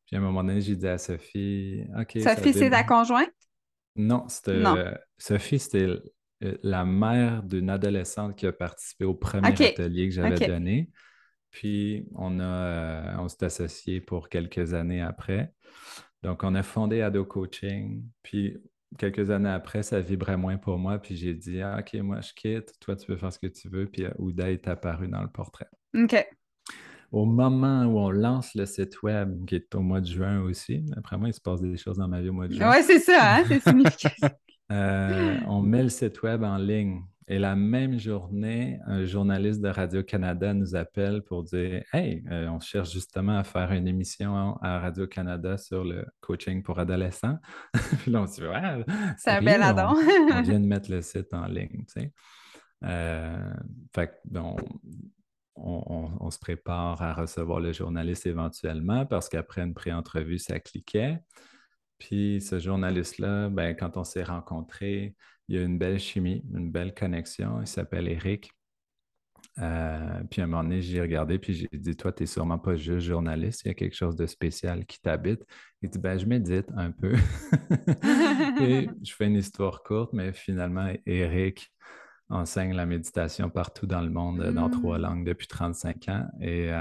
Puis 0.06 0.15
à 0.15 0.19
un 0.19 0.22
moment 0.22 0.43
donné, 0.43 0.62
j'ai 0.62 0.76
dit 0.76 0.88
à 0.88 0.98
Sophie 0.98 1.84
OK. 2.00 2.19
Sophie, 2.22 2.54
c'est 2.54 2.69
ta 2.69 2.84
conjointe? 2.84 3.30
Non, 3.95 4.27
c'était. 4.27 4.62
Sophie, 5.17 5.60
c'était 5.60 5.88
la 6.62 6.86
mère 6.86 7.43
d'une 7.43 7.69
adolescente 7.69 8.36
qui 8.36 8.47
a 8.47 8.51
participé 8.51 9.06
au 9.06 9.13
premier 9.13 9.47
atelier 9.47 10.10
que 10.10 10.15
j'avais 10.15 10.47
donné. 10.47 10.89
Puis, 11.53 12.08
on, 12.15 12.39
a, 12.39 12.43
euh, 12.43 13.15
on 13.19 13.27
s'est 13.27 13.45
associé 13.45 14.01
pour 14.01 14.27
quelques 14.27 14.73
années 14.73 15.01
après. 15.01 15.53
Donc, 16.23 16.43
on 16.43 16.56
a 16.56 16.63
fondé 16.63 17.01
Ado 17.01 17.25
Coaching. 17.25 18.03
Puis, 18.23 18.58
quelques 18.97 19.29
années 19.29 19.51
après, 19.51 19.84
ça 19.84 20.01
vibrait 20.01 20.36
moins 20.36 20.58
pour 20.58 20.79
moi. 20.79 20.97
Puis, 20.97 21.15
j'ai 21.15 21.36
dit, 21.36 21.62
ah, 21.62 21.77
OK, 21.79 21.93
moi, 22.01 22.21
je 22.21 22.34
quitte. 22.34 22.73
Toi, 22.79 22.95
tu 22.95 23.06
peux 23.06 23.17
faire 23.17 23.32
ce 23.32 23.38
que 23.38 23.47
tu 23.47 23.69
veux. 23.69 23.86
Puis, 23.86 24.06
Ouda 24.17 24.49
est 24.49 24.67
apparu 24.67 25.08
dans 25.08 25.21
le 25.21 25.29
portrait. 25.29 25.67
OK. 25.95 26.25
Au 27.13 27.26
moment 27.26 27.84
où 27.84 27.99
on 27.99 28.10
lance 28.10 28.56
le 28.56 28.65
site 28.65 29.04
web, 29.04 29.45
qui 29.45 29.54
est 29.54 29.76
au 29.76 29.82
mois 29.82 30.02
de 30.02 30.08
juin 30.08 30.41
aussi, 30.41 30.84
après 30.97 31.15
moi, 31.15 31.30
il 31.30 31.34
se 31.34 31.39
passe 31.39 31.62
des 31.62 31.78
choses 31.78 31.97
dans 31.97 32.08
ma 32.08 32.19
vie 32.19 32.30
au 32.30 32.34
mois 32.34 32.47
de 32.47 32.56
juin. 32.56 32.71
Oui, 32.71 32.78
c'est 32.82 32.97
ça, 32.97 33.36
hein? 33.36 33.43
c'est 33.47 33.60
significatif. 33.69 34.32
Euh, 34.71 35.38
on 35.47 35.62
met 35.62 35.84
le 35.84 35.89
site 35.89 36.23
web 36.23 36.41
en 36.41 36.58
ligne 36.58 37.04
Et 37.28 37.38
la 37.38 37.56
même 37.56 37.99
journée, 37.99 38.80
un 38.88 39.06
journaliste 39.06 39.62
de 39.62 39.67
Radio-Canada 39.67 40.56
nous 40.56 40.76
appelle 40.76 41.21
pour 41.21 41.43
dire 41.43 41.84
Hey, 41.93 42.23
euh, 42.32 42.47
on 42.47 42.60
cherche 42.60 42.91
justement 42.91 43.38
à 43.38 43.43
faire 43.43 43.71
une 43.73 43.88
émission 43.88 44.58
à 44.63 44.80
Radio-Canada 44.80 45.60
sur 45.60 45.84
le 45.84 46.06
coaching 46.19 46.63
pour 46.63 46.80
adolescents. 46.80 47.38
Puis 48.02 48.10
là, 48.10 48.23
on 48.23 48.26
se 48.26 48.41
dit 48.41 48.47
Ouais, 48.47 48.84
c'est 49.19 49.30
un 49.30 49.41
bel 49.43 49.62
adon. 49.62 49.93
on, 50.32 50.41
vient 50.41 50.60
de 50.60 50.65
mettre 50.65 50.89
le 50.89 51.04
site 51.04 51.32
en 51.32 51.45
ligne. 51.45 51.86
Tu 51.93 52.02
sais. 52.02 52.12
Euh, 52.86 53.54
fait 53.93 54.19
bon, 54.26 54.56
on, 55.55 56.31
se 56.31 56.39
prépare 56.39 57.01
à 57.01 57.13
recevoir 57.13 57.59
le 57.59 57.73
journaliste 57.73 58.25
éventuellement 58.25 59.05
parce 59.05 59.29
qu'après 59.29 59.61
une 59.61 59.73
pré-entrevue, 59.73 60.39
ça 60.39 60.59
cliquait. 60.59 61.19
Puis 61.99 62.41
ce 62.41 62.59
journaliste-là, 62.59 63.49
ben, 63.49 63.75
quand 63.75 63.97
on 63.97 64.03
s'est 64.03 64.23
rencontrés, 64.23 65.15
il 65.47 65.55
y 65.55 65.59
a 65.59 65.61
une 65.63 65.77
belle 65.77 65.99
chimie, 65.99 66.43
une 66.53 66.71
belle 66.71 66.93
connexion. 66.93 67.61
Il 67.61 67.67
s'appelle 67.67 68.07
Eric. 68.07 68.51
Euh, 69.59 70.23
puis 70.31 70.41
à 70.41 70.45
un 70.45 70.47
moment 70.47 70.63
donné, 70.63 70.81
j'ai 70.81 70.99
regardé, 70.99 71.37
puis 71.37 71.53
j'ai 71.53 71.69
dit 71.71 71.95
Toi, 71.95 72.11
tu 72.11 72.23
n'es 72.23 72.27
sûrement 72.27 72.57
pas 72.57 72.75
juste 72.75 73.05
journaliste, 73.05 73.61
il 73.65 73.67
y 73.67 73.71
a 73.71 73.75
quelque 73.75 73.95
chose 73.95 74.15
de 74.15 74.25
spécial 74.25 74.85
qui 74.85 74.99
t'habite. 74.99 75.41
Il 75.81 75.89
dit 75.89 75.99
ben, 75.99 76.17
Je 76.17 76.25
médite 76.25 76.67
un 76.75 76.91
peu. 76.91 77.13
Et 78.61 78.89
je 79.03 79.13
fais 79.13 79.27
une 79.27 79.35
histoire 79.35 79.83
courte, 79.83 80.13
mais 80.13 80.33
finalement, 80.33 80.91
Eric 81.05 81.71
enseigne 82.34 82.74
la 82.74 82.86
méditation 82.86 83.50
partout 83.50 83.86
dans 83.86 84.02
le 84.02 84.10
monde, 84.10 84.41
euh, 84.41 84.52
dans 84.52 84.69
trois 84.69 84.98
mmh. 84.98 85.02
langues 85.02 85.26
depuis 85.26 85.48
35 85.48 86.10
ans. 86.10 86.26
Et 86.41 86.72
euh, 86.72 86.76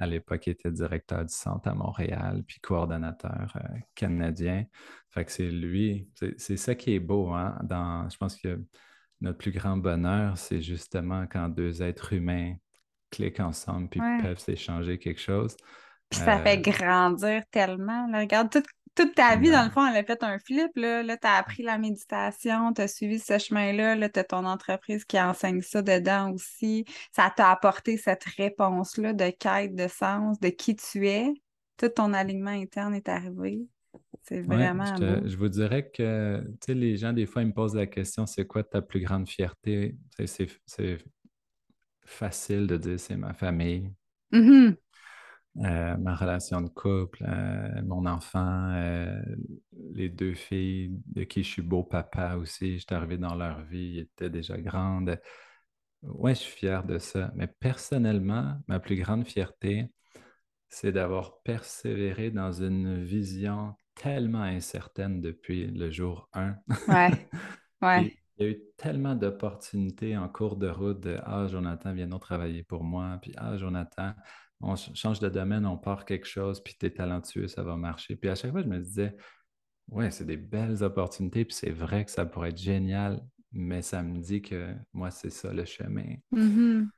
à 0.00 0.06
l'époque, 0.06 0.46
il 0.46 0.50
était 0.50 0.70
directeur 0.70 1.24
du 1.24 1.34
centre 1.34 1.68
à 1.68 1.74
Montréal, 1.74 2.42
puis 2.46 2.60
coordonnateur 2.60 3.52
euh, 3.56 3.78
canadien. 3.94 4.64
Fait 5.10 5.24
que 5.24 5.32
c'est 5.32 5.50
lui, 5.50 6.08
c'est 6.36 6.56
ça 6.56 6.74
qui 6.74 6.94
est 6.94 7.00
beau. 7.00 7.30
Hein, 7.32 7.58
dans, 7.64 8.08
je 8.08 8.16
pense 8.16 8.36
que 8.36 8.62
notre 9.20 9.38
plus 9.38 9.50
grand 9.52 9.76
bonheur, 9.76 10.38
c'est 10.38 10.62
justement 10.62 11.26
quand 11.26 11.48
deux 11.48 11.82
êtres 11.82 12.12
humains 12.12 12.54
cliquent 13.10 13.40
ensemble 13.40 13.88
puis 13.88 14.00
peuvent 14.22 14.38
s'échanger 14.38 14.98
quelque 14.98 15.20
chose. 15.20 15.56
Puis 16.10 16.20
ça 16.20 16.38
fait 16.38 16.58
grandir 16.58 17.42
tellement. 17.50 18.06
regarde, 18.06 18.50
tout, 18.50 18.62
toute 18.94 19.14
ta 19.14 19.36
vie, 19.36 19.50
dans 19.50 19.64
le 19.64 19.70
fond, 19.70 19.86
elle 19.86 19.96
a 19.96 20.04
fait 20.04 20.22
un 20.22 20.38
flip. 20.38 20.70
Là, 20.76 21.02
là 21.02 21.16
tu 21.16 21.26
as 21.26 21.34
appris 21.34 21.62
la 21.62 21.78
méditation, 21.78 22.72
tu 22.72 22.82
as 22.82 22.88
suivi 22.88 23.18
ce 23.18 23.38
chemin-là. 23.38 23.96
Là, 23.96 24.08
tu 24.08 24.20
as 24.20 24.24
ton 24.24 24.44
entreprise 24.44 25.04
qui 25.04 25.20
enseigne 25.20 25.62
ça 25.62 25.82
dedans 25.82 26.32
aussi. 26.32 26.84
Ça 27.12 27.32
t'a 27.34 27.50
apporté 27.50 27.96
cette 27.96 28.24
réponse-là 28.24 29.12
de 29.12 29.30
quête 29.30 29.74
de 29.74 29.88
sens, 29.88 30.38
de 30.40 30.48
qui 30.48 30.76
tu 30.76 31.08
es. 31.08 31.32
Tout 31.76 31.88
ton 31.88 32.12
alignement 32.12 32.50
interne 32.50 32.94
est 32.94 33.08
arrivé. 33.08 33.60
C'est 34.22 34.42
vraiment. 34.42 34.96
je, 34.96 35.36
vous 35.36 35.48
dirais 35.48 35.90
que 35.90 36.42
les 36.68 36.96
gens, 36.96 37.12
des 37.12 37.26
fois, 37.26 37.42
ils 37.42 37.48
me 37.48 37.54
posent 37.54 37.76
la 37.76 37.86
question 37.86 38.26
c'est 38.26 38.46
quoi 38.46 38.62
ta 38.62 38.82
plus 38.82 39.00
grande 39.00 39.28
fierté? 39.28 39.96
C'est 40.26 40.98
facile 42.04 42.66
de 42.66 42.76
dire 42.76 43.00
c'est 43.00 43.16
ma 43.16 43.32
famille. 43.32 43.92
Mm-hmm. 44.32 44.76
Euh, 45.56 45.96
ma 45.96 46.14
relation 46.14 46.60
de 46.60 46.68
couple, 46.68 47.24
euh, 47.26 47.82
mon 47.84 48.06
enfant, 48.06 48.70
euh, 48.76 49.20
les 49.92 50.08
deux 50.08 50.34
filles 50.34 50.92
de 51.06 51.24
qui 51.24 51.42
je 51.42 51.48
suis 51.48 51.62
beau 51.62 51.82
papa 51.82 52.36
aussi. 52.36 52.78
J'étais 52.78 52.94
arrivé 52.94 53.18
dans 53.18 53.34
leur 53.34 53.62
vie, 53.62 53.94
ils 53.94 53.98
étaient 54.00 54.30
déjà 54.30 54.56
grandes. 54.56 55.18
Ouais, 56.02 56.34
je 56.34 56.40
suis 56.40 56.52
fier 56.52 56.84
de 56.84 56.98
ça. 56.98 57.32
Mais 57.34 57.48
personnellement, 57.48 58.56
ma 58.68 58.80
plus 58.80 58.96
grande 58.96 59.26
fierté, 59.26 59.90
c'est 60.68 60.92
d'avoir 60.92 61.40
persévéré 61.42 62.30
dans 62.30 62.52
une 62.52 63.04
vision 63.04 63.74
tellement 63.94 64.42
incertaine 64.42 65.20
depuis 65.20 65.66
le 65.68 65.90
jour 65.90 66.28
1. 66.34 66.56
Ouais. 66.88 67.28
Ouais. 67.82 68.08
Il 68.38 68.44
y 68.44 68.44
a 68.44 68.50
eu 68.50 68.60
tellement 68.76 69.14
d'opportunités 69.16 70.16
en 70.16 70.28
cours 70.28 70.56
de 70.56 70.68
route 70.68 71.00
de 71.00 71.18
Ah, 71.24 71.46
Jonathan, 71.48 71.92
viens 71.92 72.06
nous 72.06 72.18
travailler 72.18 72.62
pour 72.62 72.84
moi. 72.84 73.18
Puis 73.20 73.32
Ah, 73.36 73.56
Jonathan, 73.56 74.14
on 74.60 74.74
change 74.76 75.20
de 75.20 75.28
domaine, 75.28 75.66
on 75.66 75.76
part 75.76 76.04
quelque 76.04 76.26
chose, 76.26 76.60
puis 76.62 76.76
tu 76.78 76.86
es 76.86 76.90
talentueux, 76.90 77.48
ça 77.48 77.62
va 77.62 77.76
marcher. 77.76 78.16
Puis 78.16 78.28
à 78.28 78.34
chaque 78.34 78.50
fois, 78.50 78.62
je 78.62 78.68
me 78.68 78.78
disais, 78.78 79.16
ouais, 79.88 80.10
c'est 80.10 80.26
des 80.26 80.36
belles 80.36 80.82
opportunités, 80.82 81.44
puis 81.44 81.54
c'est 81.54 81.70
vrai 81.70 82.04
que 82.04 82.10
ça 82.10 82.26
pourrait 82.26 82.50
être 82.50 82.58
génial, 82.58 83.20
mais 83.52 83.82
ça 83.82 84.02
me 84.02 84.18
dit 84.18 84.42
que 84.42 84.74
moi, 84.92 85.10
c'est 85.10 85.30
ça 85.30 85.52
le 85.52 85.64
chemin. 85.64 86.16
Mm-hmm. 86.32 86.88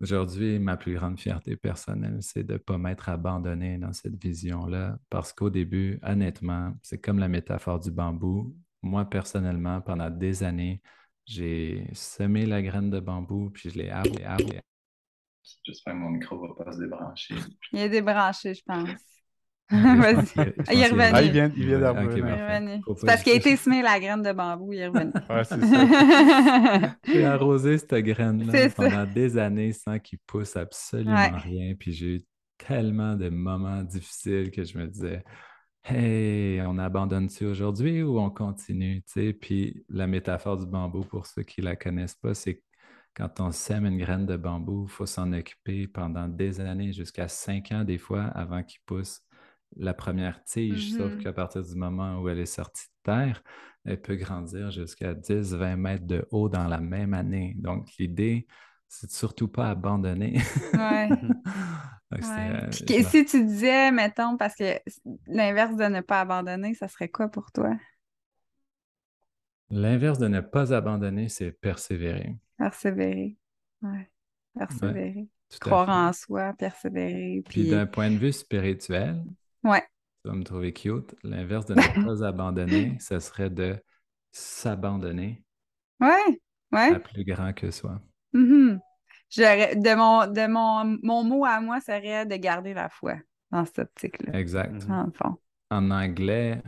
Aujourd'hui, 0.00 0.60
ma 0.60 0.76
plus 0.76 0.94
grande 0.94 1.18
fierté 1.18 1.56
personnelle, 1.56 2.18
c'est 2.20 2.44
de 2.44 2.52
ne 2.52 2.58
pas 2.58 2.78
m'être 2.78 3.08
abandonné 3.08 3.78
dans 3.78 3.92
cette 3.92 4.22
vision-là, 4.22 4.98
parce 5.10 5.32
qu'au 5.32 5.50
début, 5.50 5.98
honnêtement, 6.02 6.72
c'est 6.82 7.00
comme 7.00 7.18
la 7.18 7.28
métaphore 7.28 7.80
du 7.80 7.90
bambou. 7.90 8.54
Moi, 8.82 9.04
personnellement, 9.06 9.80
pendant 9.80 10.08
des 10.08 10.44
années, 10.44 10.82
j'ai 11.24 11.88
semé 11.94 12.46
la 12.46 12.62
graine 12.62 12.90
de 12.90 13.00
bambou, 13.00 13.50
puis 13.50 13.70
je 13.70 13.78
l'ai 13.78 13.90
arrêté, 13.90 14.60
J'espère 15.64 15.94
que 15.94 15.98
mon 15.98 16.10
micro 16.10 16.36
ne 16.42 16.48
va 16.48 16.64
pas 16.64 16.72
se 16.72 16.78
débrancher. 16.78 17.34
Il 17.72 17.80
est 17.80 17.88
débranché, 17.88 18.54
je 18.54 18.62
pense. 18.66 18.88
Vas-y. 19.70 20.54
il 20.72 20.80
est 20.80 20.86
revenu. 20.86 21.10
Ah, 21.12 21.22
il 21.22 21.30
vient, 21.30 21.52
il 21.54 21.66
vient 21.66 22.80
c'est 22.96 23.06
parce 23.06 23.22
qu'il 23.22 23.34
a 23.34 23.36
été 23.36 23.54
semé 23.54 23.82
la 23.82 24.00
graine 24.00 24.22
de 24.22 24.32
bambou, 24.32 24.72
il 24.72 24.78
est 24.78 24.88
revenu. 24.88 25.12
ouais, 25.28 25.44
c'est 25.44 25.60
ça. 25.60 26.96
j'ai 27.04 27.24
arrosé 27.26 27.76
cette 27.76 27.94
graine-là 27.96 28.70
pendant 28.70 29.04
des 29.04 29.36
années 29.36 29.74
sans 29.74 29.98
qu'il 29.98 30.20
pousse 30.20 30.56
absolument 30.56 31.36
rien. 31.36 31.74
Puis 31.78 31.92
j'ai 31.92 32.14
eu 32.14 32.20
tellement 32.56 33.14
de 33.14 33.28
moments 33.28 33.82
difficiles 33.82 34.50
que 34.50 34.64
je 34.64 34.78
me 34.78 34.86
disais 34.86 35.22
Hey, 35.84 36.60
on 36.62 36.78
abandonne-tu 36.78 37.44
aujourd'hui 37.46 38.02
ou 38.02 38.18
on 38.18 38.30
continue? 38.30 39.02
Puis 39.40 39.84
la 39.88 40.06
métaphore 40.06 40.56
du 40.56 40.66
bambou, 40.66 41.00
pour 41.00 41.26
ceux 41.26 41.42
qui 41.42 41.60
ne 41.60 41.66
la 41.66 41.76
connaissent 41.76 42.16
pas, 42.16 42.34
c'est 42.34 42.62
quand 43.18 43.40
on 43.40 43.50
sème 43.50 43.84
une 43.84 43.98
graine 43.98 44.26
de 44.26 44.36
bambou, 44.36 44.84
il 44.88 44.90
faut 44.90 45.04
s'en 45.04 45.32
occuper 45.32 45.88
pendant 45.88 46.28
des 46.28 46.60
années, 46.60 46.92
jusqu'à 46.92 47.26
cinq 47.26 47.72
ans 47.72 47.82
des 47.82 47.98
fois, 47.98 48.22
avant 48.26 48.62
qu'il 48.62 48.80
pousse 48.86 49.22
la 49.76 49.92
première 49.92 50.42
tige. 50.44 50.92
Sauf 50.92 51.12
mm-hmm. 51.12 51.22
qu'à 51.24 51.32
partir 51.32 51.62
du 51.64 51.74
moment 51.74 52.20
où 52.20 52.28
elle 52.28 52.38
est 52.38 52.46
sortie 52.46 52.86
de 52.86 53.12
terre, 53.12 53.42
elle 53.84 54.00
peut 54.00 54.14
grandir 54.14 54.70
jusqu'à 54.70 55.14
10-20 55.14 55.76
mètres 55.76 56.06
de 56.06 56.26
haut 56.30 56.48
dans 56.48 56.68
la 56.68 56.80
même 56.80 57.12
année. 57.12 57.54
Donc, 57.58 57.88
l'idée, 57.98 58.46
c'est 58.86 59.08
de 59.08 59.12
surtout 59.12 59.48
pas 59.48 59.70
abandonner. 59.70 60.40
Ouais. 60.74 61.08
Euh, 62.10 62.70
si 62.70 63.26
tu 63.26 63.44
disais, 63.44 63.90
mettons, 63.90 64.38
parce 64.38 64.54
que 64.54 64.80
l'inverse 65.26 65.76
de 65.76 65.84
ne 65.84 66.00
pas 66.00 66.22
abandonner, 66.22 66.72
ça 66.72 66.88
serait 66.88 67.10
quoi 67.10 67.28
pour 67.28 67.52
toi? 67.52 67.76
L'inverse 69.68 70.18
de 70.18 70.26
ne 70.26 70.40
pas 70.40 70.72
abandonner, 70.72 71.28
c'est 71.28 71.52
persévérer. 71.52 72.34
Persévérer. 72.58 73.36
Ouais. 73.82 74.10
Persévérer. 74.54 75.28
Croire 75.60 75.88
en 75.88 76.12
soi, 76.12 76.52
persévérer. 76.52 77.42
Puis, 77.48 77.70
d'un 77.70 77.86
point 77.86 78.10
de 78.10 78.16
vue 78.16 78.32
spirituel, 78.32 79.24
ouais. 79.64 79.82
tu 80.22 80.30
vas 80.30 80.34
me 80.34 80.44
trouver 80.44 80.72
cute. 80.72 81.14
L'inverse 81.22 81.64
de 81.66 81.74
ne 81.74 82.04
pas 82.04 82.26
abandonner, 82.26 82.98
ce 83.00 83.18
serait 83.18 83.48
de 83.48 83.76
s'abandonner. 84.30 85.42
Ouais, 86.00 86.40
ouais. 86.72 86.94
À 86.94 87.00
plus 87.00 87.24
grand 87.24 87.52
que 87.54 87.70
soi. 87.70 88.00
Mm-hmm. 88.34 88.78
De, 89.36 89.94
mon, 89.94 90.26
de 90.30 90.46
mon, 90.46 90.98
mon 91.02 91.24
mot 91.24 91.44
à 91.44 91.60
moi 91.60 91.80
serait 91.80 92.26
de 92.26 92.36
garder 92.36 92.74
la 92.74 92.88
foi 92.88 93.16
dans 93.50 93.64
cette 93.64 93.78
optique-là. 93.78 94.38
Exact. 94.38 94.84
En 94.90 95.10
fond. 95.12 95.36
En 95.70 95.90
anglais, 95.90 96.62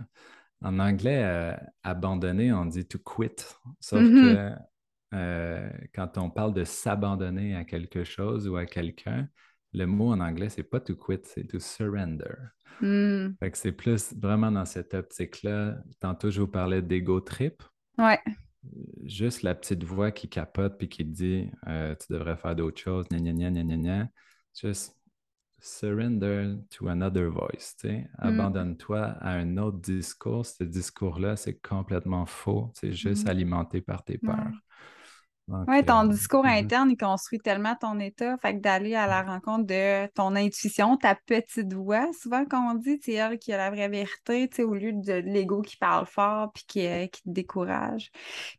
en 0.63 0.79
anglais, 0.79 1.23
euh, 1.23 1.57
abandonner, 1.83 2.53
on 2.53 2.67
dit 2.67 2.87
to 2.87 2.99
quit. 2.99 3.45
Sauf 3.81 4.01
mm-hmm. 4.01 4.35
que 4.35 4.70
euh, 5.13 5.69
quand 5.95 6.19
on 6.19 6.31
parle 6.31 6.55
de 6.55 6.65
s'abandonner 6.65 7.57
à 7.57 7.65
quelque 7.65 8.05
chose 8.05 8.49
ou 8.49 8.57
à 8.57 8.67
quelqu'un, 8.67 9.29
le 9.73 9.87
mot 9.87 10.13
en 10.13 10.21
anglais, 10.21 10.49
c'est 10.49 10.63
pas 10.63 10.81
to 10.81 10.97
quit, 10.97 11.21
c'est 11.25 11.47
to 11.47 11.59
surrender. 11.59 12.35
Hmm. 12.81 13.35
c'est 13.53 13.73
plus 13.73 14.15
vraiment 14.15 14.51
dans 14.51 14.65
cette 14.65 14.95
optique-là. 14.95 15.77
Tantôt, 16.01 16.31
je 16.31 16.41
vous 16.41 16.49
parlais 16.49 16.83
d'ego 16.83 17.21
trip. 17.21 17.63
Ouais. 17.99 18.19
Juste 19.05 19.43
la 19.43 19.55
petite 19.55 19.85
voix 19.85 20.11
qui 20.13 20.29
capote 20.29 20.79
puis 20.79 20.89
qui 20.89 21.05
dit 21.05 21.51
euh, 21.67 21.95
tu 21.95 22.13
devrais 22.13 22.37
faire 22.37 22.57
d'autres 22.57 22.81
choses, 22.81 23.07
gna 23.09 23.19
gna 23.19 23.51
gna 23.51 23.51
gna 23.51 23.77
gna 23.77 24.09
Juste 24.55 24.97
surrender 25.61 26.57
to 26.71 26.89
another 26.89 27.31
voice. 27.31 27.77
Hmm. 27.85 28.05
Abandonne-toi 28.19 29.01
à 29.21 29.33
un 29.33 29.57
autre 29.59 29.79
discours. 29.79 30.47
Ce 30.47 30.65
discours-là, 30.65 31.37
c'est 31.37 31.61
complètement 31.61 32.27
faux. 32.27 32.71
C'est 32.75 32.93
juste 32.93 33.27
hmm. 33.27 33.31
alimenté 33.31 33.81
par 33.81 34.05
tes 34.05 34.19
peurs. 34.19 34.53
Oui, 35.67 35.85
ton 35.85 36.05
discours 36.05 36.47
interne, 36.47 36.91
il 36.91 36.97
construit 36.97 37.41
tellement 37.41 37.75
ton 37.81 37.99
état. 37.99 38.37
Fait 38.39 38.55
que 38.55 38.61
d'aller 38.61 38.95
à 38.95 39.07
la 39.07 39.23
rencontre 39.23 39.67
de 39.67 40.07
ton 40.15 40.37
intuition, 40.37 40.97
ta 40.97 41.15
petite 41.15 41.73
voix, 41.73 42.07
souvent 42.21 42.45
quand 42.45 42.71
on 42.71 42.75
dit, 42.75 42.99
c'est 43.03 43.15
elle 43.15 43.39
qui 43.39 43.53
a 43.53 43.57
la 43.57 43.71
vraie 43.71 43.89
vérité, 43.89 44.49
au 44.63 44.75
lieu 44.75 44.93
de 44.93 45.15
l'ego 45.15 45.63
qui 45.63 45.77
parle 45.77 46.07
fort 46.07 46.53
puis 46.53 46.65
qui, 46.67 46.87
euh, 46.87 47.07
qui 47.07 47.23
te 47.23 47.31
décourage. 47.31 48.11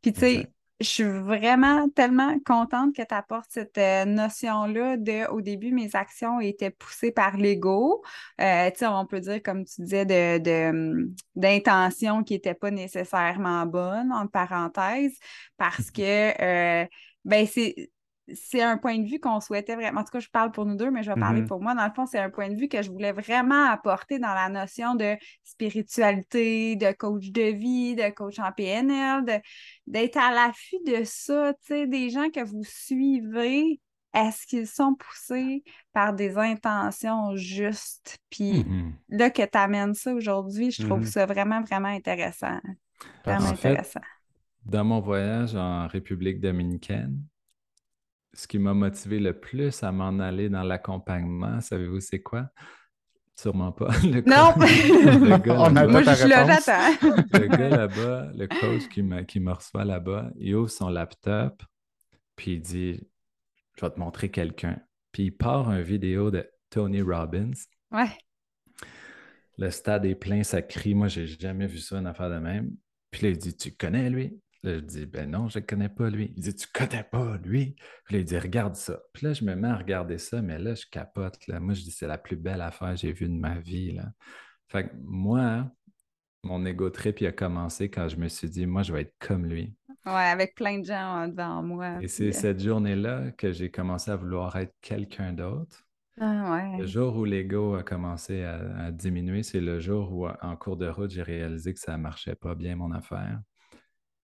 Puis 0.01 0.13
tu 0.13 0.19
sais, 0.19 0.53
je 0.81 0.87
suis 0.87 1.03
vraiment 1.03 1.89
tellement 1.89 2.37
contente 2.45 2.95
que 2.95 3.01
tu 3.03 3.13
apportes 3.13 3.49
cette 3.49 3.77
euh, 3.77 4.05
notion-là 4.05 4.97
de, 4.97 5.29
au 5.29 5.41
début, 5.41 5.71
mes 5.71 5.95
actions 5.95 6.39
étaient 6.39 6.71
poussées 6.71 7.11
par 7.11 7.37
l'ego. 7.37 8.03
Euh, 8.39 8.69
on 8.81 9.05
peut 9.05 9.19
dire, 9.19 9.41
comme 9.43 9.65
tu 9.65 9.81
disais, 9.81 10.05
de, 10.05 10.69
hum, 10.69 11.13
d'intention 11.35 12.23
qui 12.23 12.33
n'étaient 12.33 12.53
pas 12.55 12.71
nécessairement 12.71 13.65
bonnes, 13.65 14.11
en 14.11 14.27
parenthèse, 14.27 15.17
parce 15.57 15.91
que, 15.91 16.81
euh, 16.83 16.85
ben, 17.25 17.45
c'est 17.47 17.91
c'est 18.33 18.61
un 18.61 18.77
point 18.77 18.97
de 18.99 19.07
vue 19.07 19.19
qu'on 19.19 19.39
souhaitait 19.39 19.75
vraiment. 19.75 20.01
En 20.01 20.03
tout 20.03 20.11
cas, 20.11 20.19
je 20.19 20.29
parle 20.29 20.51
pour 20.51 20.65
nous 20.65 20.75
deux, 20.75 20.91
mais 20.91 21.03
je 21.03 21.11
vais 21.11 21.19
parler 21.19 21.41
mm-hmm. 21.41 21.47
pour 21.47 21.61
moi. 21.61 21.73
Dans 21.75 21.85
le 21.85 21.93
fond, 21.93 22.05
c'est 22.05 22.19
un 22.19 22.29
point 22.29 22.49
de 22.49 22.55
vue 22.55 22.67
que 22.67 22.81
je 22.81 22.89
voulais 22.89 23.11
vraiment 23.11 23.65
apporter 23.65 24.19
dans 24.19 24.33
la 24.33 24.49
notion 24.49 24.95
de 24.95 25.15
spiritualité, 25.43 26.75
de 26.75 26.91
coach 26.91 27.31
de 27.31 27.51
vie, 27.53 27.95
de 27.95 28.09
coach 28.09 28.39
en 28.39 28.51
PNL, 28.51 29.41
d'être 29.87 30.17
à 30.17 30.31
l'affût 30.31 30.79
de 30.85 31.03
ça, 31.03 31.53
tu 31.53 31.73
sais, 31.73 31.87
des 31.87 32.09
gens 32.09 32.29
que 32.29 32.43
vous 32.43 32.63
suivez. 32.63 33.79
Est-ce 34.13 34.45
qu'ils 34.45 34.67
sont 34.67 34.93
poussés 34.93 35.63
par 35.93 36.13
des 36.13 36.37
intentions 36.37 37.35
justes? 37.35 38.17
Puis 38.29 38.63
mm-hmm. 38.63 38.91
là 39.09 39.29
que 39.29 39.43
tu 39.43 39.57
amènes 39.57 39.93
ça 39.93 40.13
aujourd'hui, 40.13 40.71
je 40.71 40.85
trouve 40.85 41.03
mm-hmm. 41.03 41.11
ça 41.11 41.25
vraiment, 41.25 41.61
vraiment 41.61 41.87
intéressant. 41.87 42.59
Vraiment 43.25 43.47
intéressant. 43.47 44.01
dans 44.65 44.83
mon 44.83 44.99
voyage 44.99 45.55
en 45.55 45.87
République 45.87 46.39
dominicaine, 46.39 47.23
ce 48.33 48.47
qui 48.47 48.59
m'a 48.59 48.73
motivé 48.73 49.19
le 49.19 49.37
plus 49.37 49.83
à 49.83 49.91
m'en 49.91 50.19
aller 50.19 50.49
dans 50.49 50.63
l'accompagnement, 50.63 51.59
savez-vous 51.61 51.99
c'est 51.99 52.21
quoi? 52.21 52.49
Sûrement 53.35 53.71
pas. 53.71 53.89
Le 54.03 54.21
non! 54.21 54.53
le 54.57 55.37
gars 55.37 55.61
On 55.61 55.75
a 55.75 55.87
Moi, 55.87 56.03
je 56.03 56.27
le 57.39 57.47
gars 57.47 57.69
là-bas, 57.69 58.31
le 58.35 58.47
coach 58.47 58.87
qui 58.89 59.01
me, 59.01 59.23
qui 59.23 59.39
me 59.39 59.51
reçoit 59.51 59.83
là-bas, 59.83 60.31
il 60.37 60.55
ouvre 60.55 60.69
son 60.69 60.89
laptop, 60.89 61.63
puis 62.35 62.53
il 62.53 62.61
dit 62.61 63.07
Je 63.77 63.85
vais 63.85 63.91
te 63.91 63.99
montrer 63.99 64.29
quelqu'un. 64.29 64.77
Puis 65.11 65.23
il 65.23 65.31
part 65.31 65.71
une 65.71 65.81
vidéo 65.81 66.29
de 66.29 66.47
Tony 66.69 67.01
Robbins. 67.01 67.51
Ouais. 67.91 68.15
Le 69.57 69.69
stade 69.71 70.05
est 70.05 70.15
plein, 70.15 70.43
ça 70.43 70.61
crie. 70.61 70.93
Moi, 70.93 71.07
j'ai 71.07 71.25
jamais 71.25 71.67
vu 71.67 71.79
ça, 71.79 71.97
une 71.97 72.07
affaire 72.07 72.29
de 72.29 72.37
même. 72.37 72.75
Puis 73.09 73.23
là, 73.23 73.29
il 73.29 73.37
dit 73.37 73.55
Tu 73.55 73.71
connais 73.71 74.09
lui 74.09 74.39
Là, 74.63 74.75
je 74.75 74.79
dis, 74.79 75.05
ben 75.07 75.31
non, 75.31 75.49
je 75.49 75.57
ne 75.57 75.63
connais 75.63 75.89
pas 75.89 76.09
lui. 76.09 76.33
Il 76.37 76.43
dit, 76.43 76.55
tu 76.55 76.67
ne 76.67 76.85
connais 76.85 77.03
pas 77.03 77.37
lui? 77.37 77.75
Puis 78.05 78.15
là, 78.15 78.19
il 78.19 78.25
dit, 78.25 78.37
regarde 78.37 78.75
ça. 78.75 78.99
Puis 79.11 79.25
là, 79.25 79.33
je 79.33 79.43
me 79.43 79.55
mets 79.55 79.69
à 79.69 79.75
regarder 79.75 80.19
ça, 80.19 80.41
mais 80.41 80.59
là, 80.59 80.75
je 80.75 80.85
capote. 80.85 81.47
Là. 81.47 81.59
Moi, 81.59 81.73
je 81.73 81.81
dis, 81.81 81.91
c'est 81.91 82.07
la 82.07 82.19
plus 82.19 82.35
belle 82.35 82.61
affaire 82.61 82.91
que 82.91 82.97
j'ai 82.97 83.11
vue 83.11 83.27
de 83.27 83.33
ma 83.33 83.59
vie. 83.59 83.93
Là. 83.93 84.11
Fait 84.67 84.87
que 84.87 84.93
moi, 85.03 85.67
mon 86.43 86.63
ego 86.65 86.91
trip, 86.91 87.21
il 87.21 87.27
a 87.27 87.31
commencé 87.31 87.89
quand 87.89 88.07
je 88.07 88.17
me 88.17 88.27
suis 88.27 88.49
dit, 88.49 88.67
moi, 88.67 88.83
je 88.83 88.93
vais 88.93 89.01
être 89.01 89.15
comme 89.19 89.47
lui. 89.47 89.73
Ouais, 90.05 90.13
avec 90.13 90.53
plein 90.53 90.79
de 90.79 90.85
gens 90.85 91.27
devant 91.27 91.63
moi. 91.63 91.97
Et 92.01 92.07
c'est 92.07 92.29
euh 92.29 92.31
cette 92.31 92.59
journée-là 92.59 93.31
que 93.31 93.51
j'ai 93.51 93.71
commencé 93.71 94.11
à 94.11 94.15
vouloir 94.15 94.55
être 94.57 94.75
quelqu'un 94.81 95.33
d'autre. 95.33 95.87
Ah, 96.19 96.51
ouais. 96.51 96.77
Le 96.79 96.85
jour 96.85 97.15
où 97.15 97.25
l'ego 97.25 97.75
a 97.75 97.83
commencé 97.83 98.43
à, 98.43 98.59
à 98.77 98.91
diminuer, 98.91 99.41
c'est 99.41 99.61
le 99.61 99.79
jour 99.79 100.13
où, 100.13 100.27
en 100.27 100.55
cours 100.55 100.77
de 100.77 100.87
route, 100.87 101.09
j'ai 101.09 101.23
réalisé 101.23 101.73
que 101.73 101.79
ça 101.79 101.97
ne 101.97 102.01
marchait 102.01 102.35
pas 102.35 102.53
bien, 102.53 102.75
mon 102.75 102.91
affaire 102.91 103.39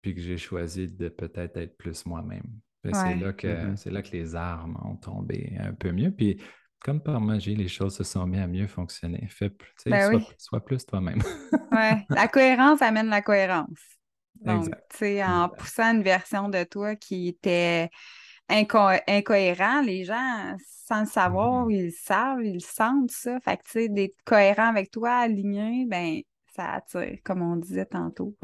puis 0.07 0.15
que 0.15 0.21
j'ai 0.21 0.39
choisi 0.39 0.87
de 0.87 1.09
peut-être 1.09 1.57
être 1.57 1.77
plus 1.77 2.07
moi-même. 2.07 2.45
C'est 2.85 3.17
là, 3.17 3.33
que, 3.33 3.49
mm-hmm. 3.49 3.91
là 3.91 4.03
que 4.03 4.13
les 4.13 4.37
armes 4.37 4.79
ont 4.85 4.95
tombé 4.95 5.57
un 5.59 5.73
peu 5.73 5.91
mieux. 5.91 6.13
Puis 6.13 6.41
comme 6.79 7.03
par 7.03 7.21
magie, 7.21 7.57
les 7.57 7.67
choses 7.67 7.97
se 7.97 8.05
sont 8.05 8.25
mis 8.25 8.39
à 8.39 8.47
mieux 8.47 8.69
fonctionner. 8.69 9.27
Fais, 9.29 9.51
ben 9.85 10.23
sois, 10.39 10.65
plus 10.65 10.87
toi-même. 10.87 11.21
oui, 11.73 12.05
la 12.09 12.29
cohérence 12.29 12.83
amène 12.83 13.09
la 13.09 13.21
cohérence. 13.21 13.81
Donc, 14.37 14.67
tu 14.91 14.99
sais, 14.99 15.25
en 15.25 15.49
poussant 15.49 15.97
une 15.97 16.05
version 16.05 16.49
de 16.49 16.63
toi 16.63 16.95
qui 16.95 17.27
était 17.27 17.91
incohérent, 18.49 19.83
les 19.83 20.05
gens, 20.05 20.57
sans 20.87 21.01
le 21.01 21.07
savoir, 21.07 21.67
mm-hmm. 21.67 21.75
ils 21.75 21.93
savent, 21.93 22.45
ils 22.45 22.61
sentent 22.61 23.11
ça. 23.11 23.41
Fait 23.41 23.57
que, 23.57 23.65
tu 23.65 23.71
sais, 23.73 23.89
d'être 23.89 24.15
cohérent 24.25 24.69
avec 24.69 24.93
toi, 24.93 25.17
aligné, 25.17 25.85
ben 25.89 26.21
ça 26.55 26.75
attire, 26.75 27.19
comme 27.25 27.43
on 27.43 27.57
disait 27.57 27.87
tantôt. 27.87 28.37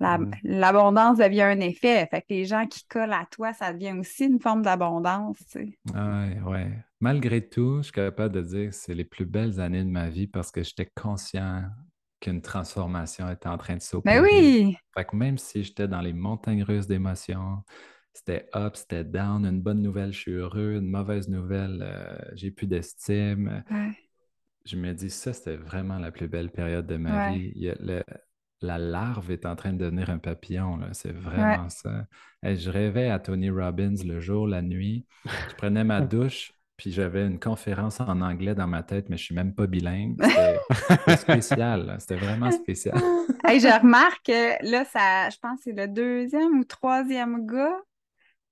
Mm-hmm. 0.00 0.30
L'abondance 0.44 1.18
devient 1.18 1.42
un 1.42 1.60
effet. 1.60 2.06
Fait 2.10 2.20
que 2.22 2.26
les 2.30 2.44
gens 2.44 2.66
qui 2.66 2.84
collent 2.86 3.12
à 3.12 3.26
toi, 3.30 3.52
ça 3.52 3.72
devient 3.72 3.94
aussi 3.98 4.26
une 4.26 4.40
forme 4.40 4.62
d'abondance. 4.62 5.38
Tu 5.50 5.76
sais. 5.92 6.40
ouais. 6.44 6.70
Malgré 7.00 7.46
tout, 7.46 7.78
je 7.78 7.84
suis 7.84 7.92
capable 7.92 8.34
de 8.34 8.42
dire 8.42 8.70
que 8.70 8.76
c'est 8.76 8.94
les 8.94 9.04
plus 9.04 9.26
belles 9.26 9.60
années 9.60 9.84
de 9.84 9.90
ma 9.90 10.08
vie 10.08 10.26
parce 10.26 10.50
que 10.50 10.62
j'étais 10.62 10.90
conscient 10.94 11.64
qu'une 12.20 12.42
transformation 12.42 13.30
était 13.30 13.48
en 13.48 13.56
train 13.56 13.76
de 13.76 13.82
s'opérer. 13.82 14.20
Mais 14.20 14.28
oui! 14.28 14.76
Fait 14.94 15.04
que 15.04 15.16
même 15.16 15.38
si 15.38 15.64
j'étais 15.64 15.88
dans 15.88 16.02
les 16.02 16.12
montagnes 16.12 16.62
russes 16.62 16.86
d'émotions, 16.86 17.62
c'était 18.12 18.48
up, 18.54 18.76
c'était 18.76 19.04
down, 19.04 19.46
une 19.46 19.62
bonne 19.62 19.80
nouvelle, 19.80 20.12
je 20.12 20.18
suis 20.18 20.32
heureux, 20.32 20.74
une 20.74 20.90
mauvaise 20.90 21.28
nouvelle, 21.28 21.80
euh, 21.82 22.18
j'ai 22.34 22.50
plus 22.50 22.66
d'estime. 22.66 23.64
Je 24.66 24.76
me 24.76 24.92
dis, 24.92 25.08
ça, 25.08 25.32
c'était 25.32 25.56
vraiment 25.56 25.98
la 25.98 26.12
plus 26.12 26.28
belle 26.28 26.50
période 26.50 26.86
de 26.86 26.96
ma 26.96 27.30
vie. 27.30 27.52
Il 27.54 27.62
y 27.62 27.70
a 27.70 27.74
le, 27.80 28.02
la 28.62 28.78
larve 28.78 29.30
est 29.30 29.46
en 29.46 29.56
train 29.56 29.72
de 29.72 29.78
devenir 29.78 30.10
un 30.10 30.18
papillon. 30.18 30.78
C'est 30.92 31.12
vraiment 31.12 31.68
ça. 31.68 32.06
je 32.42 32.70
rêvais 32.70 33.10
à 33.10 33.18
Tony 33.18 33.50
Robbins 33.50 33.94
le 34.04 34.20
jour, 34.20 34.46
la 34.46 34.62
nuit. 34.62 35.06
Je 35.24 35.54
prenais 35.56 35.84
ma 35.84 36.00
douche, 36.00 36.52
puis 36.76 36.92
j'avais 36.92 37.26
une 37.26 37.38
conférence 37.38 38.00
en 38.00 38.20
anglais 38.20 38.54
dans 38.54 38.66
ma 38.66 38.82
tête, 38.82 39.08
mais 39.08 39.16
je 39.16 39.24
suis 39.24 39.34
même 39.34 39.54
pas 39.54 39.66
bilingue. 39.66 40.16
C'était 40.88 41.16
spécial. 41.16 41.96
C'était 41.98 42.16
vraiment 42.16 42.50
spécial. 42.50 42.98
je 42.98 43.80
remarque 43.80 44.26
que 44.26 44.70
là, 44.70 44.84
ça, 44.84 45.30
je 45.30 45.38
pense 45.38 45.58
que 45.58 45.64
c'est 45.64 45.72
le 45.72 45.88
deuxième 45.88 46.60
ou 46.60 46.64
troisième 46.64 47.46
gars. 47.46 47.78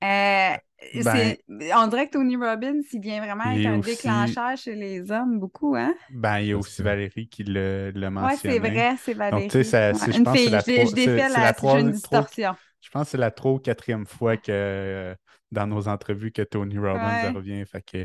Euh, 0.04 0.56
ben, 1.02 1.36
on 1.76 1.86
dirait 1.88 2.06
que 2.06 2.12
Tony 2.12 2.36
Robbins, 2.36 2.80
il 2.92 3.00
vient 3.00 3.18
vraiment 3.18 3.50
être 3.50 3.66
un 3.66 3.78
déclencheur 3.78 4.56
chez 4.56 4.76
les 4.76 5.10
hommes, 5.10 5.40
beaucoup, 5.40 5.74
hein? 5.74 5.94
Ben, 6.10 6.38
il 6.38 6.48
y 6.48 6.52
a 6.52 6.58
aussi 6.58 6.82
Valérie 6.82 7.28
qui 7.28 7.42
l'a 7.44 7.90
mentionné. 8.10 8.58
Oui, 8.58 8.60
c'est 8.62 8.70
vrai, 8.70 8.96
c'est 9.02 9.14
Valérie. 9.14 9.42
Donc, 9.42 9.50
tu 9.50 9.64
sais, 9.64 9.92
je 9.92 10.22
pense 10.22 10.38
que 10.38 10.50
la 10.50 10.60
je, 10.60 10.94
défais 10.94 11.28
la, 11.28 11.80
une 11.80 11.90
distorsion. 11.90 12.54
je 12.80 12.90
pense 12.90 13.06
que 13.06 13.10
c'est 13.10 13.18
la 13.18 13.32
trop 13.32 13.56
ou 13.56 13.58
quatrième 13.58 14.06
fois 14.06 14.36
que 14.36 14.52
euh, 14.52 15.14
dans 15.50 15.66
nos 15.66 15.88
entrevues 15.88 16.30
que 16.30 16.42
Tony 16.42 16.78
Robbins 16.78 17.32
revient. 17.32 17.64
Fait 17.66 17.82
que... 17.82 17.98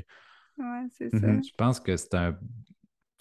Ouais, 0.58 0.88
c'est 0.97 1.10
ça. 1.10 1.27
Mhm. 1.27 1.43
Je 1.43 1.51
pense 1.56 1.79
que 1.79 1.95
c'est 1.95 2.15
un... 2.15 2.36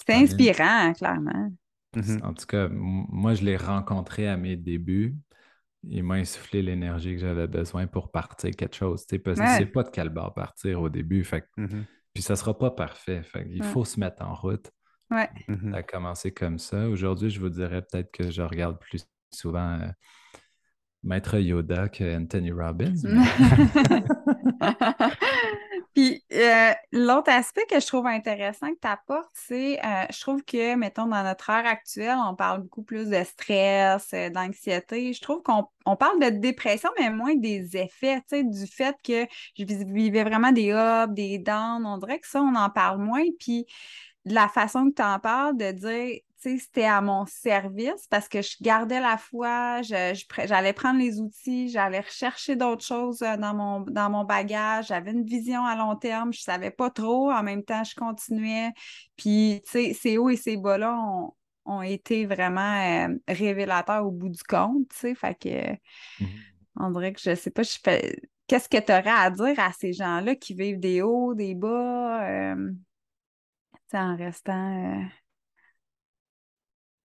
C'est 0.05 0.15
inspirant, 0.15 0.93
clairement. 0.95 1.53
Mhm. 1.95 2.21
En 2.25 2.33
tout 2.33 2.47
cas, 2.47 2.69
moi, 2.71 3.35
je 3.35 3.45
l'ai 3.45 3.57
rencontré 3.59 4.29
à 4.29 4.37
mes 4.39 4.57
débuts 4.57 5.15
il 5.85 6.03
m'a 6.03 6.15
insufflé 6.15 6.63
l'énergie 6.63 7.15
que 7.15 7.21
j'avais 7.21 7.47
besoin 7.47 7.87
pour 7.87 8.11
partir 8.11 8.51
quelque 8.53 8.77
chose. 8.77 9.05
Parce 9.25 9.39
qu'il 9.39 9.49
ne 9.49 9.59
sait 9.59 9.67
pas 9.67 9.83
de 9.83 9.91
quel 9.91 10.09
bord 10.09 10.35
partir 10.35 10.81
au 10.81 10.89
début. 10.89 11.25
Fait, 11.25 11.45
mm-hmm. 11.59 11.85
Puis 12.15 12.23
ça 12.23 12.35
ne 12.35 12.39
sera 12.39 12.57
pas 12.57 12.71
parfait. 12.71 13.23
il 13.51 13.63
faut 13.65 13.85
se 13.85 13.99
mettre 13.99 14.23
en 14.23 14.35
route. 14.35 14.71
Ouais. 15.11 15.29
Mm-hmm. 15.49 15.71
Ça 15.73 15.77
a 15.77 15.83
commencé 15.83 16.33
comme 16.33 16.59
ça. 16.59 16.89
Aujourd'hui, 16.89 17.31
je 17.31 17.41
vous 17.41 17.49
dirais 17.49 17.83
peut-être 17.83 18.11
que 18.13 18.31
je 18.31 18.43
regarde 18.43 18.79
plus 18.79 19.07
souvent 19.33 19.81
euh, 19.81 19.89
Maître 21.05 21.39
Yoda 21.39 21.89
que 21.89 22.17
Anthony 22.17 22.53
Robbins. 22.53 22.95
Puis 25.95 26.25
euh, 26.33 26.73
l'autre 26.93 27.31
aspect 27.31 27.67
que 27.69 27.79
je 27.79 27.87
trouve 27.87 28.07
intéressant 28.07 28.69
que 28.69 28.79
tu 28.81 28.89
apportes, 28.89 29.31
c'est 29.35 29.79
euh, 29.85 30.07
je 30.11 30.21
trouve 30.21 30.43
que, 30.43 30.75
mettons, 30.75 31.07
dans 31.07 31.23
notre 31.23 31.51
ère 31.51 31.67
actuelle, 31.67 32.17
on 32.27 32.35
parle 32.35 32.63
beaucoup 32.63 32.83
plus 32.83 33.11
de 33.11 33.23
stress, 33.25 34.09
euh, 34.15 34.31
d'anxiété. 34.31 35.13
Je 35.13 35.21
trouve 35.21 35.43
qu'on 35.43 35.97
parle 35.97 36.19
de 36.19 36.31
dépression, 36.31 36.89
mais 36.99 37.11
moins 37.11 37.35
des 37.35 37.77
effets, 37.77 38.21
tu 38.21 38.39
sais, 38.39 38.45
du 38.45 38.67
fait 38.67 38.97
que 39.05 39.27
je 39.59 39.65
vivais 39.65 40.25
vraiment 40.25 40.53
des 40.53 40.73
ups, 40.73 41.13
des 41.13 41.39
downs. 41.39 41.85
On 41.85 41.99
dirait 41.99 42.21
que 42.21 42.29
ça, 42.29 42.41
on 42.41 42.55
en 42.55 42.71
parle 42.71 42.99
moins. 42.99 43.25
Puis 43.39 43.67
de 44.25 44.35
la 44.35 44.49
façon 44.49 44.89
que 44.89 44.95
tu 44.95 45.03
en 45.03 45.19
parles, 45.19 45.59
de 45.59 45.73
dire, 45.73 46.21
c'était 46.43 46.85
à 46.85 47.01
mon 47.01 47.27
service 47.27 48.07
parce 48.11 48.29
que 48.29 48.43
je 48.43 48.57
gardais 48.61 49.01
la 49.01 49.17
foi, 49.17 49.83
j'allais 49.83 50.73
prendre 50.73 50.99
les 50.99 51.21
outils, 51.21 51.69
j'allais 51.69 52.01
rechercher 52.01 52.57
d'autres 52.57 52.85
choses 52.85 53.23
euh, 53.23 53.37
dans 53.37 53.55
mon, 53.55 53.81
dans 53.81 54.11
mon 54.11 54.25
bagage, 54.25 54.89
j'avais 54.89 55.13
une 55.13 55.25
vision 55.25 55.65
à 55.65 55.77
long 55.77 55.97
terme, 55.97 56.33
je 56.33 56.41
ne 56.41 56.43
savais 56.43 56.71
pas 56.71 56.91
trop, 56.91 57.31
en 57.31 57.43
même 57.43 57.63
temps, 57.63 57.85
je 57.85 57.95
continuais. 57.95 58.71
Puis, 59.17 59.63
tu 59.65 59.71
sais, 59.71 59.95
ces 59.95 60.19
hauts 60.19 60.31
et 60.31 60.37
ces 60.37 60.57
bas-là 60.57 60.99
ont, 61.65 61.83
été 61.83 62.27
vraiment 62.27 63.07
euh, 63.07 63.17
révélateurs 63.29 64.05
au 64.05 64.11
bout 64.11 64.29
du 64.29 64.43
compte, 64.43 64.89
tu 64.91 64.97
sais, 64.97 65.15
fait 65.15 65.35
que 65.35 65.73
mmh 66.25 66.29
on 66.77 66.91
dirait 66.91 67.13
que 67.13 67.21
je 67.21 67.35
sais 67.35 67.51
pas, 67.51 67.63
je 67.63 67.79
fais... 67.83 68.19
Qu'est-ce 68.47 68.69
que 68.69 68.79
tu 68.79 68.93
aurais 68.93 69.09
à 69.09 69.31
dire 69.31 69.59
à 69.59 69.73
ces 69.73 69.93
gens-là 69.93 70.35
qui 70.35 70.55
vivent 70.55 70.81
des 70.81 71.03
hauts, 71.03 71.35
des 71.35 71.55
bas, 71.55 72.27
euh, 72.27 72.73
en 73.93 74.17
restant... 74.17 75.05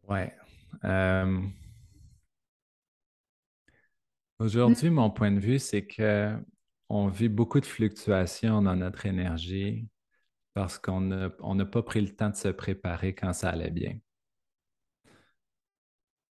Ouais. 0.08 0.34
Euh, 0.84 1.40
aujourd'hui, 4.38 4.90
mon 4.90 5.10
point 5.10 5.30
de 5.30 5.40
vue, 5.40 5.58
c'est 5.58 5.86
que 5.86 6.36
on 6.88 7.08
vit 7.08 7.28
beaucoup 7.28 7.60
de 7.60 7.66
fluctuations 7.66 8.62
dans 8.62 8.76
notre 8.76 9.06
énergie 9.06 9.88
parce 10.54 10.78
qu'on 10.78 11.00
n'a 11.00 11.64
pas 11.64 11.82
pris 11.82 12.00
le 12.00 12.14
temps 12.14 12.30
de 12.30 12.36
se 12.36 12.48
préparer 12.48 13.14
quand 13.14 13.32
ça 13.32 13.50
allait 13.50 13.70
bien. 13.70 13.98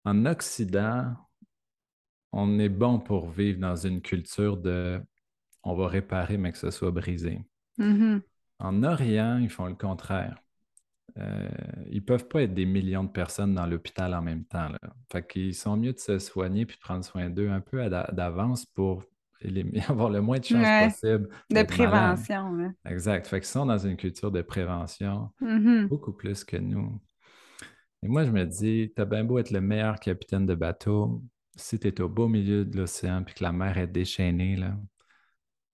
En 0.06 0.26
Occident, 0.26 1.16
on 2.32 2.60
est 2.60 2.70
bon 2.70 3.00
pour 3.00 3.30
vivre 3.30 3.60
dans 3.60 3.76
une 3.76 4.02
culture 4.02 4.58
de 4.58 5.02
on 5.64 5.76
va 5.76 5.88
réparer, 5.88 6.38
mais 6.38 6.52
que 6.52 6.58
ce 6.58 6.70
soit 6.70 6.92
brisé. 6.92 7.42
Mm-hmm. 7.80 8.22
En 8.60 8.84
Orient, 8.84 9.40
ils 9.40 9.50
font 9.50 9.66
le 9.66 9.76
contraire. 9.76 10.38
Euh, 11.18 11.50
ils 11.90 12.02
ne 12.02 12.06
peuvent 12.06 12.28
pas 12.28 12.44
être 12.44 12.54
des 12.54 12.66
millions 12.66 13.04
de 13.04 13.10
personnes 13.10 13.54
dans 13.54 13.66
l'hôpital 13.66 14.14
en 14.14 14.22
même 14.22 14.44
temps. 14.46 14.70
Là. 14.70 14.80
Fait 15.12 15.26
qu'ils 15.26 15.54
sont 15.54 15.78
mieux 15.78 15.94
de 15.94 16.00
se 16.00 16.20
soigner 16.20 16.66
puis 16.66 16.76
de 16.76 16.82
prendre 16.82 17.06
soin 17.06 17.30
d'eux 17.30 17.50
un 17.50 17.62
peu 17.62 17.90
d'avance 17.90 18.66
pour 18.66 19.04
avoir 19.88 20.10
le 20.10 20.22
moins 20.22 20.40
de 20.40 20.46
chances 20.46 21.00
possible. 21.00 21.30
De 21.50 21.64
prévention. 21.64 22.74
Exact. 22.86 23.28
Fait 23.28 23.40
qu'ils 23.40 23.48
sont 23.48 23.66
dans 23.66 23.78
une 23.78 23.96
culture 23.96 24.32
de 24.32 24.42
prévention 24.42 25.30
mm-hmm. 25.42 25.88
beaucoup 25.88 26.14
plus 26.14 26.44
que 26.44 26.58
nous. 26.58 27.00
Et 28.04 28.08
moi, 28.08 28.24
je 28.24 28.32
me 28.32 28.46
dis, 28.46 28.92
t'as 28.96 29.06
bien 29.06 29.24
beau 29.24 29.40
être 29.40 29.52
le 29.52 29.62
meilleur 29.62 30.00
capitaine 30.00 30.46
de 30.46 30.56
bateau, 30.56 31.24
si 31.56 31.80
tu 31.80 31.88
es 31.88 32.02
au 32.02 32.10
beau 32.10 32.28
milieu 32.28 32.66
de 32.66 32.78
l'océan 32.78 33.24
puis 33.24 33.34
que 33.34 33.44
la 33.44 33.52
mer 33.52 33.78
est 33.78 33.88
déchaînée, 33.88 34.56
là, 34.56 34.78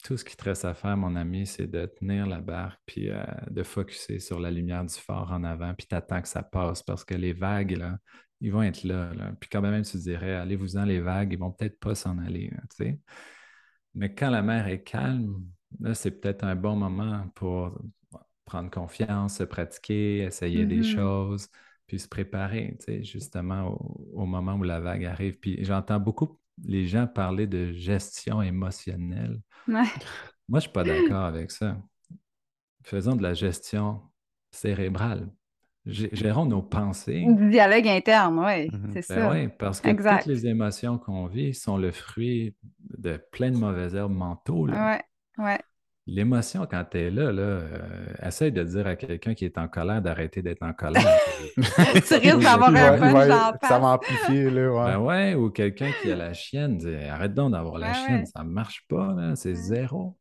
tout 0.01 0.17
ce 0.17 0.25
qui 0.25 0.35
te 0.35 0.43
reste 0.43 0.65
à 0.65 0.73
faire, 0.73 0.97
mon 0.97 1.15
ami, 1.15 1.45
c'est 1.45 1.67
de 1.67 1.85
tenir 1.85 2.27
la 2.27 2.39
barque 2.39 2.79
puis 2.85 3.09
euh, 3.09 3.23
de 3.49 3.63
focuser 3.63 4.19
sur 4.19 4.39
la 4.39 4.51
lumière 4.51 4.85
du 4.85 4.93
phare 4.93 5.31
en 5.31 5.43
avant, 5.43 5.73
puis 5.73 5.87
t'attends 5.87 6.21
que 6.21 6.27
ça 6.27 6.43
passe 6.43 6.83
parce 6.83 7.05
que 7.05 7.15
les 7.15 7.33
vagues, 7.33 7.77
là, 7.77 7.97
ils 8.41 8.51
vont 8.51 8.63
être 8.63 8.83
là. 8.83 9.11
Puis 9.39 9.49
quand 9.49 9.61
même, 9.61 9.83
tu 9.83 9.97
dirais, 9.97 10.35
allez-vous-en, 10.35 10.83
les 10.83 10.99
vagues, 10.99 11.33
ils 11.33 11.39
vont 11.39 11.51
peut-être 11.51 11.79
pas 11.79 11.95
s'en 11.95 12.17
aller. 12.17 12.51
Mais 13.93 14.13
quand 14.13 14.29
la 14.29 14.41
mer 14.41 14.67
est 14.67 14.83
calme, 14.83 15.43
là, 15.79 15.93
c'est 15.93 16.11
peut-être 16.11 16.43
un 16.43 16.55
bon 16.55 16.75
moment 16.75 17.27
pour 17.35 17.79
prendre 18.45 18.71
confiance, 18.71 19.37
se 19.37 19.43
pratiquer, 19.43 20.23
essayer 20.23 20.65
des 20.65 20.81
mm-hmm. 20.81 20.95
choses, 20.95 21.47
puis 21.87 21.99
se 21.99 22.07
préparer, 22.07 22.77
justement, 23.01 23.77
au, 24.13 24.25
moment 24.25 24.55
où 24.55 24.63
la 24.63 24.79
vague 24.79 25.05
arrive. 25.05 25.37
Puis 25.39 25.63
j'entends 25.63 25.99
beaucoup 25.99 26.39
les 26.63 26.85
gens 26.85 27.07
parler 27.07 27.47
de 27.47 27.71
gestion 27.71 28.41
émotionnelle. 28.41 29.39
Moi, 29.67 29.83
je 29.85 30.55
ne 30.55 30.59
suis 30.59 30.71
pas 30.71 30.83
d'accord 30.83 31.25
avec 31.25 31.51
ça. 31.51 31.77
Faisons 32.83 33.15
de 33.15 33.23
la 33.23 33.33
gestion 33.33 34.01
cérébrale. 34.51 35.29
Gérons 35.85 36.45
nos 36.45 36.61
pensées. 36.61 37.25
Du 37.27 37.49
dialogue 37.49 37.87
interne, 37.87 38.37
oui, 38.39 38.69
mhm. 38.71 38.91
c'est 38.93 39.15
ben 39.15 39.21
ça. 39.21 39.31
Oui, 39.31 39.47
parce 39.47 39.81
que 39.81 39.89
toutes 39.89 40.27
les 40.27 40.45
émotions 40.45 40.99
qu'on 40.99 41.25
vit 41.25 41.55
sont 41.55 41.77
le 41.77 41.91
fruit 41.91 42.55
de 42.97 43.19
plein 43.31 43.49
de 43.49 43.57
mauvaises 43.57 43.95
herbes 43.95 44.13
mentaux. 44.13 44.67
Oui, 44.67 44.97
oui. 45.39 45.53
L'émotion, 46.07 46.65
quand 46.69 46.83
tu 46.89 46.97
es 46.97 47.11
là, 47.11 47.31
là 47.31 47.41
euh, 47.41 48.13
essaye 48.23 48.51
de 48.51 48.63
dire 48.63 48.87
à 48.87 48.95
quelqu'un 48.95 49.35
qui 49.35 49.45
est 49.45 49.57
en 49.59 49.67
colère 49.67 50.01
d'arrêter 50.01 50.41
d'être 50.41 50.63
en 50.63 50.73
colère. 50.73 51.03
tu 51.57 52.13
risques 52.15 52.39
d'avoir 52.39 52.69
un 52.75 52.97
punch 52.97 53.59
Ça 53.61 53.77
va 53.77 53.87
amplifier, 53.87 54.49
là, 54.49 54.71
ouais. 54.71 54.91
Ben 54.93 54.99
ouais, 54.99 55.35
ou 55.35 55.51
quelqu'un 55.51 55.91
qui 56.01 56.11
a 56.11 56.15
la 56.15 56.33
chienne, 56.33 56.79
dit 56.79 56.95
arrête 56.95 57.35
donc 57.35 57.51
d'avoir 57.51 57.77
la 57.77 57.93
chienne, 57.93 58.25
ça 58.25 58.43
ne 58.43 58.49
marche 58.49 58.85
pas, 58.89 59.15
c'est 59.35 59.53
zéro. 59.53 60.17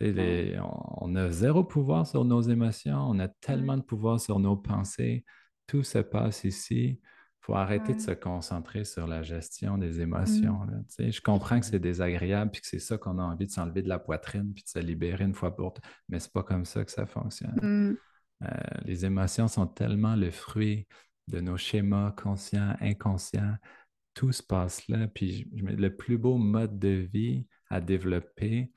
on, 0.00 1.14
a 1.14 1.30
zéro 1.30 1.62
pouvoir 1.62 2.06
sur 2.06 2.24
nos 2.24 2.40
émotions, 2.40 2.98
on 3.10 3.18
a 3.18 3.28
tellement 3.28 3.76
de 3.76 3.82
pouvoir 3.82 4.18
sur 4.18 4.38
nos 4.38 4.56
pensées. 4.56 5.24
Tout 5.66 5.82
se 5.82 5.98
passe 5.98 6.44
ici 6.44 7.00
faut 7.48 7.54
arrêter 7.54 7.94
de 7.94 8.00
se 8.00 8.10
concentrer 8.10 8.84
sur 8.84 9.06
la 9.06 9.22
gestion 9.22 9.78
des 9.78 10.02
émotions. 10.02 10.66
Mmh. 10.98 11.10
Je 11.10 11.20
comprends 11.22 11.58
que 11.58 11.64
c'est 11.64 11.78
désagréable 11.78 12.50
puis 12.50 12.60
que 12.60 12.66
c'est 12.66 12.78
ça 12.78 12.98
qu'on 12.98 13.18
a 13.18 13.22
envie 13.22 13.46
de 13.46 13.50
s'enlever 13.50 13.80
de 13.80 13.88
la 13.88 13.98
poitrine 13.98 14.52
puis 14.52 14.62
de 14.64 14.68
se 14.68 14.78
libérer 14.78 15.24
une 15.24 15.32
fois 15.32 15.56
pour 15.56 15.72
toutes, 15.72 15.84
mais 16.10 16.20
c'est 16.20 16.32
pas 16.32 16.42
comme 16.42 16.66
ça 16.66 16.84
que 16.84 16.90
ça 16.90 17.06
fonctionne. 17.06 17.58
Mmh. 17.62 17.96
Euh, 18.42 18.48
les 18.84 19.06
émotions 19.06 19.48
sont 19.48 19.66
tellement 19.66 20.14
le 20.14 20.30
fruit 20.30 20.86
de 21.28 21.40
nos 21.40 21.56
schémas 21.56 22.10
conscients, 22.12 22.76
inconscients. 22.80 23.56
Tout 24.12 24.32
se 24.32 24.42
passe 24.42 24.86
là. 24.88 25.08
Puis 25.08 25.50
le 25.54 25.88
plus 25.88 26.18
beau 26.18 26.36
mode 26.36 26.78
de 26.78 27.08
vie 27.10 27.46
à 27.70 27.80
développer, 27.80 28.70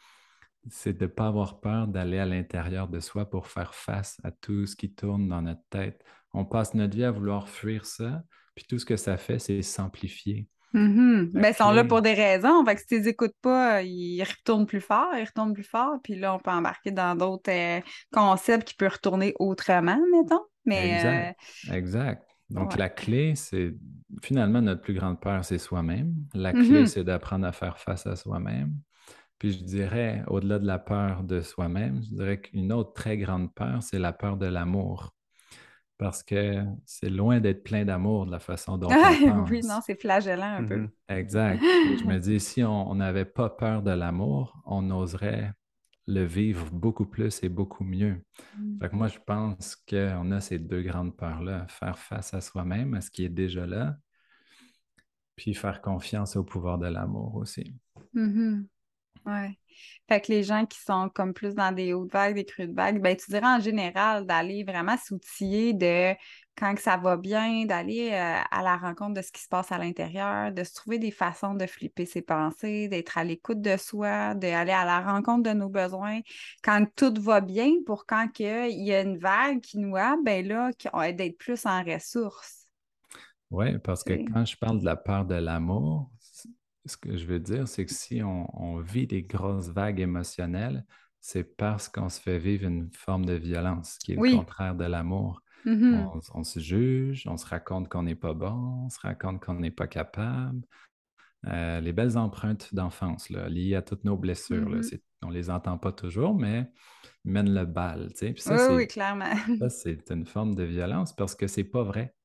c'est 0.70 0.98
de 0.98 1.04
ne 1.04 1.10
pas 1.10 1.28
avoir 1.28 1.60
peur 1.60 1.90
d'aller 1.90 2.20
à 2.20 2.26
l'intérieur 2.26 2.88
de 2.88 3.02
soi 3.02 3.30
pour 3.30 3.48
faire 3.48 3.76
face 3.76 4.18
à 4.24 4.32
tout 4.32 4.66
ce 4.66 4.78
qui 4.78 4.94
tourne 4.94 5.28
dans 5.28 5.42
notre 5.42 5.68
tête. 5.70 6.02
On 6.34 6.46
passe 6.46 6.74
notre 6.74 6.96
vie 6.96 7.04
à 7.04 7.12
vouloir 7.12 7.50
fuir 7.50 7.86
ça, 7.86 8.24
puis 8.56 8.66
tout 8.68 8.80
ce 8.80 8.86
que 8.86 8.98
ça 8.98 9.18
fait, 9.18 9.40
c'est 9.40 9.62
s'amplifier. 9.62 10.48
Mm 10.74 11.32
ils 11.34 11.54
sont 11.54 11.72
là 11.72 11.84
pour 11.84 12.02
des 12.02 12.14
raisons. 12.14 12.64
Fait 12.66 12.76
que 12.76 12.82
si 12.82 12.88
tu 12.88 13.00
les 13.00 13.10
écoutes 13.10 13.36
pas, 13.42 13.82
ils 13.84 14.24
retournent 14.24 14.66
plus 14.66 14.82
fort, 14.82 15.10
ils 15.18 15.26
retournent 15.26 15.54
plus 15.54 15.66
fort. 15.66 15.98
Puis 16.04 16.16
là, 16.16 16.34
on 16.34 16.40
peut 16.40 16.52
embarquer 16.52 16.92
dans 16.92 17.16
d'autres 17.16 17.52
euh, 17.52 17.82
concepts 18.12 18.70
qui 18.70 18.76
peuvent 18.76 18.94
retourner 18.94 19.34
autrement, 19.40 20.00
mettons. 20.12 20.44
Mais, 20.66 20.96
exact. 20.96 21.38
Euh, 21.70 21.74
exact. 21.74 22.28
Donc, 22.50 22.78
la 22.78 22.90
clé, 22.90 23.34
c'est 23.36 23.74
finalement 24.22 24.62
notre 24.62 24.82
plus 24.82 24.94
grande 24.94 25.20
peur, 25.22 25.46
c'est 25.46 25.58
soi-même. 25.58 26.14
La 26.34 26.52
mm-hmm. 26.52 26.68
clé, 26.68 26.86
c'est 26.86 27.04
d'apprendre 27.04 27.46
à 27.46 27.54
faire 27.54 27.78
face 27.78 28.06
à 28.08 28.16
soi-même. 28.16 28.74
Puis 29.40 29.54
je 29.54 29.64
dirais, 29.64 30.24
au-delà 30.28 30.60
de 30.60 30.68
la 30.68 30.78
peur 30.78 31.24
de 31.24 31.42
soi-même, 31.42 32.02
je 32.04 32.16
dirais 32.16 32.42
qu'une 32.42 32.72
autre 32.72 32.94
très 32.94 33.18
grande 33.18 33.54
peur, 33.54 33.82
c'est 33.82 34.00
la 34.00 34.14
peur 34.14 34.38
de 34.38 34.46
l'amour 34.46 35.16
parce 36.02 36.24
que 36.24 36.64
c'est 36.84 37.12
loin 37.12 37.40
d'être 37.40 37.64
plein 37.64 37.86
d'amour 37.86 38.26
de 38.26 38.32
la 38.32 38.40
façon 38.40 38.76
dont 38.76 38.88
on 38.88 38.90
pense. 38.90 39.50
oui, 39.52 39.62
non, 39.62 39.82
c'est 39.86 40.02
flagellant 40.02 40.56
un 40.56 40.64
peu. 40.64 40.78
Mm-hmm. 40.78 40.90
Exact. 41.10 41.62
je 41.62 42.04
me 42.06 42.18
dis, 42.18 42.40
si 42.40 42.64
on 42.64 42.96
n'avait 42.96 43.24
pas 43.24 43.52
peur 43.52 43.84
de 43.84 43.92
l'amour, 43.92 44.60
on 44.66 44.90
oserait 44.90 45.54
le 46.08 46.24
vivre 46.24 46.72
beaucoup 46.72 47.06
plus 47.06 47.44
et 47.44 47.50
beaucoup 47.50 47.84
mieux. 47.84 48.20
Mm. 48.58 48.80
Fait 48.82 48.90
que 48.90 48.96
moi, 48.96 49.10
je 49.10 49.20
pense 49.24 49.76
qu'on 49.76 50.32
a 50.32 50.42
ces 50.42 50.58
deux 50.58 50.82
grandes 50.82 51.16
peurs-là, 51.16 51.68
faire 51.68 52.00
face 52.00 52.34
à 52.34 52.42
soi-même, 52.42 52.96
à 52.96 53.02
ce 53.02 53.12
qui 53.12 53.24
est 53.24 53.30
déjà 53.30 53.68
là, 53.68 53.96
puis 55.36 55.54
faire 55.54 55.84
confiance 55.84 56.36
au 56.36 56.44
pouvoir 56.44 56.80
de 56.80 56.88
l'amour 56.88 57.36
aussi. 57.36 57.76
Mm-hmm. 58.16 58.66
Ouais. 59.26 59.58
Fait 60.10 60.22
que 60.22 60.32
les 60.32 60.44
gens 60.44 60.66
qui 60.66 60.80
sont 60.80 61.10
comme 61.10 61.34
plus 61.34 61.56
dans 61.56 61.72
des 61.72 61.94
hautes 61.94 62.12
vagues, 62.12 62.36
des 62.36 62.46
crues 62.46 62.68
de 62.68 62.74
vagues, 62.74 63.02
ben, 63.02 63.16
tu 63.16 63.32
dirais 63.32 63.48
en 63.48 63.60
général 63.60 64.26
d'aller 64.26 64.64
vraiment 64.64 64.98
s'outiller 64.98 65.74
de 65.74 66.14
quand 66.58 66.76
que 66.76 66.82
ça 66.82 66.98
va 66.98 67.18
bien, 67.18 67.66
d'aller 67.66 68.10
euh, 68.12 68.42
à 68.52 68.62
la 68.62 68.78
rencontre 68.78 69.14
de 69.14 69.22
ce 69.22 69.32
qui 69.32 69.42
se 69.42 69.48
passe 69.48 69.72
à 69.72 69.78
l'intérieur, 69.78 70.52
de 70.52 70.64
se 70.64 70.74
trouver 70.74 71.00
des 71.00 71.12
façons 71.12 71.54
de 71.54 71.66
flipper 71.66 72.06
ses 72.06 72.22
pensées, 72.22 72.88
d'être 72.88 73.18
à 73.18 73.24
l'écoute 73.24 73.62
de 73.62 73.78
soi, 73.78 74.36
d'aller 74.36 74.74
à 74.74 74.86
la 74.86 75.00
rencontre 75.00 75.50
de 75.50 75.56
nos 75.56 75.70
besoins. 75.70 76.20
Quand 76.62 76.86
tout 76.96 77.14
va 77.20 77.40
bien, 77.42 77.72
pour 77.86 78.06
quand 78.06 78.28
il 78.40 78.84
y 78.84 78.94
a 78.94 79.02
une 79.02 79.18
vague 79.18 79.62
qui 79.62 79.80
nous 79.80 79.96
a, 79.96 80.18
ben 80.24 80.46
là, 80.46 80.72
d'être 81.14 81.38
plus 81.38 81.66
en 81.66 81.84
ressources. 81.84 82.68
Oui, 83.50 83.78
parce 83.80 84.04
que 84.04 84.14
quand 84.32 84.46
je 84.46 84.58
parle 84.58 84.80
de 84.80 84.86
la 84.86 84.96
peur 84.96 85.26
de 85.26 85.36
l'amour, 85.36 86.10
ce 86.86 86.98
que 86.98 87.16
je 87.16 87.26
veux 87.26 87.40
dire, 87.40 87.68
c'est 87.68 87.86
que 87.86 87.94
si 87.94 88.22
on, 88.24 88.80
vit 88.80 89.08
des 89.08 89.24
grosses 89.24 89.70
vagues 89.70 90.00
émotionnelles, 90.00 90.86
c'est 91.20 91.56
parce 91.56 91.88
qu'on 91.88 92.10
se 92.10 92.20
fait 92.20 92.40
vivre 92.40 92.66
une 92.66 92.90
forme 92.92 93.26
de 93.26 93.34
violence 93.34 93.98
qui 94.00 94.14
est 94.14 94.16
le 94.16 94.36
contraire 94.36 94.76
de 94.76 94.86
l'amour. 94.86 95.42
Mm-hmm. 95.66 96.32
on, 96.34 96.44
se 96.44 96.60
juge, 96.60 97.28
on 97.28 97.38
se 97.38 97.46
raconte 97.46 97.88
qu'on 97.88 98.02
n'est 98.02 98.16
pas 98.16 98.34
bon, 98.34 98.86
on 98.86 98.90
se 98.90 99.00
raconte 99.00 99.46
qu'on 99.46 99.54
n'est 99.54 99.70
pas 99.70 99.86
capable. 99.86 100.62
Euh, 101.48 101.80
les 101.82 101.94
belles 101.94 102.18
empreintes 102.18 102.74
d'enfance 102.74 103.30
liées 103.30 103.76
à 103.76 103.84
toutes 103.84 104.04
nos 104.04 104.18
blessures, 104.18 104.70
mm-hmm. 104.70 105.00
on 105.24 105.28
ne 105.28 105.34
les 105.34 105.52
entend 105.52 105.78
pas 105.78 105.92
toujours, 105.92 106.34
mais 106.34 106.72
ils 107.26 107.32
mènent 107.32 107.54
le 107.54 107.66
bal. 107.66 108.10
ça, 108.38 108.74
oui, 108.74 108.88
clairement. 108.88 109.36
ça, 109.60 109.70
c'est 109.70 110.10
une 110.10 110.26
forme 110.26 110.56
de 110.56 110.64
violence 110.64 111.16
parce 111.16 111.36
que 111.36 111.46
c'est 111.46 111.64
pas 111.64 111.84
vrai. 111.84 112.16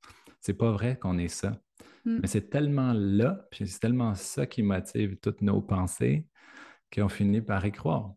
C'est 0.40 0.54
pas 0.54 0.70
vrai 0.70 0.98
qu'on 0.98 1.18
est 1.18 1.28
ça. 1.28 1.60
Mm. 2.06 2.20
Mais 2.22 2.28
c'est 2.28 2.48
tellement 2.48 2.92
là, 2.94 3.46
puis 3.50 3.68
c'est 3.68 3.80
tellement 3.80 4.14
ça 4.14 4.46
qui 4.46 4.62
motive 4.62 5.18
toutes 5.18 5.42
nos 5.42 5.60
pensées 5.60 6.26
qu'on 6.94 7.08
finit 7.08 7.42
par 7.42 7.66
y 7.66 7.72
croire. 7.72 8.14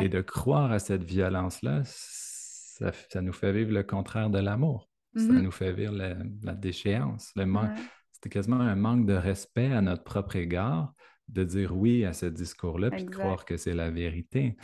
Et 0.00 0.08
de 0.08 0.20
croire 0.20 0.70
à 0.70 0.78
cette 0.78 1.02
violence-là, 1.02 1.82
ça, 1.84 2.92
nous 3.20 3.32
fait 3.32 3.52
vivre 3.52 3.72
le 3.72 3.82
contraire 3.82 4.30
de 4.30 4.38
l'amour. 4.38 4.88
Ça 5.16 5.24
mm-hmm. 5.24 5.42
nous 5.42 5.50
fait 5.50 5.72
vivre 5.72 5.94
la, 5.94 6.54
déchéance, 6.54 7.32
le 7.34 7.46
manque. 7.46 7.76
C'est 8.12 8.30
quasiment 8.30 8.60
un 8.60 8.76
manque 8.76 9.06
de 9.06 9.14
respect 9.14 9.72
à 9.72 9.80
notre 9.80 10.04
propre 10.04 10.36
égard 10.36 10.94
de 11.26 11.42
dire 11.42 11.76
oui 11.76 12.04
à 12.04 12.12
ce 12.12 12.26
discours-là 12.26 12.90
puis 12.90 13.04
de 13.04 13.10
croire 13.10 13.44
que 13.44 13.56
c'est 13.56 13.74
la 13.74 13.90
vérité. 13.90 14.56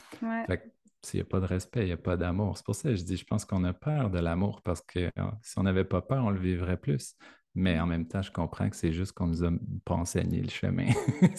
s'il 1.02 1.18
n'y 1.18 1.22
a 1.22 1.24
pas 1.24 1.40
de 1.40 1.46
respect, 1.46 1.83
il 1.83 1.87
n'y 1.87 1.92
a 1.92 1.96
pas 1.96 2.16
d'amour. 2.16 2.57
C'est 2.57 2.64
pour 2.64 2.76
ça 2.76 2.90
que 2.90 2.94
je 2.94 3.02
dis, 3.02 3.16
je 3.16 3.24
pense 3.24 3.44
qu'on 3.44 3.64
a 3.64 3.72
peur 3.72 4.11
de 4.11 4.18
l'amour 4.20 4.62
parce 4.62 4.83
que 4.83 5.00
euh, 5.00 5.31
si 5.42 5.59
on 5.59 5.64
n'avait 5.64 5.85
pas 5.85 6.02
peur, 6.02 6.24
on 6.24 6.31
le 6.31 6.40
vivrait 6.40 6.76
plus. 6.76 7.16
Mais 7.59 7.81
en 7.81 7.87
même 7.87 8.07
temps, 8.07 8.23
je 8.23 8.31
comprends 8.31 8.71
que 8.71 8.77
c'est 8.77 8.92
juste 8.92 9.12
qu'on 9.12 9.27
nous 9.27 9.44
a 9.44 9.51
pas 9.85 9.94
enseigné 9.94 10.40
le 10.40 10.49
chemin. 10.49 10.90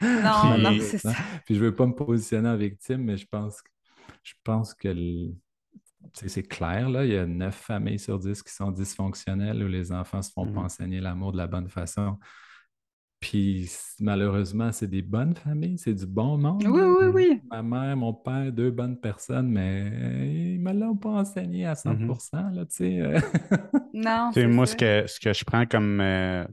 Non, 0.00 0.56
non, 0.56 0.78
c'est 0.80 0.96
ça. 0.96 1.12
Puis 1.44 1.56
je 1.56 1.60
veux 1.60 1.74
pas 1.74 1.86
me 1.86 1.92
positionner 1.92 2.48
en 2.48 2.56
victime, 2.56 3.02
mais 3.04 3.18
je 3.18 3.26
pense, 3.26 3.62
je 4.22 4.32
pense 4.42 4.72
que 4.72 4.88
c'est 6.14 6.48
clair, 6.48 6.88
là, 6.88 7.04
il 7.04 7.12
y 7.12 7.18
a 7.18 7.26
neuf 7.26 7.54
familles 7.54 7.98
sur 7.98 8.18
dix 8.18 8.42
qui 8.42 8.52
sont 8.52 8.70
dysfonctionnelles 8.70 9.62
où 9.62 9.68
les 9.68 9.92
enfants 9.92 10.22
se 10.22 10.32
font 10.32 10.46
pas 10.46 10.60
mmh. 10.60 10.64
enseigner 10.64 11.00
l'amour 11.00 11.32
de 11.32 11.36
la 11.36 11.46
bonne 11.46 11.68
façon. 11.68 12.18
Puis 13.20 13.68
malheureusement, 13.98 14.70
c'est 14.70 14.86
des 14.86 15.02
bonnes 15.02 15.34
familles, 15.34 15.78
c'est 15.78 15.94
du 15.94 16.06
bon 16.06 16.38
monde. 16.38 16.62
Oui, 16.64 16.80
oui, 16.80 17.06
oui. 17.12 17.42
Ma 17.50 17.62
mère, 17.62 17.96
mon 17.96 18.14
père, 18.14 18.52
deux 18.52 18.70
bonnes 18.70 18.98
personnes, 18.98 19.48
mais 19.50 19.86
ils 20.24 20.62
ne 20.62 20.72
me 20.72 20.78
l'ont 20.78 20.96
pas 20.96 21.10
enseigné 21.10 21.66
à 21.66 21.74
100 21.74 21.94
mmh 21.94 22.14
là, 22.52 22.64
tu 22.66 22.76
sais. 22.76 23.14
non. 23.92 24.30
moi, 24.48 24.66
ce 24.66 24.76
que, 24.76 25.06
ce 25.06 25.18
que 25.18 25.32
je 25.32 25.44
prends 25.44 25.66
comme. 25.66 26.00
Euh, 26.00 26.44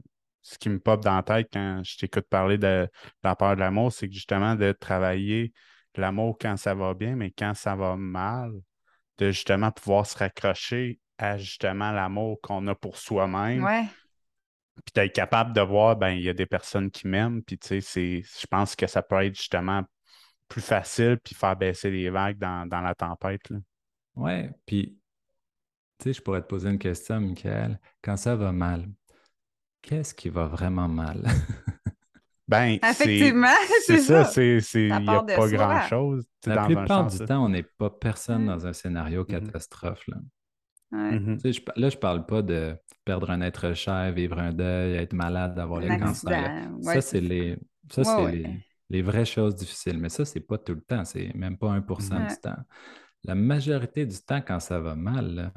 ce 0.42 0.58
qui 0.58 0.68
me 0.68 0.78
pop 0.78 1.02
dans 1.02 1.16
la 1.16 1.24
tête 1.24 1.48
quand 1.52 1.80
je 1.84 1.98
t'écoute 1.98 2.26
parler 2.30 2.56
de, 2.56 2.88
la 3.24 3.34
peur 3.34 3.56
de 3.56 3.60
l'amour, 3.60 3.92
c'est 3.92 4.06
que 4.06 4.14
justement 4.14 4.54
de 4.54 4.70
travailler 4.70 5.52
l'amour 5.96 6.36
quand 6.40 6.56
ça 6.56 6.74
va 6.74 6.94
bien, 6.94 7.16
mais 7.16 7.32
quand 7.32 7.54
ça 7.54 7.74
va 7.74 7.96
mal, 7.96 8.52
de 9.18 9.30
justement 9.30 9.72
pouvoir 9.72 10.06
se 10.06 10.16
raccrocher 10.16 11.00
à 11.18 11.38
justement 11.38 11.90
l'amour 11.90 12.38
qu'on 12.42 12.66
a 12.68 12.74
pour 12.74 12.96
soi-même. 12.96 13.64
Ouais. 13.64 13.86
Puis 14.84 14.92
d'être 14.94 15.14
capable 15.14 15.52
de 15.52 15.60
voir, 15.60 15.96
ben, 15.96 16.10
il 16.10 16.22
y 16.22 16.28
a 16.28 16.34
des 16.34 16.46
personnes 16.46 16.90
qui 16.90 17.08
m'aiment, 17.08 17.42
puis 17.42 17.58
tu 17.58 17.80
sais, 17.80 18.22
je 18.22 18.46
pense 18.46 18.76
que 18.76 18.86
ça 18.86 19.02
peut 19.02 19.24
être 19.24 19.34
justement 19.34 19.82
plus 20.48 20.60
facile, 20.60 21.18
puis 21.22 21.34
faire 21.34 21.56
baisser 21.56 21.90
les 21.90 22.10
vagues 22.10 22.38
dans, 22.38 22.68
la 22.70 22.94
tempête. 22.94 23.48
Là. 23.50 23.58
Ouais, 24.14 24.50
puis 24.66 24.98
tu 25.98 26.04
sais, 26.04 26.12
je 26.12 26.22
pourrais 26.22 26.42
te 26.42 26.46
poser 26.46 26.68
une 26.68 26.78
question, 26.78 27.20
Michael. 27.20 27.80
Quand 28.02 28.16
ça 28.16 28.36
va 28.36 28.52
mal, 28.52 28.86
qu'est-ce 29.80 30.14
qui 30.14 30.28
va 30.28 30.46
vraiment 30.46 30.88
mal? 30.88 31.24
ben, 32.48 32.78
Effectivement, 32.82 33.48
c'est 33.86 34.00
ça. 34.00 34.30
Il 34.36 35.02
n'y 35.02 35.08
a 35.08 35.22
pas 35.22 35.48
grand-chose. 35.48 36.26
La 36.44 36.66
plupart 36.66 37.06
du 37.06 37.18
temps, 37.18 37.44
on 37.44 37.48
n'est 37.48 37.62
pas 37.62 37.90
personne 37.90 38.46
dans 38.46 38.66
un 38.66 38.72
scénario 38.72 39.24
mm-hmm. 39.24 39.46
catastrophe. 39.46 40.06
Là. 40.08 40.18
Mm-hmm. 40.92 41.52
je, 41.52 41.80
là, 41.80 41.88
je 41.88 41.96
parle 41.96 42.26
pas 42.26 42.42
de 42.42 42.76
perdre 43.04 43.30
un 43.30 43.40
être 43.40 43.74
cher, 43.74 44.12
vivre 44.12 44.38
un 44.38 44.52
deuil, 44.52 44.94
être 44.94 45.12
malade, 45.12 45.58
avoir 45.58 45.80
le 45.80 45.98
cancer. 45.98 46.68
ça, 46.82 47.00
c'est 47.00 47.20
les, 47.20 47.58
ça, 47.90 48.04
c'est 48.04 48.44
les, 48.90 49.02
vraies 49.02 49.24
choses 49.24 49.54
difficiles. 49.54 49.98
Mais 49.98 50.08
ça, 50.08 50.24
c'est 50.24 50.40
pas 50.40 50.58
tout 50.58 50.74
le 50.74 50.80
temps. 50.80 51.04
C'est 51.04 51.34
même 51.34 51.56
pas 51.56 51.76
1% 51.78 52.28
du 52.28 52.40
temps. 52.40 52.56
La 53.24 53.34
majorité 53.34 54.06
du 54.06 54.16
temps, 54.18 54.40
quand 54.40 54.60
ça 54.60 54.80
va 54.80 54.94
mal, 54.94 55.52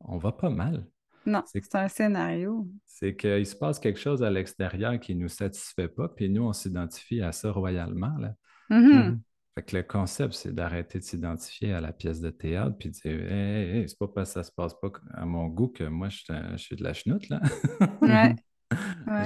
on 0.00 0.18
va 0.18 0.32
pas 0.32 0.50
mal. 0.50 0.86
Non, 1.26 1.42
c'est 1.46 1.74
un 1.74 1.88
scénario. 1.88 2.68
C'est 2.84 3.16
qu'il 3.16 3.46
se 3.46 3.56
passe 3.56 3.78
quelque 3.78 3.98
chose 3.98 4.22
à 4.22 4.30
l'extérieur 4.30 5.00
qui 5.00 5.14
ne 5.14 5.22
nous 5.22 5.28
satisfait 5.28 5.88
pas, 5.88 6.08
puis 6.08 6.28
nous, 6.28 6.42
on 6.42 6.52
s'identifie 6.52 7.22
à 7.22 7.32
ça 7.32 7.50
royalement. 7.50 8.14
Là. 8.18 8.34
Mm-hmm. 8.70 9.10
Mm. 9.10 9.20
Fait 9.54 9.62
que 9.62 9.76
le 9.76 9.82
concept, 9.84 10.34
c'est 10.34 10.52
d'arrêter 10.52 10.98
de 10.98 11.04
s'identifier 11.04 11.72
à 11.72 11.80
la 11.80 11.92
pièce 11.92 12.20
de 12.20 12.30
théâtre, 12.30 12.76
puis 12.78 12.90
de 12.90 12.94
dire 12.94 13.32
hey, 13.32 13.88
c'est 13.88 13.98
pas 13.98 14.08
parce 14.08 14.30
que 14.30 14.34
ça 14.34 14.42
se 14.42 14.52
passe 14.52 14.74
pas 14.74 14.90
à 15.12 15.24
mon 15.24 15.46
goût 15.46 15.68
que 15.68 15.84
moi, 15.84 16.08
je, 16.08 16.56
suis 16.56 16.76
de 16.76 16.82
la 16.82 16.92
chenoute, 16.92 17.28
là. 17.28 17.40
ouais. 18.02 18.34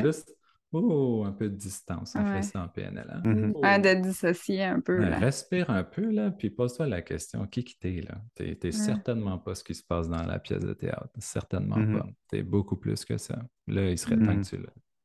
Juste 0.02 0.34
Oh, 0.70 1.24
un 1.26 1.32
peu 1.32 1.48
de 1.48 1.56
distance, 1.56 2.14
on 2.14 2.26
fait 2.26 2.42
ça 2.42 2.62
en 2.62 2.68
PNL. 2.68 3.06
Hein? 3.10 3.22
Mm-hmm. 3.24 3.80
de 3.80 4.02
dissocier 4.02 4.64
un 4.64 4.80
peu. 4.80 5.02
Respire 5.02 5.70
un 5.70 5.82
peu, 5.82 6.10
là, 6.10 6.30
puis 6.30 6.50
pose-toi 6.50 6.86
la 6.86 7.00
question, 7.00 7.46
qui 7.46 7.64
qui 7.64 7.78
t'es, 7.78 8.02
là? 8.02 8.20
T'es 8.34 8.70
certainement 8.70 9.38
pas 9.38 9.54
ce 9.54 9.64
qui 9.64 9.74
se 9.74 9.82
passe 9.82 10.10
dans 10.10 10.22
la 10.24 10.38
pièce 10.38 10.62
de 10.62 10.74
théâtre. 10.74 11.08
Certainement 11.18 11.78
mm-hmm. 11.78 11.98
pas. 11.98 12.06
T'es 12.28 12.42
beaucoup 12.42 12.76
plus 12.76 13.02
que 13.06 13.16
ça. 13.16 13.38
Là, 13.66 13.90
il 13.90 13.96
serait 13.96 14.18
temps 14.18 14.36
que 14.36 14.46
tu 14.46 14.58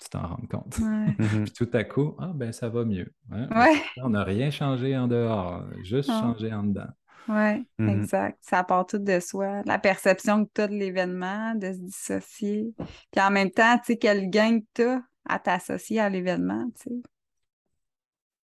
t'en 0.10 0.28
rendes 0.28 0.48
compte. 0.48 0.80
puis 1.44 1.52
tout 1.52 1.70
à 1.74 1.84
coup, 1.84 2.16
ah 2.20 2.32
ben 2.34 2.52
ça 2.52 2.70
va 2.70 2.86
mieux. 2.86 3.12
Hein? 3.32 3.48
On 4.04 4.10
n'a 4.10 4.24
rien 4.24 4.52
changé 4.52 4.98
en 4.98 5.08
dehors, 5.08 5.64
juste 5.84 6.10
changé 6.10 6.54
en 6.54 6.64
dedans. 6.64 6.90
Oui, 7.30 7.66
exact. 7.80 8.38
Ça 8.42 8.64
part 8.64 8.86
tout 8.86 8.98
de 8.98 9.20
soi. 9.20 9.62
La 9.66 9.80
perception 9.80 10.46
que 10.46 10.52
tu 10.54 10.62
as 10.62 10.68
de 10.68 10.74
l'événement, 10.74 11.56
de 11.56 11.72
se 11.72 11.80
dissocier. 11.80 12.74
Puis 13.12 13.22
en 13.22 13.32
même 13.32 13.50
temps, 13.50 13.78
tu 13.78 13.94
sais, 13.94 13.98
quel 13.98 14.30
gain 14.30 14.60
que 14.60 14.66
tu 14.74 14.84
as 14.84 15.02
à 15.26 15.40
t'associer 15.40 16.00
à 16.00 16.10
l'événement, 16.10 16.70
tu 16.76 16.90
sais. 16.90 17.02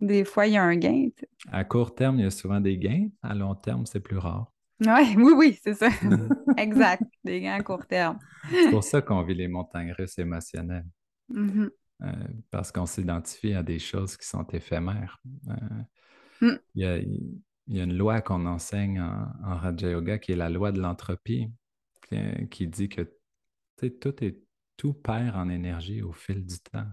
Des 0.01 0.25
fois, 0.27 0.47
il 0.47 0.53
y 0.53 0.57
a 0.59 0.63
un 0.63 0.77
gain. 0.77 1.09
À 1.51 1.65
court 1.65 1.95
terme, 1.95 2.19
il 2.19 2.25
y 2.25 2.27
a 2.27 2.31
souvent 2.31 2.61
des 2.61 2.77
gains. 2.77 3.09
À 3.23 3.35
long 3.35 3.55
terme, 3.55 3.87
c'est 3.87 4.01
plus 4.01 4.19
rare. 4.19 4.53
Ouais, 4.85 5.15
oui, 5.17 5.33
oui, 5.35 5.59
c'est 5.63 5.73
ça. 5.73 5.89
exact. 6.59 7.03
Des 7.25 7.41
gains 7.41 7.55
à 7.55 7.63
court 7.63 7.87
terme. 7.87 8.19
c'est 8.51 8.71
pour 8.71 8.85
ça 8.85 9.01
qu'on 9.01 9.23
vit 9.23 9.35
les 9.35 9.49
montagnes 9.49 9.93
russes 9.93 10.19
émotionnelles. 10.19 10.87
Mm-hmm. 11.31 11.71
Euh, 12.03 12.13
parce 12.51 12.73
qu'on 12.73 12.87
s'identifie 12.87 13.55
à 13.55 13.63
des 13.63 13.79
choses 13.79 14.17
qui 14.17 14.27
sont 14.27 14.45
éphémères. 14.45 15.21
Euh, 15.49 16.47
mm. 16.47 16.59
il, 16.75 16.83
y 17.67 17.81
a, 17.81 17.85
une 17.85 17.97
loi 17.97 18.21
qu'on 18.21 18.45
enseigne 18.47 19.01
en, 19.01 19.33
en 19.45 19.57
Raja 19.57 19.91
Yoga 19.91 20.19
qui 20.19 20.33
est 20.33 20.37
la 20.37 20.51
loi 20.51 20.73
de 20.73 20.81
l'entropie, 20.81 21.51
qui, 22.09 22.49
qui, 22.49 22.67
dit 22.67 22.89
que 22.89 23.11
tout 23.77 24.25
est 24.25 24.39
tout 24.77 24.93
perd 24.93 25.37
en 25.37 25.49
énergie 25.49 26.03
au 26.03 26.13
fil 26.13 26.45
du 26.45 26.59
temps. 26.59 26.87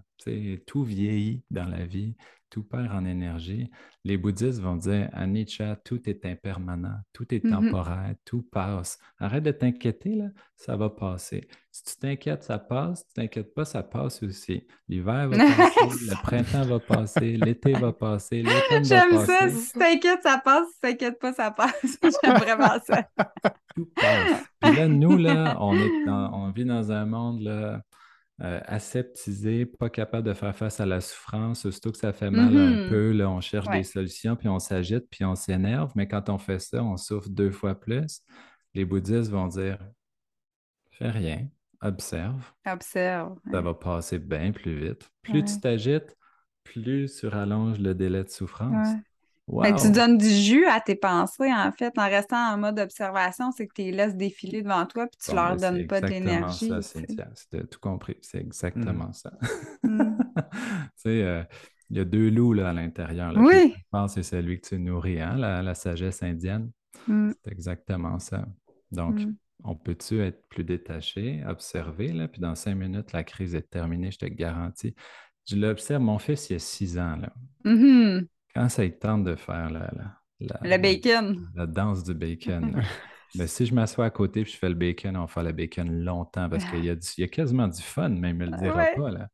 tout 0.65 0.83
vieillit 0.83 1.43
dans 1.51 1.67
la 1.67 1.85
vie, 1.85 2.15
tout 2.53 2.63
perd 2.63 2.91
en 2.91 3.03
énergie. 3.03 3.71
Les 4.03 4.15
bouddhistes 4.15 4.61
vont 4.61 4.75
dire 4.75 5.09
Anicca, 5.11 5.75
tout 5.83 6.07
est 6.07 6.23
impermanent, 6.23 6.99
tout 7.11 7.33
est 7.33 7.43
mm-hmm. 7.43 7.49
temporaire, 7.49 8.13
tout 8.25 8.43
passe. 8.43 8.99
Arrête 9.17 9.43
de 9.43 9.49
t'inquiéter, 9.49 10.13
là, 10.13 10.27
ça 10.55 10.77
va 10.77 10.91
passer. 10.91 11.47
Si 11.71 11.83
tu 11.83 11.95
t'inquiètes, 11.97 12.43
ça 12.43 12.59
passe. 12.59 12.99
Si 12.99 13.07
tu 13.07 13.13
t'inquiètes 13.15 13.55
pas, 13.55 13.65
ça 13.65 13.81
passe 13.81 14.21
aussi. 14.21 14.67
L'hiver 14.87 15.29
va 15.29 15.37
passer, 15.57 16.05
le 16.05 16.21
printemps 16.21 16.61
va 16.61 16.79
passer, 16.79 17.37
l'été 17.37 17.73
va 17.73 17.91
passer, 17.91 18.43
l'automne 18.43 18.83
va 18.83 18.97
passer. 18.99 19.09
J'aime 19.09 19.25
ça. 19.25 19.49
Si 19.49 19.73
tu 19.73 19.79
t'inquiètes, 19.79 20.21
ça 20.21 20.37
passe. 20.37 20.67
Si 20.67 20.73
tu 20.75 20.79
t'inquiètes 20.81 21.19
pas, 21.19 21.33
ça 21.33 21.49
passe. 21.49 21.97
J'aime 22.23 22.37
vraiment 22.37 22.79
ça. 22.85 23.03
tout 23.75 23.89
passe. 23.95 24.43
Puis 24.61 24.75
là, 24.75 24.87
nous, 24.87 25.17
là, 25.17 25.57
on, 25.59 25.75
est 25.75 26.07
on 26.07 26.51
vit 26.51 26.65
dans 26.65 26.91
un 26.91 27.05
monde 27.07 27.41
là, 27.41 27.81
euh, 28.41 28.59
aseptisé, 28.65 29.65
pas 29.65 29.89
capable 29.89 30.27
de 30.27 30.33
faire 30.33 30.55
face 30.55 30.79
à 30.79 30.85
la 30.85 31.01
souffrance, 31.01 31.69
surtout 31.69 31.91
que 31.91 31.97
ça 31.97 32.13
fait 32.13 32.31
mal 32.31 32.57
un 32.57 32.71
mm-hmm. 32.71 32.89
peu, 32.89 33.11
là, 33.11 33.29
on 33.29 33.41
cherche 33.41 33.69
des 33.69 33.83
solutions, 33.83 34.35
puis 34.35 34.47
on 34.47 34.59
s'agite, 34.59 35.07
puis 35.09 35.23
on 35.23 35.35
s'énerve, 35.35 35.91
mais 35.95 36.07
quand 36.07 36.29
on 36.29 36.39
fait 36.39 36.59
ça, 36.59 36.83
on 36.83 36.97
souffre 36.97 37.29
deux 37.29 37.51
fois 37.51 37.75
plus. 37.75 38.21
Les 38.73 38.85
bouddhistes 38.85 39.29
vont 39.29 39.47
dire 39.47 39.77
Fais 40.91 41.11
rien, 41.11 41.47
observe. 41.81 42.51
Observe. 42.65 43.37
Ça 43.51 43.61
va 43.61 43.73
passer 43.73 44.19
bien 44.19 44.51
plus 44.51 44.75
vite. 44.75 45.09
Plus 45.21 45.43
tu 45.43 45.59
t'agites, 45.59 46.15
plus 46.63 47.15
tu 47.19 47.27
rallonges 47.27 47.79
le 47.79 47.93
délai 47.93 48.23
de 48.23 48.29
souffrance. 48.29 48.89
Ben, 49.47 49.75
tu 49.75 49.91
donnes 49.91 50.17
du 50.17 50.29
jus 50.29 50.65
à 50.65 50.79
tes 50.79 50.95
pensées, 50.95 51.51
en 51.51 51.71
fait, 51.71 51.93
en 51.97 52.05
restant 52.05 52.53
en 52.53 52.57
mode 52.57 52.79
observation, 52.79 53.51
c'est 53.51 53.67
que 53.67 53.73
tu 53.75 53.81
les 53.81 53.91
laisses 53.91 54.15
défiler 54.15 54.61
devant 54.61 54.85
toi 54.85 55.05
puis 55.07 55.19
tu 55.21 55.35
leur 55.35 55.57
ben, 55.57 55.71
donnes 55.71 55.87
pas 55.87 55.99
d'énergie. 55.99 56.71
C'est 56.81 57.11
ça, 57.11 57.29
c'est 57.33 57.69
tout 57.69 57.79
compris. 57.79 58.15
C'est 58.21 58.39
exactement 58.39 59.09
mm. 59.09 59.13
ça. 59.13 59.31
Mm. 59.83 60.17
tu 60.35 60.89
sais, 60.95 61.23
euh, 61.23 61.43
il 61.89 61.97
y 61.97 61.99
a 61.99 62.05
deux 62.05 62.29
loups 62.29 62.53
là, 62.53 62.69
à 62.69 62.73
l'intérieur. 62.73 63.33
Oui. 63.35 63.73
Je 63.75 63.83
pense 63.91 64.15
que 64.15 64.21
c'est 64.21 64.37
celui 64.37 64.61
que 64.61 64.67
tu 64.67 64.79
nourris, 64.79 65.19
hein, 65.19 65.35
la, 65.35 65.75
sagesse 65.75 66.23
indienne. 66.23 66.71
Mm. 67.07 67.31
C'est 67.43 67.51
exactement 67.51 68.19
ça. 68.19 68.45
Donc, 68.91 69.19
on 69.65 69.75
peut-tu 69.75 70.21
être 70.21 70.47
plus 70.47 70.63
détaché, 70.63 71.43
observer, 71.45 72.13
là, 72.13 72.27
puis 72.27 72.39
dans 72.39 72.55
cinq 72.55 72.75
minutes, 72.75 73.11
la 73.11 73.23
crise 73.23 73.55
est 73.55 73.69
terminée, 73.69 74.11
je 74.11 74.19
te 74.19 74.25
garantis. 74.25 74.95
Je 75.49 75.57
l'observe, 75.57 76.01
mon 76.01 76.19
fils, 76.19 76.49
il 76.49 76.53
y 76.53 76.55
a 76.55 76.59
six 76.59 76.97
ans. 76.97 77.17
Là. 77.17 77.33
Mm-hmm. 77.65 78.27
Quand 78.55 78.69
ça 78.69 78.87
tente 78.89 79.23
de 79.23 79.35
faire 79.35 79.69
la, 79.69 79.89
le 80.39 80.77
bacon. 80.77 81.49
La, 81.55 81.65
danse 81.65 82.03
du 82.03 82.13
bacon. 82.13 82.81
Mais 83.35 83.47
si 83.47 83.65
je 83.65 83.73
m'assois 83.73 84.05
à 84.05 84.09
côté 84.11 84.41
et 84.41 84.45
je 84.45 84.55
fais 84.55 84.69
le 84.69 84.75
bacon, 84.75 85.17
on 85.17 85.21
va 85.21 85.27
faire 85.27 85.43
le 85.43 85.53
bacon 85.53 86.03
longtemps 86.03 86.49
parce 86.49 86.65
qu'il 86.65 86.85
y, 86.85 86.89
a 86.89 86.95
y 87.17 87.23
a 87.23 87.27
quasiment 87.27 87.67
du 87.67 87.81
fun, 87.81 88.09
même 88.09 88.41
il 88.41 88.49
ne 88.49 88.51
le 88.51 88.57
dira 88.57 88.85
pas. 88.95 89.09
Là. 89.09 89.27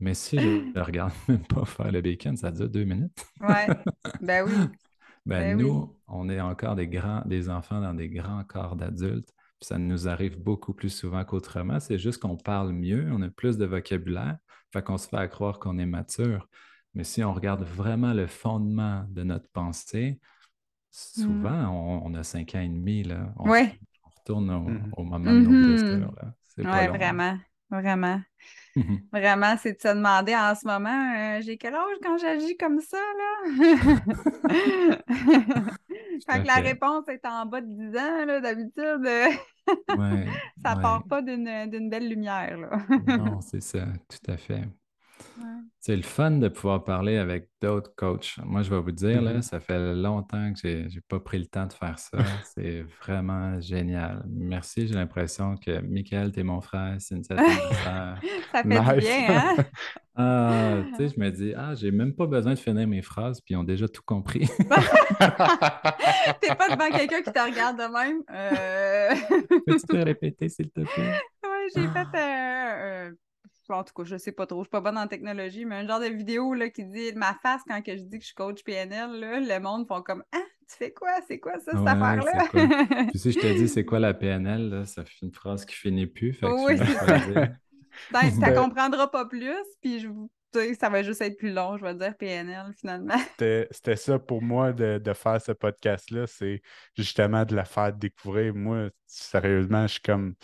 Mais 0.00 0.14
si 0.14 0.38
je 0.38 0.48
ne 0.74 0.80
regarde 0.80 1.12
même 1.28 1.46
pas 1.46 1.64
faire 1.64 1.92
le 1.92 2.00
bacon, 2.00 2.36
ça 2.36 2.50
dure 2.50 2.68
deux 2.68 2.84
minutes. 2.84 3.24
ouais, 3.40 3.66
ben 4.20 4.44
oui. 4.44 4.52
Ben, 5.24 5.56
ben 5.56 5.58
nous, 5.58 5.96
on 6.08 6.28
est 6.28 6.40
encore 6.40 6.74
des 6.74 6.88
grands, 6.88 7.22
des 7.26 7.50
enfants 7.50 7.80
dans 7.80 7.94
des 7.94 8.08
grands 8.08 8.42
corps 8.44 8.76
d'adultes. 8.76 9.32
Ça 9.60 9.76
nous 9.76 10.08
arrive 10.08 10.40
beaucoup 10.40 10.72
plus 10.72 10.90
souvent 10.90 11.24
qu'autrement. 11.24 11.80
C'est 11.80 11.98
juste 11.98 12.22
qu'on 12.22 12.36
parle 12.36 12.72
mieux, 12.72 13.08
on 13.12 13.20
a 13.22 13.28
plus 13.28 13.58
de 13.58 13.66
vocabulaire. 13.66 14.38
Fait 14.72 14.82
qu'on 14.82 14.98
se 14.98 15.08
fait 15.08 15.16
à 15.16 15.28
croire 15.28 15.58
qu'on 15.58 15.78
est 15.78 15.86
mature. 15.86 16.48
Mais 16.94 17.04
si 17.04 17.22
on 17.22 17.32
regarde 17.32 17.62
vraiment 17.62 18.12
le 18.12 18.26
fondement 18.26 19.04
de 19.10 19.22
notre 19.22 19.48
pensée, 19.50 20.18
souvent, 20.90 21.50
mm. 21.50 22.06
on, 22.06 22.14
a 22.14 22.22
cinq 22.22 22.54
ans 22.54 22.60
et 22.60 22.68
demi, 22.68 23.04
là. 23.04 23.32
On, 23.36 23.44
retourne 23.44 24.50
mm-hmm. 24.50 24.90
au, 24.96 25.04
moment 25.04 25.32
de 25.32 25.38
nos 25.38 25.50
mm-hmm. 25.50 25.66
blessures. 25.66 26.14
Oui, 26.58 26.86
vraiment. 26.88 27.38
Vraiment. 27.70 28.20
Vraiment, 29.12 29.56
c'est 29.58 29.74
de 29.74 29.80
se 29.80 29.88
demander 29.88 30.34
en 30.34 30.54
ce 30.54 30.66
moment, 30.66 31.14
euh, 31.16 31.40
j'ai 31.42 31.56
quel 31.58 31.74
âge 31.74 31.96
quand 32.02 32.16
j'agis 32.16 32.56
comme 32.56 32.80
ça, 32.80 32.96
là? 32.96 33.42
fait 36.28 36.42
que 36.42 36.46
la 36.46 36.54
réponse 36.54 37.08
est 37.08 37.26
en 37.26 37.44
bas 37.46 37.60
de 37.60 37.66
10 37.66 37.98
ans, 37.98 38.24
là, 38.24 38.40
d'habitude. 38.40 39.04
ouais, 39.98 40.26
ça 40.64 40.76
part 40.76 41.04
pas 41.08 41.22
d'une 41.22 41.90
belle 41.90 42.08
lumière, 42.08 42.56
là. 42.56 42.78
non, 43.18 43.40
c'est 43.40 43.62
ça, 43.62 43.86
tout 44.08 44.30
à 44.30 44.36
fait. 44.36 44.64
C'est 45.80 45.96
le 45.96 46.02
fun 46.02 46.32
de 46.32 46.48
pouvoir 46.48 46.84
parler 46.84 47.16
avec 47.16 47.48
d'autres 47.62 47.94
coachs. 47.96 48.36
Moi, 48.44 48.62
je 48.62 48.70
vais 48.70 48.80
vous 48.80 48.90
dire, 48.90 49.22
là, 49.22 49.34
mm-hmm. 49.34 49.42
ça 49.42 49.60
fait 49.60 49.94
longtemps 49.94 50.52
que 50.52 50.60
je 50.60 50.68
n'ai 50.68 51.00
pas 51.08 51.20
pris 51.20 51.38
le 51.38 51.46
temps 51.46 51.66
de 51.66 51.72
faire 51.72 51.98
ça. 51.98 52.18
C'est 52.54 52.84
vraiment 53.00 53.60
génial. 53.60 54.24
Merci. 54.28 54.88
J'ai 54.88 54.94
l'impression 54.94 55.56
que 55.56 55.80
Michael, 55.80 56.32
tu 56.32 56.40
es 56.40 56.42
mon 56.42 56.60
frère, 56.60 56.96
Cynthia, 57.00 57.36
t'es 57.36 57.42
mon 57.42 57.72
frère. 57.72 58.20
ça 58.52 58.62
fait 58.62 58.98
bien, 58.98 59.26
hein? 59.30 59.56
ah, 60.16 60.76
tu 60.90 60.96
sais, 60.96 61.14
je 61.14 61.20
me 61.20 61.30
dis, 61.30 61.54
ah, 61.56 61.74
j'ai 61.74 61.90
même 61.90 62.12
pas 62.12 62.26
besoin 62.26 62.54
de 62.54 62.58
finir 62.58 62.86
mes 62.88 63.02
phrases, 63.02 63.40
puis 63.40 63.54
ils 63.54 63.56
ont 63.56 63.64
déjà 63.64 63.88
tout 63.88 64.02
compris. 64.04 64.48
t'es 64.58 64.68
pas 66.54 66.68
devant 66.68 66.90
quelqu'un 66.90 67.22
qui 67.22 67.32
te 67.32 67.40
regarde 67.40 67.78
de 67.78 67.86
même? 67.92 68.22
Euh... 68.30 69.14
Peux-tu 69.66 69.86
te 69.86 69.96
répéter, 69.96 70.48
s'il 70.48 70.70
te 70.70 70.80
plaît? 70.80 71.20
Oui, 71.44 71.70
j'ai 71.74 71.86
fait 71.88 72.18
un 72.18 73.12
en 73.76 73.84
tout 73.84 73.94
cas, 73.94 74.04
je 74.04 74.16
sais 74.16 74.32
pas 74.32 74.46
trop, 74.46 74.60
je 74.60 74.64
suis 74.64 74.70
pas 74.70 74.80
bonne 74.80 74.98
en 74.98 75.06
technologie, 75.06 75.64
mais 75.64 75.76
un 75.76 75.86
genre 75.86 76.00
de 76.00 76.06
vidéo 76.06 76.54
là, 76.54 76.70
qui 76.70 76.84
dit 76.84 77.12
ma 77.14 77.34
face 77.42 77.62
quand 77.66 77.82
que 77.82 77.96
je 77.96 78.02
dis 78.02 78.18
que 78.18 78.24
je 78.24 78.34
coach 78.34 78.62
PNL, 78.64 79.18
là, 79.18 79.40
le 79.40 79.60
monde 79.60 79.86
font 79.86 80.02
comme 80.02 80.22
Ah, 80.32 80.38
tu 80.68 80.76
fais 80.76 80.92
quoi? 80.92 81.10
C'est 81.26 81.38
quoi 81.38 81.58
ça, 81.60 81.72
cette 81.72 81.86
affaire-là? 81.86 82.48
Puis 83.10 83.18
si 83.18 83.32
je 83.32 83.40
te 83.40 83.58
dis 83.58 83.68
c'est 83.68 83.84
quoi 83.84 83.98
la 83.98 84.14
PNL, 84.14 84.68
là, 84.68 84.84
ça 84.84 85.04
fait 85.04 85.22
une 85.22 85.32
phrase 85.32 85.64
qui 85.64 85.74
finit 85.74 86.06
plus. 86.06 86.32
Fait 86.32 86.46
oui, 86.46 86.78
c'est 86.78 86.84
ça. 87.06 87.48
Ben, 88.12 88.30
ça 88.30 88.52
comprendra 88.52 89.10
pas 89.10 89.24
plus, 89.24 89.64
puis 89.80 89.98
je 89.98 90.08
ça 90.78 90.88
va 90.88 91.02
juste 91.02 91.20
être 91.20 91.36
plus 91.36 91.52
long, 91.52 91.76
je 91.76 91.84
vais 91.84 91.94
dire 91.94 92.16
PNL 92.16 92.72
finalement. 92.78 93.18
C'était 93.38 93.96
ça 93.96 94.18
pour 94.18 94.42
moi 94.42 94.72
de, 94.72 94.98
de 94.98 95.12
faire 95.12 95.40
ce 95.40 95.52
podcast-là, 95.52 96.26
c'est 96.26 96.62
justement 96.96 97.44
de 97.44 97.54
la 97.54 97.64
faire 97.64 97.92
découvrir. 97.92 98.54
Moi, 98.54 98.90
sérieusement, 99.06 99.86
je 99.86 99.92
suis 99.92 100.02
comme 100.02 100.34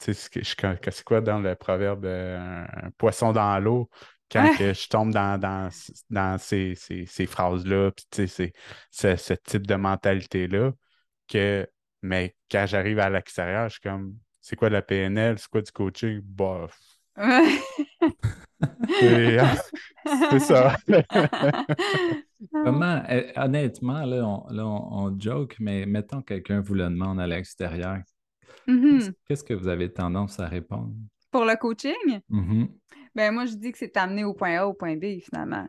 c'est 0.00 1.04
quoi 1.04 1.20
dans 1.20 1.38
le 1.38 1.54
proverbe 1.54 2.04
euh, 2.04 2.64
un 2.72 2.90
poisson 2.96 3.32
dans 3.32 3.58
l'eau? 3.58 3.88
Quand 4.30 4.52
je 4.58 4.88
tombe 4.88 5.12
dans, 5.12 5.38
dans, 5.40 6.38
ces, 6.38 6.76
phrases-là, 7.26 7.90
puis 7.90 8.28
c'est 8.28 8.52
ce 8.90 9.34
type 9.34 9.66
de 9.66 9.74
mentalité-là, 9.74 10.72
que 11.28 11.68
mais 12.02 12.34
quand 12.50 12.64
j'arrive 12.66 12.98
à 13.00 13.10
l'extérieur, 13.10 13.68
je 13.68 13.74
suis 13.74 13.80
comme 13.80 14.16
c'est 14.40 14.56
quoi 14.56 14.70
la 14.70 14.82
PNL, 14.82 15.38
c'est 15.38 15.48
quoi 15.48 15.62
du 15.62 15.70
coaching? 15.72 16.20
Bof. 16.22 16.78
c'est 20.30 20.38
ça. 20.40 20.76
Comment, 22.52 23.02
eh, 23.08 23.32
honnêtement, 23.36 24.06
là, 24.06 24.24
on, 24.24 24.46
là 24.50 24.64
on, 24.64 25.18
joke, 25.18 25.56
mais 25.60 25.84
mettons 25.84 26.22
quelqu'un 26.22 26.60
vous 26.60 26.74
le 26.74 26.84
demande 26.84 27.20
à 27.20 27.26
l'extérieur, 27.26 27.98
Mm-hmm. 28.66 29.12
Qu'est-ce 29.26 29.44
que 29.44 29.54
vous 29.54 29.68
avez 29.68 29.92
tendance 29.92 30.38
à 30.40 30.46
répondre? 30.46 30.92
Pour 31.30 31.44
le 31.44 31.56
coaching? 31.56 32.20
Mm-hmm. 32.30 32.68
Ben, 33.14 33.32
moi, 33.32 33.46
je 33.46 33.54
dis 33.54 33.72
que 33.72 33.78
c'est 33.78 33.96
amener 33.96 34.24
au 34.24 34.34
point 34.34 34.58
A, 34.58 34.66
au 34.66 34.74
point 34.74 34.96
B, 34.96 35.20
finalement. 35.20 35.66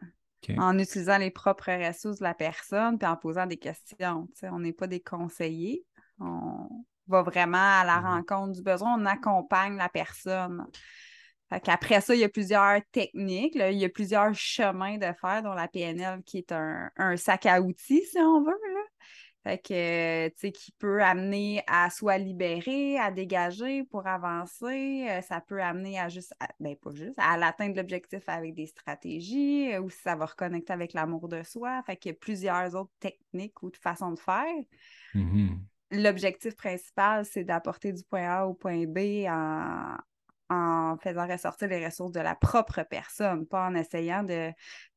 En 0.58 0.78
utilisant 0.80 1.20
les 1.20 1.30
propres 1.30 1.72
ressources 1.72 2.18
de 2.18 2.24
la 2.24 2.34
personne 2.34 2.98
puis 2.98 3.08
en 3.08 3.16
posant 3.16 3.46
des 3.46 3.58
questions. 3.58 4.28
on 4.44 4.60
n'est 4.60 4.74
pas 4.74 4.88
des 4.88 5.00
conseillers. 5.00 5.86
On 6.20 6.68
va 7.08 7.22
vraiment 7.22 7.58
à 7.58 7.84
la 7.86 7.98
mm-hmm. 7.98 8.16
rencontre 8.16 8.54
du 8.54 8.64
besoin. 8.64 9.00
On 9.00 9.06
accompagne 9.06 9.78
la 9.78 9.90
personne. 9.90 10.66
Après 11.52 12.02
ça, 12.02 12.16
il 12.16 12.22
y 12.22 12.24
a 12.24 12.30
plusieurs 12.30 12.80
techniques, 12.92 13.56
il 13.56 13.78
y 13.78 13.84
a 13.84 13.90
plusieurs 13.90 14.34
chemins 14.34 14.98
de 14.98 15.12
faire, 15.20 15.44
dont 15.44 15.54
la 15.54 15.68
PNL 15.68 16.24
qui 16.24 16.38
est 16.38 16.52
un, 16.54 16.90
un 16.96 17.18
sac 17.18 17.46
à 17.46 17.62
outils, 17.62 18.04
si 18.06 18.18
on 18.18 18.42
veut. 18.42 18.52
Là. 18.52 18.82
Fait 19.44 19.58
que, 19.58 20.28
tu 20.30 20.34
sais, 20.38 20.52
qui 20.52 20.72
peut 20.74 21.02
amener 21.02 21.64
à 21.66 21.90
soit 21.90 22.20
libérer, 22.20 23.00
à 23.00 23.10
dégager 23.10 23.84
pour 23.86 24.06
avancer. 24.06 25.08
Euh, 25.10 25.22
ça 25.22 25.42
peut 25.42 25.62
amener 25.64 26.00
à 26.00 26.10
juste, 26.10 26.36
ben 26.60 26.76
pas 26.76 26.92
juste, 26.92 27.18
à 27.18 27.38
l'atteindre 27.38 27.76
l'objectif 27.76 28.22
avec 28.28 28.54
des 28.54 28.68
stratégies 28.68 29.74
euh, 29.74 29.82
ou 29.82 29.90
si 29.90 30.00
ça 30.00 30.16
va 30.16 30.28
reconnecter 30.28 30.74
avec 30.74 30.94
l'amour 30.94 31.28
de 31.28 31.42
soi. 31.42 31.82
Fait 31.88 31.98
qu'il 31.98 32.12
y 32.12 32.14
a 32.14 32.18
plusieurs 32.20 32.76
autres 32.76 32.92
techniques 33.00 33.64
ou 33.64 33.72
de 33.72 33.78
façons 33.78 34.12
de 34.12 34.20
faire. 34.20 34.46
Mm-hmm. 35.16 35.58
L'objectif 35.94 36.56
principal, 36.56 37.26
c'est 37.26 37.44
d'apporter 37.44 37.94
du 37.94 38.04
point 38.04 38.30
A 38.30 38.46
au 38.46 38.54
point 38.54 38.86
B 38.86 39.26
en, 39.28 39.98
en 40.52 40.98
faisant 41.00 41.28
ressortir 41.28 41.68
les 41.68 41.84
ressources 41.84 42.12
de 42.12 42.20
la 42.20 42.36
propre 42.36 42.84
personne, 42.84 43.48
pas 43.48 43.66
en 43.66 43.74
essayant 43.74 44.24
de. 44.24 44.52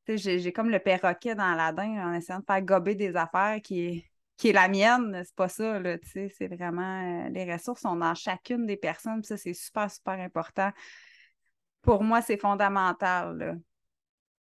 J'ai 0.06 0.52
comme 0.52 0.68
le 0.68 0.80
perroquet 0.80 1.34
dans 1.34 1.50
Aladdin, 1.50 2.10
en 2.10 2.12
essayant 2.12 2.40
de 2.40 2.44
faire 2.44 2.60
gober 2.60 2.94
des 2.94 3.16
affaires 3.16 3.62
qui, 3.62 4.04
qui 4.36 4.48
est 4.48 4.52
la 4.52 4.68
mienne, 4.68 5.22
c'est 5.24 5.34
pas 5.34 5.48
ça, 5.48 5.78
là, 5.78 5.98
tu 5.98 6.08
sais, 6.08 6.28
c'est 6.36 6.48
vraiment, 6.48 7.26
euh, 7.26 7.28
les 7.28 7.50
ressources 7.52 7.82
sont 7.82 7.96
dans 7.96 8.14
chacune 8.14 8.66
des 8.66 8.76
personnes, 8.76 9.22
ça, 9.22 9.36
c'est 9.36 9.54
super, 9.54 9.90
super 9.90 10.14
important. 10.14 10.70
Pour 11.82 12.02
moi, 12.02 12.20
c'est 12.22 12.38
fondamental, 12.38 13.38
là. 13.38 13.54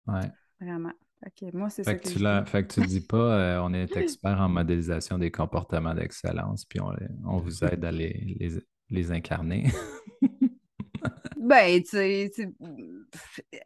Ouais. 0.06 0.30
Vraiment. 0.60 0.92
OK, 1.24 1.52
moi, 1.52 1.70
c'est 1.70 1.84
ça 1.84 1.94
que, 1.94 2.08
tu 2.08 2.18
dis. 2.18 2.50
Fait 2.50 2.66
que 2.66 2.72
tu 2.72 2.86
dis 2.86 3.00
pas, 3.00 3.16
euh, 3.56 3.60
on 3.62 3.72
est 3.72 3.96
expert 3.96 4.40
en 4.40 4.48
modélisation 4.48 5.18
des 5.18 5.30
comportements 5.30 5.94
d'excellence, 5.94 6.64
puis 6.64 6.80
on, 6.80 6.92
on, 7.24 7.38
vous 7.38 7.64
aide 7.64 7.84
à 7.84 7.92
les, 7.92 8.36
les, 8.38 8.58
les 8.90 9.12
incarner. 9.12 9.70
Ben, 11.46 11.80
tu 11.80 11.90
sais, 11.90 12.32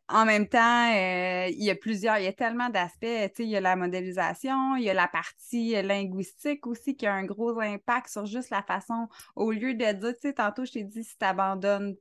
en 0.09 0.27
même 0.27 0.47
temps, 0.47 0.93
euh, 0.95 1.47
il 1.49 1.65
y 1.65 1.71
a 1.71 1.75
plusieurs, 1.75 2.19
il 2.19 2.25
y 2.25 2.27
a 2.27 2.33
tellement 2.33 2.69
d'aspects. 2.69 3.33
Tu 3.35 3.45
il 3.45 3.49
y 3.49 3.57
a 3.57 3.61
la 3.61 3.75
modélisation, 3.75 4.77
il 4.77 4.85
y 4.85 4.91
a 4.91 4.95
la 4.95 5.09
partie 5.09 5.81
linguistique 5.83 6.67
aussi 6.67 6.95
qui 6.95 7.07
a 7.07 7.15
un 7.15 7.25
gros 7.25 7.59
impact 7.59 8.11
sur 8.11 8.27
juste 8.27 8.51
la 8.51 8.63
façon, 8.63 9.09
au 9.35 9.51
lieu 9.51 9.73
de 9.73 9.93
dire, 9.93 10.15
tu 10.15 10.29
sais, 10.29 10.35
tantôt, 10.35 10.67
je 10.67 10.73
t'ai 10.73 10.85
dit, 10.85 11.05
si 11.05 11.17
tu 11.17 11.25
abandonnes 11.25 11.97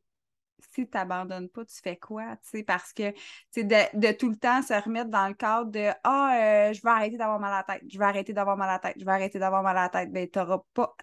si 0.73 0.87
tu 0.87 0.91
n'abandonnes 0.93 1.49
pas, 1.49 1.65
tu 1.65 1.75
fais 1.81 1.97
quoi? 1.97 2.35
Parce 2.65 2.93
que 2.93 3.11
de, 3.55 3.97
de 3.99 4.11
tout 4.11 4.29
le 4.29 4.35
temps 4.35 4.61
se 4.61 4.73
remettre 4.73 5.09
dans 5.09 5.27
le 5.27 5.33
cadre 5.33 5.71
de 5.71 5.89
Ah, 6.03 6.33
euh, 6.35 6.73
je 6.73 6.81
vais 6.81 6.89
arrêter 6.89 7.17
d'avoir 7.17 7.39
mal 7.39 7.53
à 7.53 7.57
la 7.57 7.63
tête, 7.63 7.83
je 7.89 7.97
vais 7.97 8.05
arrêter 8.05 8.33
d'avoir 8.33 8.57
mal 8.57 8.69
à 8.69 8.73
la 8.73 8.79
tête, 8.79 8.95
je 8.99 9.05
vais 9.05 9.11
arrêter 9.11 9.39
d'avoir 9.39 9.63
mal 9.63 9.77
à 9.77 9.83
la 9.83 9.89
tête. 9.89 10.11
Ben, 10.11 10.27
tu 10.29 10.39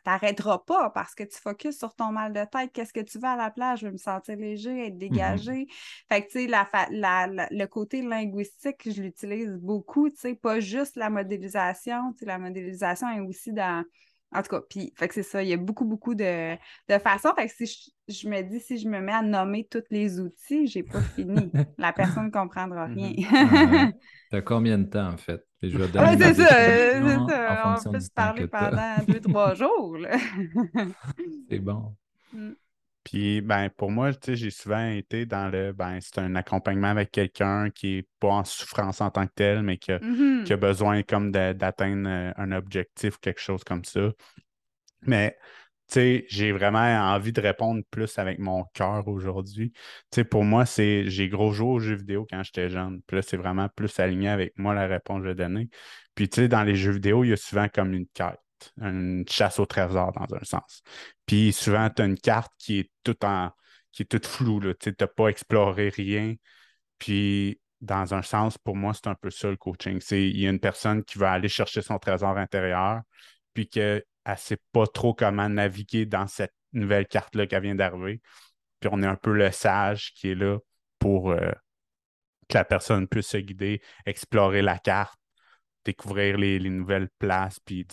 n'arrêteras 0.07 0.59
pas 0.59 0.90
parce 0.90 1.14
que 1.14 1.24
tu 1.24 1.38
focuses 1.38 1.78
sur 1.78 1.94
ton 1.94 2.12
mal 2.12 2.32
de 2.32 2.44
tête. 2.44 2.72
Qu'est-ce 2.72 2.92
que 2.92 3.00
tu 3.00 3.18
veux 3.18 3.28
à 3.28 3.36
la 3.36 3.50
plage? 3.50 3.80
Je 3.80 3.86
veux 3.86 3.92
me 3.92 3.98
sentir 3.98 4.36
léger, 4.36 4.86
être 4.86 4.94
mm-hmm. 4.94 4.98
dégagé. 4.98 5.66
Fait 6.09 6.22
que, 6.22 6.30
tu 6.30 6.46
sais, 6.46 6.46
la, 6.46 7.26
le 7.50 7.66
côté 7.66 8.02
linguistique, 8.02 8.82
je 8.90 9.02
l'utilise 9.02 9.52
beaucoup, 9.52 10.11
tu 10.11 10.16
sais, 10.16 10.34
pas 10.34 10.61
juste 10.61 10.96
la 10.96 11.11
modélisation. 11.11 12.14
La 12.22 12.38
modélisation 12.38 13.09
est 13.11 13.20
aussi 13.20 13.52
dans 13.52 13.84
en 14.33 14.43
tout 14.43 14.49
cas, 14.49 14.61
puis, 14.68 14.93
fait 14.97 15.09
que 15.09 15.14
c'est 15.14 15.22
ça, 15.22 15.43
il 15.43 15.49
y 15.49 15.53
a 15.53 15.57
beaucoup, 15.57 15.85
beaucoup 15.85 16.14
de, 16.14 16.55
de 16.55 16.99
façons. 16.99 17.33
Fait 17.37 17.47
que 17.47 17.55
si 17.55 17.95
je, 18.09 18.29
me 18.29 18.43
dis, 18.43 18.61
si 18.61 18.79
je 18.79 18.89
me 18.89 19.01
mets 19.01 19.12
à 19.12 19.22
nommer 19.22 19.66
tous 19.70 19.85
les 19.91 20.20
outils, 20.20 20.66
j'ai 20.66 20.83
pas 20.83 21.01
fini. 21.01 21.51
La 21.79 21.93
personne 21.93 22.27
ne 22.27 22.31
comprendra 22.31 22.87
rien. 22.87 23.12
Tu 23.14 23.24
T'as 24.31 24.41
combien 24.43 24.79
de 24.79 24.85
temps, 24.85 25.09
en 25.09 25.16
fait? 25.16 25.47
c'est 25.61 25.70
ça, 25.70 25.89
c'est 25.89 27.01
ça. 27.29 27.74
On 27.87 27.93
peut 27.93 28.01
se 28.01 28.11
parler 28.11 28.47
pendant 28.47 28.97
deux, 29.07 29.20
trois 29.20 29.55
jours. 29.55 29.97
c'est 31.49 31.59
bon. 31.59 31.95
Mm. 32.33 32.53
Puis, 33.07 33.40
ben, 33.40 33.70
pour 33.70 33.92
moi, 33.92 34.12
tu 34.12 34.18
sais, 34.32 34.36
j'ai 34.36 34.50
souvent 34.50 34.84
été 34.88 35.26
dans 35.26 35.48
le, 35.48 35.72
ben, 35.72 36.00
c'est 36.00 36.18
un 36.18 36.34
accompagnement 36.34 36.88
avec 36.88 37.12
quelqu'un 37.12 37.70
qui 37.70 37.94
n'est 37.94 38.09
pas 38.18 38.30
en 38.30 38.44
souffrance 38.44 39.00
en 39.00 39.12
tant 39.12 39.28
que 39.28 39.32
tel, 39.32 39.62
mais 39.62 39.78
qui 39.78 39.92
a, 39.92 40.00
mm-hmm. 40.00 40.57
besoin 40.57 41.04
comme 41.04 41.30
d'atteindre 41.30 42.09
euh, 42.09 42.32
un 42.36 42.50
objectif, 42.50 43.18
quelque 43.18 43.40
chose 43.40 43.62
comme 43.62 43.84
ça. 43.84 44.11
Mais, 45.02 45.38
tu 45.86 45.94
sais, 45.94 46.26
j'ai 46.28 46.50
vraiment 46.50 46.80
envie 46.80 47.32
de 47.32 47.40
répondre 47.40 47.84
plus 47.92 48.18
avec 48.18 48.40
mon 48.40 48.64
cœur 48.74 49.07
aujourd'hui. 49.07 49.70
Tu 50.11 50.16
sais, 50.16 50.24
pour 50.24 50.42
moi, 50.42 50.66
c'est, 50.66 51.09
j'ai 51.09 51.28
gros 51.28 51.52
joué 51.52 51.68
aux 51.68 51.78
jeux 51.78 51.94
vidéo 51.94 52.26
quand 52.28 52.42
j'étais 52.42 52.70
jeune. 52.70 53.02
Puis 53.07 53.18
là, 53.18 53.22
c'est 53.22 53.36
vraiment 53.36 53.68
plus 53.68 54.00
aligné 54.00 54.30
avec 54.30 54.52
moi 54.59 54.74
la 54.74 54.88
réponse 54.88 55.18
que 55.18 55.26
je 55.26 55.28
vais 55.28 55.36
donner. 55.36 55.68
Puis, 56.16 56.28
tu 56.28 56.40
sais, 56.40 56.48
dans 56.48 56.64
les 56.64 56.74
jeux 56.74 56.90
vidéo, 56.90 57.22
il 57.22 57.28
y 57.28 57.32
a 57.32 57.36
souvent 57.36 57.68
comme 57.68 57.94
une 57.94 58.09
quête 58.09 58.40
une 58.80 59.24
chasse 59.28 59.59
au 59.59 59.66
trésor 59.66 60.12
dans 60.12 60.36
un 60.36 60.44
sens. 60.44 60.82
Puis 61.26 61.52
souvent, 61.52 61.90
tu 61.90 62.02
as 62.02 62.07
une 62.07 62.18
carte 62.18 62.52
qui 62.59 62.80
est 62.80 62.90
toute 63.02 63.24
en 63.24 63.50
qui 63.92 64.02
est 64.02 64.07
toute 64.07 64.26
floue. 64.26 64.61
Tu 64.74 64.94
n'as 64.98 65.07
pas 65.07 65.28
exploré 65.28 65.88
rien. 65.88 66.34
Puis 66.98 67.61
dans 67.80 68.14
un 68.14 68.22
sens, 68.22 68.59
pour 68.59 68.76
moi, 68.76 68.92
c'est 68.94 69.09
un 69.09 69.14
peu 69.14 69.30
ça 69.30 69.48
le 69.48 69.57
coaching. 69.57 70.00
Il 70.11 70.38
y 70.38 70.46
a 70.46 70.50
une 70.50 70.61
personne 70.61 71.02
qui 71.04 71.18
va 71.18 71.32
aller 71.32 71.48
chercher 71.48 71.82
son 71.82 71.98
trésor 71.98 72.36
intérieur, 72.36 73.00
puis 73.54 73.68
qu'elle 73.68 74.04
ne 74.26 74.34
sait 74.36 74.59
pas 74.72 74.86
trop 74.86 75.14
comment 75.14 75.48
naviguer 75.48 76.07
dans 76.07 76.26
cette 76.26 76.54
nouvelle 76.72 77.07
carte-là 77.07 77.46
qui 77.46 77.59
vient 77.61 77.74
d'arriver. 77.74 78.20
Puis 78.80 78.90
on 78.92 79.02
est 79.02 79.07
un 79.07 79.16
peu 79.16 79.32
le 79.32 79.50
sage 79.50 80.12
qui 80.14 80.30
est 80.30 80.34
là 80.34 80.59
pour 80.98 81.30
euh, 81.30 81.52
que 82.48 82.59
la 82.59 82.64
personne 82.64 83.09
puisse 83.09 83.28
se 83.28 83.38
guider, 83.38 83.80
explorer 84.04 84.62
la 84.62 84.78
carte, 84.78 85.18
découvrir 85.87 86.37
les, 86.37 86.59
nouvelles 86.70 87.09
places, 87.18 87.61
puis 87.61 87.87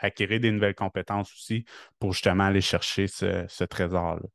acquérir 0.00 0.40
des 0.40 0.52
nouvelles 0.52 0.74
compétences 0.74 1.32
aussi 1.32 1.64
pour 1.98 2.12
justement 2.12 2.44
aller 2.44 2.60
chercher 2.60 3.06
ce, 3.06 3.64
trésor-là. 3.64 4.26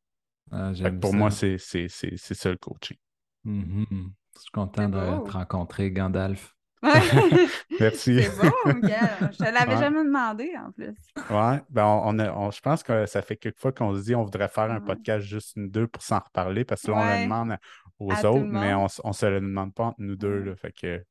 Ah, 0.51 0.71
pour 1.01 1.13
moi, 1.13 1.31
c'est 1.31 1.57
ça 1.57 2.49
le 2.49 2.57
coaching. 2.57 2.97
Mm-hmm. 3.45 4.09
Je 4.35 4.41
suis 4.41 4.51
content 4.51 4.89
de 4.89 5.25
te 5.25 5.31
rencontrer, 5.31 5.91
Gandalf. 5.91 6.55
Merci. 7.79 8.23
C'est 8.23 8.37
bon, 8.37 8.51
Je 8.63 9.37
te 9.37 9.43
l'avais 9.43 9.77
jamais 9.77 10.03
demandé 10.03 10.53
en 10.57 10.71
plus. 10.71 10.95
Ouais, 11.29 11.61
ben 11.69 11.83
on, 11.85 12.51
je 12.51 12.61
pense 12.61 12.83
que 12.83 13.05
ça 13.05 13.21
fait 13.21 13.35
quelques 13.35 13.59
fois 13.59 13.73
qu'on 13.73 13.93
se 13.95 14.03
dit 14.03 14.15
on 14.15 14.23
voudrait 14.23 14.47
faire 14.47 14.71
un 14.71 14.79
podcast 14.79 15.25
juste 15.25 15.57
nous 15.57 15.67
deux 15.67 15.87
pour 15.87 16.03
s'en 16.03 16.19
reparler 16.19 16.63
parce 16.63 16.83
que 16.83 16.91
là, 16.91 16.97
on 16.97 17.17
le 17.17 17.23
demande 17.23 17.57
aux 17.99 18.13
autres, 18.25 18.45
mais 18.45 18.73
on 18.73 18.83
ne 18.83 19.13
se 19.13 19.25
le 19.25 19.41
demande 19.41 19.73
pas 19.73 19.85
entre 19.87 20.01
nous 20.01 20.15
deux. 20.15 20.39
Là, 20.39 20.55
fait 20.55 20.71
que 20.71 21.03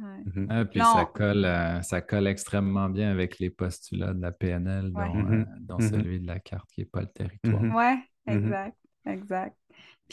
Mhm. 0.00 0.46
Ah, 0.48 0.64
puis 0.64 0.80
ça 0.80 1.10
colle, 1.12 1.44
euh, 1.44 1.82
ça 1.82 2.00
colle 2.00 2.26
extrêmement 2.26 2.88
bien 2.88 3.10
avec 3.10 3.38
les 3.38 3.50
postulats 3.50 4.14
de 4.14 4.20
la 4.20 4.32
PNL, 4.32 4.92
dont, 4.92 5.14
mhm. 5.14 5.46
euh, 5.70 5.74
mhm. 5.78 5.88
celui 5.88 6.20
de 6.20 6.26
la 6.26 6.38
carte 6.38 6.68
qui 6.72 6.80
n'est 6.80 6.86
pas 6.86 7.00
le 7.00 7.08
territoire. 7.08 7.62
Oui, 7.62 8.32
exact, 8.32 8.76
exact. 9.06 9.56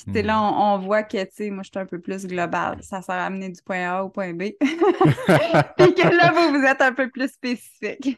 Puis 0.05 0.21
là, 0.21 0.41
on, 0.41 0.77
voit 0.77 1.03
que, 1.03 1.23
tu 1.23 1.29
sais, 1.31 1.49
moi, 1.49 1.63
je 1.63 1.69
suis 1.69 1.79
un 1.79 1.85
peu 1.85 1.99
plus 1.99 2.27
global. 2.27 2.77
Ça 2.83 3.01
sert 3.01 3.15
à 3.15 3.25
amener 3.25 3.49
du 3.49 3.61
point 3.63 3.89
A 3.89 4.03
au 4.03 4.09
point 4.09 4.33
B. 4.33 4.43
Puis 4.61 5.93
que 5.95 6.15
là, 6.15 6.31
vous, 6.31 6.59
vous 6.59 6.65
êtes 6.65 6.81
un 6.81 6.93
peu 6.93 7.09
plus 7.09 7.29
spécifique. 7.29 8.15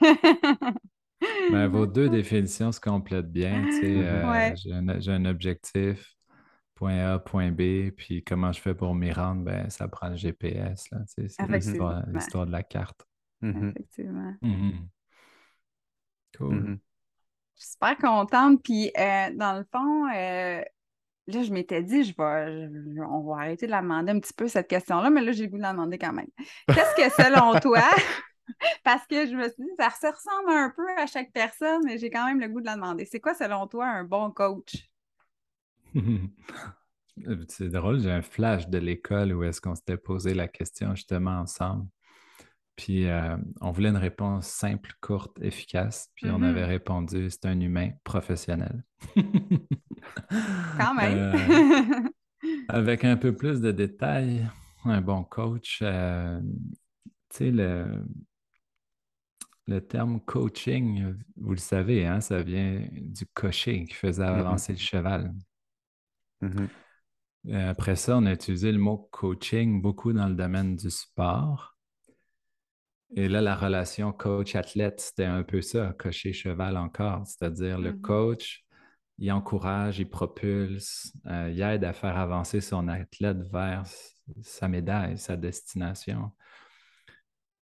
Ben, 1.51 1.67
vos 1.67 1.86
deux 1.86 2.09
définitions 2.09 2.72
se 2.72 2.80
complètent 2.80 3.32
bien. 3.32 3.65
Tu 3.67 3.82
sais, 3.82 4.07
euh, 4.07 4.55
j'ai 4.99 5.11
un, 5.11 5.26
objectif, 5.26 6.15
point 6.80 7.15
A, 7.15 7.19
point 7.19 7.51
B, 7.51 7.91
puis 7.91 8.23
comment 8.23 8.53
je 8.53 8.61
fais 8.61 8.73
pour 8.73 8.95
m'y 8.95 9.11
rendre, 9.11 9.43
ben, 9.43 9.69
ça 9.69 9.89
prend 9.89 10.07
le 10.07 10.15
GPS. 10.15 10.89
C'est 11.07 11.23
l'histoire 11.49 12.45
de 12.45 12.51
la 12.51 12.63
carte. 12.63 13.05
Mm-hmm. 13.43 13.69
Effectivement. 13.71 14.34
Mm-hmm. 14.41 14.88
Cool. 16.38 16.55
Mm-hmm. 16.55 16.80
Je 17.57 17.61
suis 17.61 17.71
super 17.71 17.97
contente. 17.97 18.63
Puis, 18.63 18.91
euh, 18.97 19.30
dans 19.36 19.57
le 19.57 19.65
fond, 19.69 20.05
euh, 20.07 20.61
là, 21.27 21.43
je 21.43 21.51
m'étais 21.51 21.84
dit, 21.84 22.05
je 22.05 22.15
vais, 22.15 22.69
on 23.09 23.23
va 23.23 23.41
arrêter 23.41 23.65
de 23.65 23.71
la 23.71 23.82
demander 23.82 24.13
un 24.13 24.19
petit 24.21 24.34
peu 24.34 24.47
cette 24.47 24.69
question-là, 24.69 25.09
mais 25.09 25.21
là, 25.21 25.34
j'ai 25.34 25.43
le 25.43 25.49
goût 25.49 25.57
de 25.57 25.63
la 25.63 25.73
demander 25.73 25.97
quand 25.97 26.13
même. 26.13 26.30
Qu'est-ce 26.67 26.95
que, 26.95 27.09
selon 27.21 27.59
toi, 27.61 27.84
parce 28.86 29.05
que 29.05 29.27
je 29.27 29.36
me 29.36 29.49
suis 29.49 29.63
dit, 29.63 29.71
ça 29.77 29.89
se 29.89 30.07
ressemble 30.07 30.51
un 30.51 30.69
peu 30.69 30.88
à 30.97 31.07
chaque 31.07 31.34
personne, 31.34 31.82
mais 31.84 31.97
j'ai 31.97 32.09
quand 32.09 32.25
même 32.25 32.39
le 32.39 32.47
goût 32.47 32.61
de 32.61 32.67
la 32.67 32.75
demander. 32.75 33.03
C'est 33.03 33.19
quoi, 33.19 33.34
selon 33.34 33.67
toi, 33.67 33.86
un 33.86 34.05
bon 34.05 34.32
coach? 34.32 34.89
C'est 37.50 37.70
drôle, 37.70 38.00
j'ai 38.00 38.12
un 38.12 38.22
flash 38.22 38.70
de 38.70 38.78
l'école 38.78 39.34
où 39.34 39.44
est-ce 39.44 39.60
qu'on 39.60 39.76
s'était 39.76 39.98
posé 39.98 40.34
la 40.34 40.48
question 40.48 40.96
justement 40.96 41.40
ensemble. 41.40 41.86
Puis 42.80 43.08
euh, 43.10 43.36
on 43.60 43.72
voulait 43.72 43.90
une 43.90 43.98
réponse 43.98 44.48
simple, 44.48 44.94
courte, 45.02 45.38
efficace. 45.42 46.10
Puis 46.16 46.30
on 46.30 46.42
avait 46.42 46.62
mm-hmm. 46.62 46.66
répondu, 46.66 47.30
c'est 47.30 47.46
un 47.46 47.60
humain 47.60 47.90
professionnel. 48.06 48.86
Quand 50.78 50.94
même. 50.96 51.34
Euh, 51.36 52.10
avec 52.70 53.04
un 53.04 53.18
peu 53.18 53.36
plus 53.36 53.60
de 53.60 53.72
détails, 53.72 54.48
un 54.86 55.02
bon 55.02 55.26
coach, 55.26 55.80
euh, 55.82 56.40
tu 57.30 57.38
sais, 57.38 57.52
le, 57.52 58.02
le 59.68 59.82
terme 59.82 60.22
coaching, 60.22 61.16
vous 61.36 61.52
le 61.52 61.58
savez, 61.58 62.06
hein, 62.06 62.22
ça 62.22 62.42
vient 62.42 62.82
du 62.94 63.26
cocher 63.34 63.84
qui 63.84 63.94
faisait 63.94 64.24
mm-hmm. 64.24 64.40
avancer 64.40 64.72
le 64.72 64.80
cheval. 64.80 65.34
Mm-hmm. 66.42 67.54
Après 67.54 67.96
ça, 67.96 68.18
on 68.18 68.26
a 68.26 68.34
utilisé 68.34 68.72
le 68.72 68.80
mot 68.80 69.10
coaching 69.12 69.82
beaucoup 69.82 70.14
dans 70.14 70.28
le 70.28 70.36
domaine 70.36 70.76
du 70.76 70.90
sport. 70.90 71.76
Et 73.16 73.28
là, 73.28 73.42
la 73.42 73.56
relation 73.56 74.12
coach-athlète, 74.12 75.02
c'était 75.02 75.26
un 75.26 75.44
peu 75.44 75.62
ça, 75.62 75.96
cocher-cheval 75.98 76.78
encore. 76.78 77.26
C'est-à-dire, 77.26 77.80
le 77.80 77.94
mm-hmm. 77.94 78.02
coach, 78.02 78.66
il 79.20 79.32
encourage, 79.32 80.00
il 80.00 80.10
propulse, 80.10 81.14
euh, 81.28 81.52
il 81.54 81.62
aide 81.62 81.84
à 81.84 81.94
faire 81.94 82.18
avancer 82.18 82.62
son 82.62 82.88
athlète 82.88 83.42
vers 83.52 83.84
sa 84.42 84.68
médaille, 84.68 85.18
sa 85.18 85.36
destination. 85.36 86.32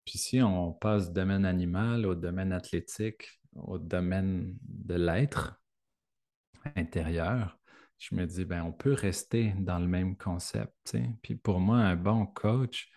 Puis 0.05 0.19
si 0.19 0.41
on 0.41 0.71
passe 0.71 1.07
du 1.07 1.13
domaine 1.13 1.45
animal 1.45 2.05
au 2.05 2.15
domaine 2.15 2.53
athlétique, 2.53 3.41
au 3.55 3.79
domaine 3.79 4.55
de 4.61 4.95
l'être 4.95 5.59
intérieur, 6.75 7.56
je 7.97 8.15
me 8.15 8.25
dis, 8.25 8.45
ben, 8.45 8.63
on 8.63 8.71
peut 8.71 8.93
rester 8.93 9.53
dans 9.57 9.79
le 9.79 9.87
même 9.87 10.15
concept. 10.15 10.97
Puis 11.21 11.35
pour 11.35 11.59
moi, 11.59 11.77
un 11.77 11.95
bon 11.95 12.25
coach, 12.25 12.89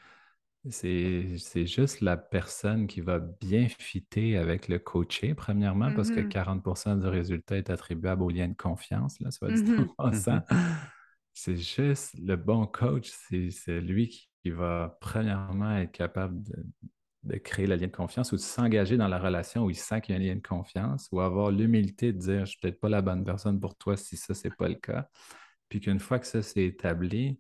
c'est 0.69 1.67
juste 1.67 2.03
la 2.03 2.19
personne 2.19 2.87
qui 2.87 3.01
va 3.01 3.19
bien 3.19 3.67
fitter 3.69 4.37
avec 4.37 4.69
le 4.69 4.79
coaché, 4.79 5.35
premièrement, 5.35 5.91
parce 5.95 6.11
que 6.11 6.21
40% 6.21 6.97
mmh 6.97 7.01
du 7.01 7.07
résultat 7.07 7.57
est 7.57 7.71
attribuable 7.71 8.23
au 8.23 8.29
lien 8.29 8.49
de 8.49 8.57
confiance, 8.57 9.19
là, 9.21 9.31
soit 9.31 9.51
dit 9.51 9.63
mmh 9.63 9.89
en 9.97 10.11
mmh 10.11 10.43
C'est 11.33 11.57
juste 11.57 12.15
le 12.19 12.37
bon 12.37 12.67
coach, 12.67 13.11
c'est 13.11 13.81
lui 13.81 14.09
qui, 14.09 14.51
va 14.51 14.99
premièrement 15.01 15.77
être 15.77 15.93
capable 15.93 16.43
de, 16.43 16.65
créer 17.43 17.67
le 17.67 17.77
lien 17.77 17.87
de 17.87 17.93
confiance 17.93 18.33
ou 18.33 18.37
de 18.37 18.41
s'engager 18.41 18.97
dans 18.97 19.09
la 19.09 19.19
relation 19.19 19.65
où 19.65 19.71
il 19.71 19.77
sent 19.77 20.01
qu'il 20.01 20.15
y 20.15 20.19
a 20.19 20.21
un 20.21 20.25
lien 20.25 20.37
de 20.37 20.47
confiance 20.47 21.09
ou 21.13 21.21
avoir 21.21 21.51
l'humilité 21.51 22.13
de 22.13 22.19
dire 22.19 22.47
je 22.47 22.53
suis 22.53 22.61
peut-être 22.61 22.81
pas 22.81 22.89
la 22.89 23.03
bonne 23.03 23.25
personne 23.25 23.61
pour 23.61 23.77
toi 23.77 23.97
si 23.97 24.17
ça, 24.17 24.35
c'est 24.35 24.55
pas 24.57 24.69
le 24.69 24.77
cas. 24.77 25.09
Puis 25.69 25.81
qu'une 25.81 26.01
fois 26.01 26.19
que 26.19 26.27
ça 26.27 26.43
s'est 26.43 26.65
établi, 26.65 27.39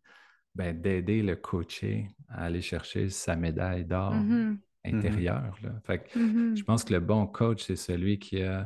ben, 0.55 0.79
d'aider 0.81 1.23
le 1.23 1.37
coaché 1.37 2.09
à 2.29 2.45
aller 2.45 2.63
chercher 2.63 3.09
sa 3.09 3.37
médaille 3.37 3.85
d'or 3.85 4.15
mm-hmm. 4.15 4.57
Mm-hmm. 4.85 4.97
intérieure. 4.97 5.59
Mm-hmm. 5.89 6.57
Je 6.57 6.65
pense 6.65 6.85
que 6.85 6.93
le 6.93 7.01
bon 7.01 7.27
coach, 7.27 7.65
c'est 7.65 7.77
celui 7.77 8.19
qui, 8.19 8.43
euh, 8.43 8.65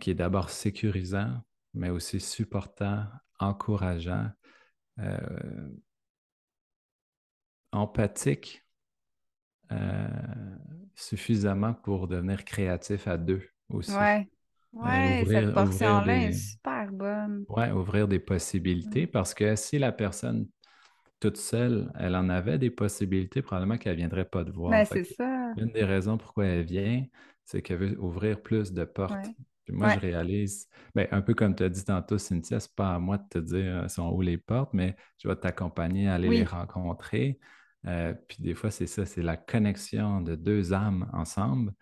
qui 0.00 0.10
est 0.10 0.14
d'abord 0.14 0.50
sécurisant, 0.50 1.42
mais 1.74 1.90
aussi 1.90 2.20
supportant, 2.20 3.06
encourageant, 3.38 4.28
euh, 4.98 5.70
empathique, 7.72 8.64
euh, 9.72 10.08
suffisamment 10.94 11.74
pour 11.74 12.08
devenir 12.08 12.44
créatif 12.44 13.06
à 13.08 13.16
deux 13.16 13.42
aussi. 13.68 13.92
Ouais. 13.92 14.28
Oui, 14.72 15.26
cette 15.26 15.52
portion-là 15.54 16.16
est 16.16 16.32
super 16.32 16.92
bonne. 16.92 17.44
Oui, 17.48 17.70
ouvrir 17.70 18.06
des 18.06 18.18
possibilités 18.18 19.06
parce 19.06 19.34
que 19.34 19.56
si 19.56 19.78
la 19.78 19.92
personne 19.92 20.46
toute 21.20 21.36
seule, 21.36 21.90
elle 21.98 22.14
en 22.14 22.28
avait 22.28 22.58
des 22.58 22.70
possibilités, 22.70 23.42
probablement 23.42 23.76
qu'elle 23.76 23.92
ne 23.94 23.98
viendrait 23.98 24.24
pas 24.24 24.44
te 24.44 24.50
voir. 24.50 24.70
Ben, 24.72 24.84
c'est 24.84 25.04
ça. 25.04 25.52
Une 25.56 25.70
des 25.72 25.84
raisons 25.84 26.16
pourquoi 26.16 26.46
elle 26.46 26.64
vient, 26.64 27.04
c'est 27.44 27.62
qu'elle 27.62 27.78
veut 27.78 28.00
ouvrir 28.00 28.40
plus 28.40 28.72
de 28.72 28.84
portes. 28.84 29.30
moi, 29.68 29.88
je 29.88 29.98
réalise, 29.98 30.68
ben, 30.94 31.08
un 31.10 31.20
peu 31.20 31.34
comme 31.34 31.54
tu 31.54 31.64
as 31.64 31.68
dit 31.68 31.84
tantôt, 31.84 32.18
Cynthia, 32.18 32.60
ce 32.60 32.68
n'est 32.68 32.72
pas 32.76 32.94
à 32.94 32.98
moi 32.98 33.18
de 33.18 33.24
te 33.28 33.38
dire 33.38 33.84
euh, 33.84 33.88
sont 33.88 34.10
où 34.10 34.20
les 34.22 34.38
portes, 34.38 34.72
mais 34.72 34.96
je 35.18 35.28
vais 35.28 35.36
t'accompagner 35.36 36.08
à 36.08 36.14
aller 36.14 36.30
les 36.30 36.44
rencontrer. 36.44 37.38
Euh, 37.86 38.14
puis 38.28 38.42
des 38.42 38.54
fois, 38.54 38.70
c'est 38.70 38.86
ça, 38.86 39.06
c'est 39.06 39.22
la 39.22 39.36
connexion 39.36 40.20
de 40.20 40.34
deux 40.34 40.72
âmes 40.72 41.08
ensemble 41.12 41.72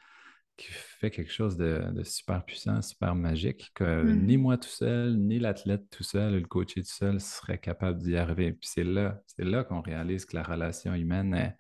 qui 0.57 0.68
fait 0.70 1.11
quelque 1.11 1.32
chose 1.32 1.57
de, 1.57 2.03
super 2.03 2.44
puissant, 2.44 2.80
super 2.80 3.14
magique, 3.14 3.70
que 3.74 4.03
ni 4.05 4.38
mmh. 4.38 4.40
moi 4.40 4.57
tout 4.57 4.68
seul, 4.68 5.16
ni 5.16 5.38
l'athlète 5.38 5.90
tout 5.90 6.03
seul, 6.03 6.40
le 6.40 6.47
coaché 6.47 6.82
tout 6.82 6.88
seul 6.88 7.20
serait 7.20 7.59
capable 7.59 8.01
d'y 8.03 8.16
arriver. 8.16 8.53
Puis 8.53 8.70
c'est 8.72 8.84
là, 8.84 9.20
c'est 9.26 9.44
là 9.44 9.64
qu'on 9.64 9.82
réalise 9.82 10.24
que 10.24 10.34
la 10.34 10.42
relation 10.42 10.94
humaine, 10.94 11.34
est, 11.34 11.57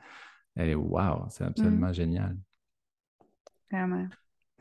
elle 0.54 0.70
est 0.70 0.74
wow, 0.74 1.26
c'est 1.28 1.44
mmh. 1.44 1.48
absolument 1.48 1.92
génial. 1.92 2.36
Vraiment. 3.70 4.08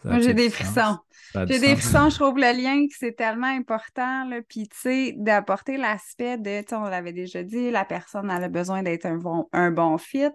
Moi, 0.06 0.20
j'ai 0.20 0.34
des 0.34 0.50
frissons. 0.50 0.98
J'ai 1.48 1.60
des 1.60 1.76
frissons. 1.76 2.10
Je 2.10 2.16
trouve 2.16 2.38
le 2.38 2.56
lien 2.56 2.88
que 2.88 2.94
c'est 2.98 3.16
tellement 3.16 3.48
important. 3.48 4.26
Là. 4.26 4.42
Puis, 4.48 4.68
tu 4.68 4.78
sais, 4.78 5.14
d'apporter 5.18 5.78
l'aspect 5.78 6.38
de, 6.38 6.62
tu 6.62 6.70
sais, 6.70 6.76
on 6.76 6.84
l'avait 6.84 7.14
déjà 7.14 7.44
dit, 7.44 7.72
la 7.72 7.86
personne 7.86 8.30
a 8.30 8.48
besoin 8.48 8.84
d'être 8.84 9.06
un 9.06 9.18
bon, 9.18 9.50
un 9.52 9.72
bon 9.72 9.98
fit. 9.98 10.32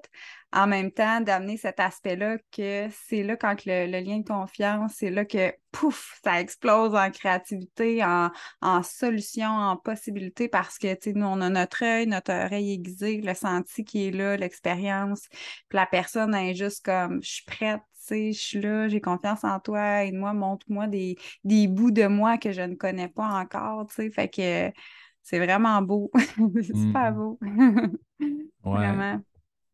En 0.53 0.66
même 0.66 0.91
temps, 0.91 1.21
d'amener 1.21 1.57
cet 1.57 1.79
aspect-là 1.79 2.39
que 2.51 2.89
c'est 3.07 3.23
là 3.23 3.37
quand 3.37 3.64
le, 3.66 3.87
lien 3.87 4.18
de 4.18 4.27
confiance, 4.27 4.95
c'est 4.97 5.11
là 5.11 5.25
que, 5.25 5.53
pouf, 5.71 6.18
ça 6.25 6.41
explose 6.41 6.97
en 6.97 7.09
créativité, 7.12 8.05
en, 8.05 8.31
en 8.61 8.83
solution, 8.83 9.49
en 9.49 9.77
possibilité 9.77 10.49
parce 10.49 10.77
que, 10.77 10.93
tu 10.95 11.01
sais, 11.03 11.12
nous, 11.12 11.27
on 11.27 11.41
a 11.41 11.49
notre 11.49 11.85
œil, 11.85 12.09
notre 12.09 12.33
oreille 12.33 12.73
aiguisée, 12.73 13.21
le 13.21 13.35
senti 13.35 13.85
qui 13.85 14.09
est 14.09 14.11
là, 14.11 14.37
l'expérience. 14.37 15.29
Puis 15.68 15.77
la 15.77 15.87
personne 15.87 16.35
est 16.35 16.55
juste 16.55 16.85
comme, 16.85 17.23
je 17.23 17.31
suis 17.31 17.45
prête 17.45 17.81
je 18.09 18.33
suis 18.33 18.61
là, 18.61 18.89
j'ai 18.89 19.01
confiance 19.01 19.45
en 19.45 19.61
toi, 19.61 20.05
aide-moi, 20.05 20.33
montre-moi 20.33 20.87
des, 20.87 21.17
bouts 21.45 21.91
de 21.91 22.07
moi 22.07 22.39
que 22.39 22.53
je 22.53 22.63
ne 22.63 22.75
connais 22.75 23.09
pas 23.09 23.41
encore, 23.41 23.87
tu 23.87 23.95
sais, 23.95 24.11
fait 24.11 24.29
que 24.29 24.77
c'est 25.23 25.39
vraiment 25.39 25.81
beau, 25.83 26.11
c'est 26.55 26.77
super 26.77 27.13
mmh. 27.13 27.15
beau. 27.15 27.39
vraiment. 28.65 29.21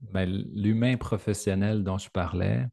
Ben, 0.01 0.31
l'humain 0.55 0.97
professionnel 0.97 1.83
dont 1.83 1.99
je 1.99 2.11
parlais, 2.11 2.67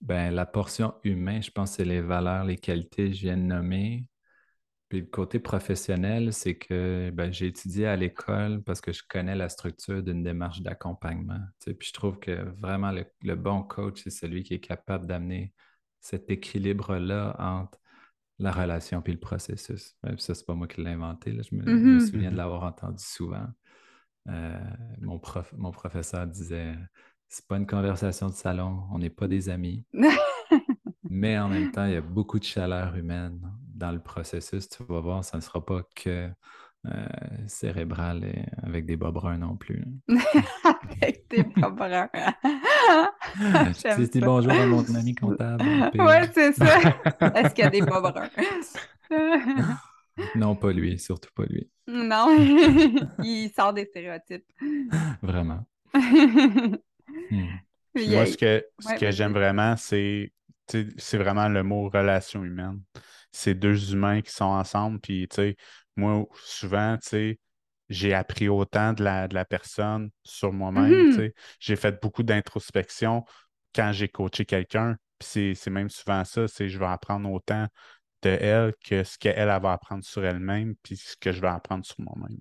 ben, 0.00 0.34
la 0.34 0.46
portion 0.46 0.94
humain, 1.04 1.40
je 1.40 1.50
pense, 1.50 1.72
c'est 1.72 1.84
les 1.84 2.00
valeurs, 2.00 2.44
les 2.44 2.56
qualités 2.56 3.10
que 3.10 3.16
je 3.16 3.22
viens 3.22 3.36
de 3.36 3.42
nommer. 3.42 4.06
Puis 4.90 5.02
le 5.02 5.06
côté 5.06 5.38
professionnel, 5.38 6.32
c'est 6.32 6.56
que 6.56 7.10
ben, 7.10 7.32
j'ai 7.32 7.46
étudié 7.46 7.86
à 7.86 7.94
l'école 7.94 8.60
parce 8.64 8.80
que 8.80 8.92
je 8.92 9.04
connais 9.08 9.36
la 9.36 9.48
structure 9.48 10.02
d'une 10.02 10.24
démarche 10.24 10.62
d'accompagnement. 10.62 11.38
Puis 11.64 11.88
je 11.88 11.92
trouve 11.92 12.18
que 12.18 12.32
vraiment 12.60 12.90
le, 12.90 13.34
bon 13.36 13.62
coach, 13.62 14.00
c'est 14.02 14.10
celui 14.10 14.42
qui 14.42 14.54
est 14.54 14.60
capable 14.60 15.06
d'amener 15.06 15.54
cet 16.00 16.28
équilibre-là 16.28 17.36
entre 17.38 17.78
la 18.40 18.50
relation 18.50 19.00
et 19.06 19.12
le 19.12 19.20
processus. 19.20 19.94
Même 20.02 20.18
ça, 20.18 20.34
c'est 20.34 20.44
pas 20.44 20.54
moi 20.54 20.66
qui 20.66 20.82
l'ai 20.82 20.90
inventé. 20.90 21.38
Je, 21.40 21.54
me, 21.54 21.62
mm-hmm. 21.62 22.10
souviens 22.10 22.32
de 22.32 22.36
l'avoir 22.36 22.64
entendu 22.64 23.04
souvent. 23.04 23.46
Euh, 24.28 24.58
mon, 25.00 25.20
prof, 25.20 25.54
mon 25.56 25.70
professeur 25.70 26.26
disait 26.26 26.74
c'est 27.28 27.46
pas 27.46 27.58
une 27.58 27.66
conversation 27.66 28.28
de 28.28 28.34
salon, 28.34 28.82
on 28.90 28.98
n'est 28.98 29.08
pas 29.08 29.28
des 29.28 29.50
amis. 29.50 29.84
Mais 31.08 31.38
en 31.38 31.48
même 31.48 31.70
temps, 31.70 31.86
il 31.86 31.92
y 31.92 31.96
a 31.96 32.00
beaucoup 32.00 32.40
de 32.40 32.44
chaleur 32.44 32.96
humaine 32.96 33.40
dans 33.80 33.90
le 33.90 33.98
processus. 33.98 34.68
Tu 34.68 34.84
vas 34.84 35.00
voir, 35.00 35.24
ça 35.24 35.38
ne 35.38 35.42
sera 35.42 35.64
pas 35.64 35.82
que 35.96 36.28
euh, 36.86 37.06
cérébral 37.46 38.24
et 38.24 38.44
avec 38.62 38.86
des 38.86 38.96
bas 38.96 39.10
bruns 39.10 39.38
non 39.38 39.56
plus. 39.56 39.84
avec 40.64 41.26
des 41.30 41.42
bas 41.42 41.70
bruns. 41.70 42.08
tu 43.96 44.08
dis 44.08 44.20
bonjour 44.20 44.52
à 44.52 44.66
mon 44.66 44.84
ami 44.94 45.14
comptable. 45.14 45.64
Oui, 45.94 46.14
c'est 46.32 46.52
ça. 46.52 46.78
Est-ce 47.34 47.54
qu'il 47.54 47.64
y 47.64 47.66
a 47.66 47.70
des 47.70 47.82
bas 47.82 48.00
bruns? 48.00 48.28
non, 50.36 50.54
pas 50.54 50.72
lui, 50.72 50.98
surtout 50.98 51.30
pas 51.34 51.44
lui. 51.46 51.68
Non, 51.88 52.36
il 53.24 53.50
sort 53.56 53.72
des 53.72 53.86
stéréotypes. 53.86 54.46
Vraiment. 55.22 55.66
Hmm. 57.30 57.46
Moi, 57.94 58.26
ce 58.26 58.36
que, 58.36 58.64
ce 58.78 58.94
que 58.94 59.10
j'aime 59.10 59.32
vraiment, 59.32 59.76
c'est 59.76 60.32
c'est 60.96 61.18
vraiment 61.18 61.48
le 61.48 61.62
mot 61.62 61.88
relation 61.88 62.44
humaine. 62.44 62.80
C'est 63.32 63.54
deux 63.54 63.92
humains 63.92 64.22
qui 64.22 64.32
sont 64.32 64.44
ensemble. 64.44 65.00
Puis, 65.00 65.28
tu 65.28 65.36
sais, 65.36 65.56
moi, 65.96 66.26
souvent, 66.44 66.96
tu 66.96 67.08
sais, 67.08 67.38
j'ai 67.88 68.14
appris 68.14 68.48
autant 68.48 68.92
de 68.92 69.02
la, 69.02 69.28
de 69.28 69.34
la 69.34 69.44
personne 69.44 70.10
sur 70.22 70.52
moi-même. 70.52 71.10
Mm-hmm. 71.10 71.32
J'ai 71.58 71.76
fait 71.76 72.00
beaucoup 72.00 72.22
d'introspection 72.22 73.24
quand 73.74 73.92
j'ai 73.92 74.08
coaché 74.08 74.44
quelqu'un. 74.44 74.96
Puis 75.18 75.54
c'est 75.54 75.70
même 75.70 75.90
souvent 75.90 76.24
ça, 76.24 76.48
c'est 76.48 76.68
je 76.68 76.78
vais 76.78 76.86
apprendre 76.86 77.30
autant 77.30 77.66
de 78.22 78.30
elle 78.30 78.72
que 78.84 79.04
ce 79.04 79.18
qu'elle 79.18 79.48
va 79.48 79.72
apprendre 79.72 80.04
sur 80.04 80.24
elle-même, 80.24 80.74
puis 80.82 80.96
ce 80.96 81.16
que 81.16 81.32
je 81.32 81.40
vais 81.40 81.48
apprendre 81.48 81.84
sur 81.84 81.96
moi-même. 82.00 82.38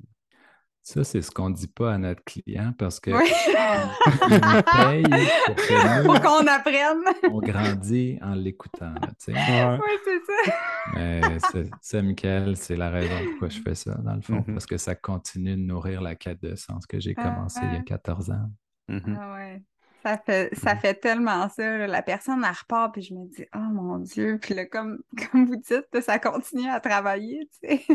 Ça, 0.89 1.03
c'est 1.03 1.21
ce 1.21 1.29
qu'on 1.29 1.51
ne 1.51 1.53
dit 1.53 1.67
pas 1.67 1.93
à 1.93 1.97
notre 1.99 2.23
client 2.23 2.73
parce 2.75 2.99
que 2.99 3.11
nous 3.11 4.63
paye 4.73 6.03
pour 6.03 6.19
qu'on 6.19 6.47
apprenne. 6.47 7.03
on 7.31 7.37
grandit 7.37 8.17
en 8.23 8.33
l'écoutant. 8.33 8.95
Oui, 9.27 9.35
c'est 10.03 10.19
ça. 10.25 10.53
Mais 10.95 11.21
ça, 11.79 12.01
Michael, 12.01 12.57
c'est 12.57 12.75
la 12.75 12.89
raison 12.89 13.13
pourquoi 13.29 13.49
je 13.49 13.61
fais 13.61 13.75
ça, 13.75 13.93
dans 14.03 14.15
le 14.15 14.21
fond, 14.21 14.39
mm-hmm. 14.39 14.53
parce 14.53 14.65
que 14.65 14.77
ça 14.77 14.95
continue 14.95 15.51
de 15.51 15.61
nourrir 15.61 16.01
la 16.01 16.15
quête 16.15 16.41
de 16.41 16.55
sens 16.55 16.87
que 16.87 16.99
j'ai 16.99 17.13
ah, 17.17 17.21
commencé 17.21 17.59
il 17.65 17.73
y 17.73 17.77
a 17.77 17.83
14 17.83 18.31
ans. 18.31 18.49
Mm-hmm. 18.89 19.17
Ah 19.19 19.33
ouais. 19.35 19.61
Ça 20.01 20.17
fait, 20.17 20.55
ça 20.55 20.73
mm-hmm. 20.73 20.79
fait 20.79 20.93
tellement 20.95 21.49
ça. 21.49 21.85
La 21.85 22.01
personne, 22.01 22.43
elle 22.43 22.55
repart, 22.59 22.93
puis 22.93 23.03
je 23.03 23.13
me 23.13 23.27
dis, 23.27 23.45
oh 23.53 23.59
mon 23.59 23.99
Dieu. 23.99 24.39
Puis 24.41 24.55
là, 24.55 24.65
comme, 24.65 25.03
comme 25.31 25.45
vous 25.45 25.57
dites, 25.57 26.01
ça 26.01 26.17
continue 26.17 26.67
à 26.67 26.79
travailler, 26.79 27.47
tu 27.61 27.77
sais. 27.77 27.85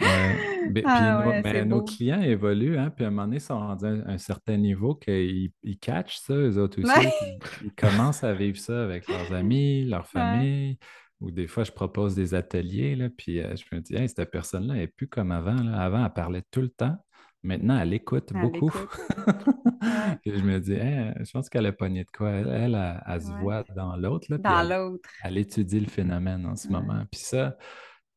Ouais. 0.00 0.82
Ah 0.84 1.40
mais 1.42 1.64
nos 1.64 1.82
clients 1.82 2.22
évoluent, 2.22 2.78
hein, 2.78 2.90
puis 2.90 3.04
à 3.04 3.08
un 3.08 3.10
moment 3.10 3.24
donné, 3.24 3.38
ils 3.38 3.40
sont 3.40 3.58
rendus 3.58 3.86
à 3.86 3.88
un, 3.88 4.18
certain 4.18 4.56
niveau 4.56 4.94
qu'ils 4.94 5.52
ils 5.62 5.78
catchent 5.78 6.18
ça, 6.18 6.34
eux 6.34 6.58
autres 6.58 6.80
aussi. 6.80 7.08
Ils, 7.64 7.72
commencent 7.72 8.22
à 8.22 8.32
vivre 8.32 8.58
ça 8.58 8.84
avec 8.84 9.08
leurs 9.08 9.32
amis, 9.32 9.84
leur 9.84 10.06
famille. 10.06 10.78
Ou 11.20 11.30
des 11.30 11.48
fois, 11.48 11.64
je 11.64 11.72
propose 11.72 12.14
des 12.14 12.34
ateliers, 12.34 12.96
là, 12.96 13.08
puis 13.10 13.40
euh, 13.40 13.54
je 13.54 13.74
me 13.74 13.80
dis, 13.80 13.94
hey, 13.94 14.08
cette 14.08 14.30
personne-là 14.30 14.74
n'est 14.74 14.86
plus 14.86 15.06
comme 15.06 15.32
avant. 15.32 15.56
Avant, 15.74 16.04
elle 16.04 16.12
parlait 16.12 16.42
tout 16.50 16.62
le 16.62 16.70
temps. 16.70 16.96
Maintenant, 17.42 17.78
elle 17.78 17.92
écoute 17.92 18.32
beaucoup. 18.32 18.70
je 20.26 20.42
me 20.42 20.58
dis, 20.60 20.76
je 20.76 21.30
pense 21.30 21.48
qu'elle 21.48 21.66
a 21.66 21.72
pogné 21.72 22.04
de 22.04 22.10
quoi. 22.10 22.30
Elle, 22.30 23.00
elle, 23.06 23.22
se 23.22 23.32
voit 23.40 23.64
dans 23.74 23.96
l'autre. 23.96 24.34
Dans 24.36 24.62
l'autre. 24.62 25.08
Elle, 25.24 25.38
étudie 25.38 25.80
le 25.80 25.88
phénomène 25.88 26.46
en 26.46 26.56
ce 26.56 26.68
moment. 26.68 27.02
Puis 27.10 27.20
ça, 27.20 27.56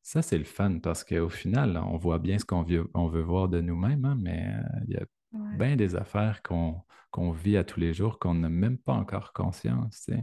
ça, 0.03 0.21
c'est 0.21 0.37
le 0.37 0.43
fun 0.43 0.79
parce 0.79 1.05
qu'au 1.05 1.29
final, 1.29 1.77
on 1.77 1.97
voit 1.97 2.19
bien 2.19 2.37
ce 2.37 2.43
qu'on 2.43 2.61
veut, 2.61 2.89
on 2.93 3.07
veut 3.07 3.21
voir 3.21 3.47
de 3.47 3.61
nous-mêmes, 3.61 4.03
hein, 4.03 4.17
mais 4.19 4.47
euh, 4.47 4.79
il 4.85 4.95
y 4.95 4.97
a 4.97 5.05
bien 5.57 5.77
des 5.77 5.95
affaires 5.95 6.41
qu'on 6.43 7.31
vit 7.31 7.55
à 7.55 7.63
tous 7.63 7.79
les 7.79 7.93
jours 7.93 8.19
qu'on 8.19 8.33
n'a 8.33 8.49
même 8.49 8.77
pas 8.77 8.91
encore 8.91 9.31
conscience. 9.31 10.03
Tu 10.05 10.15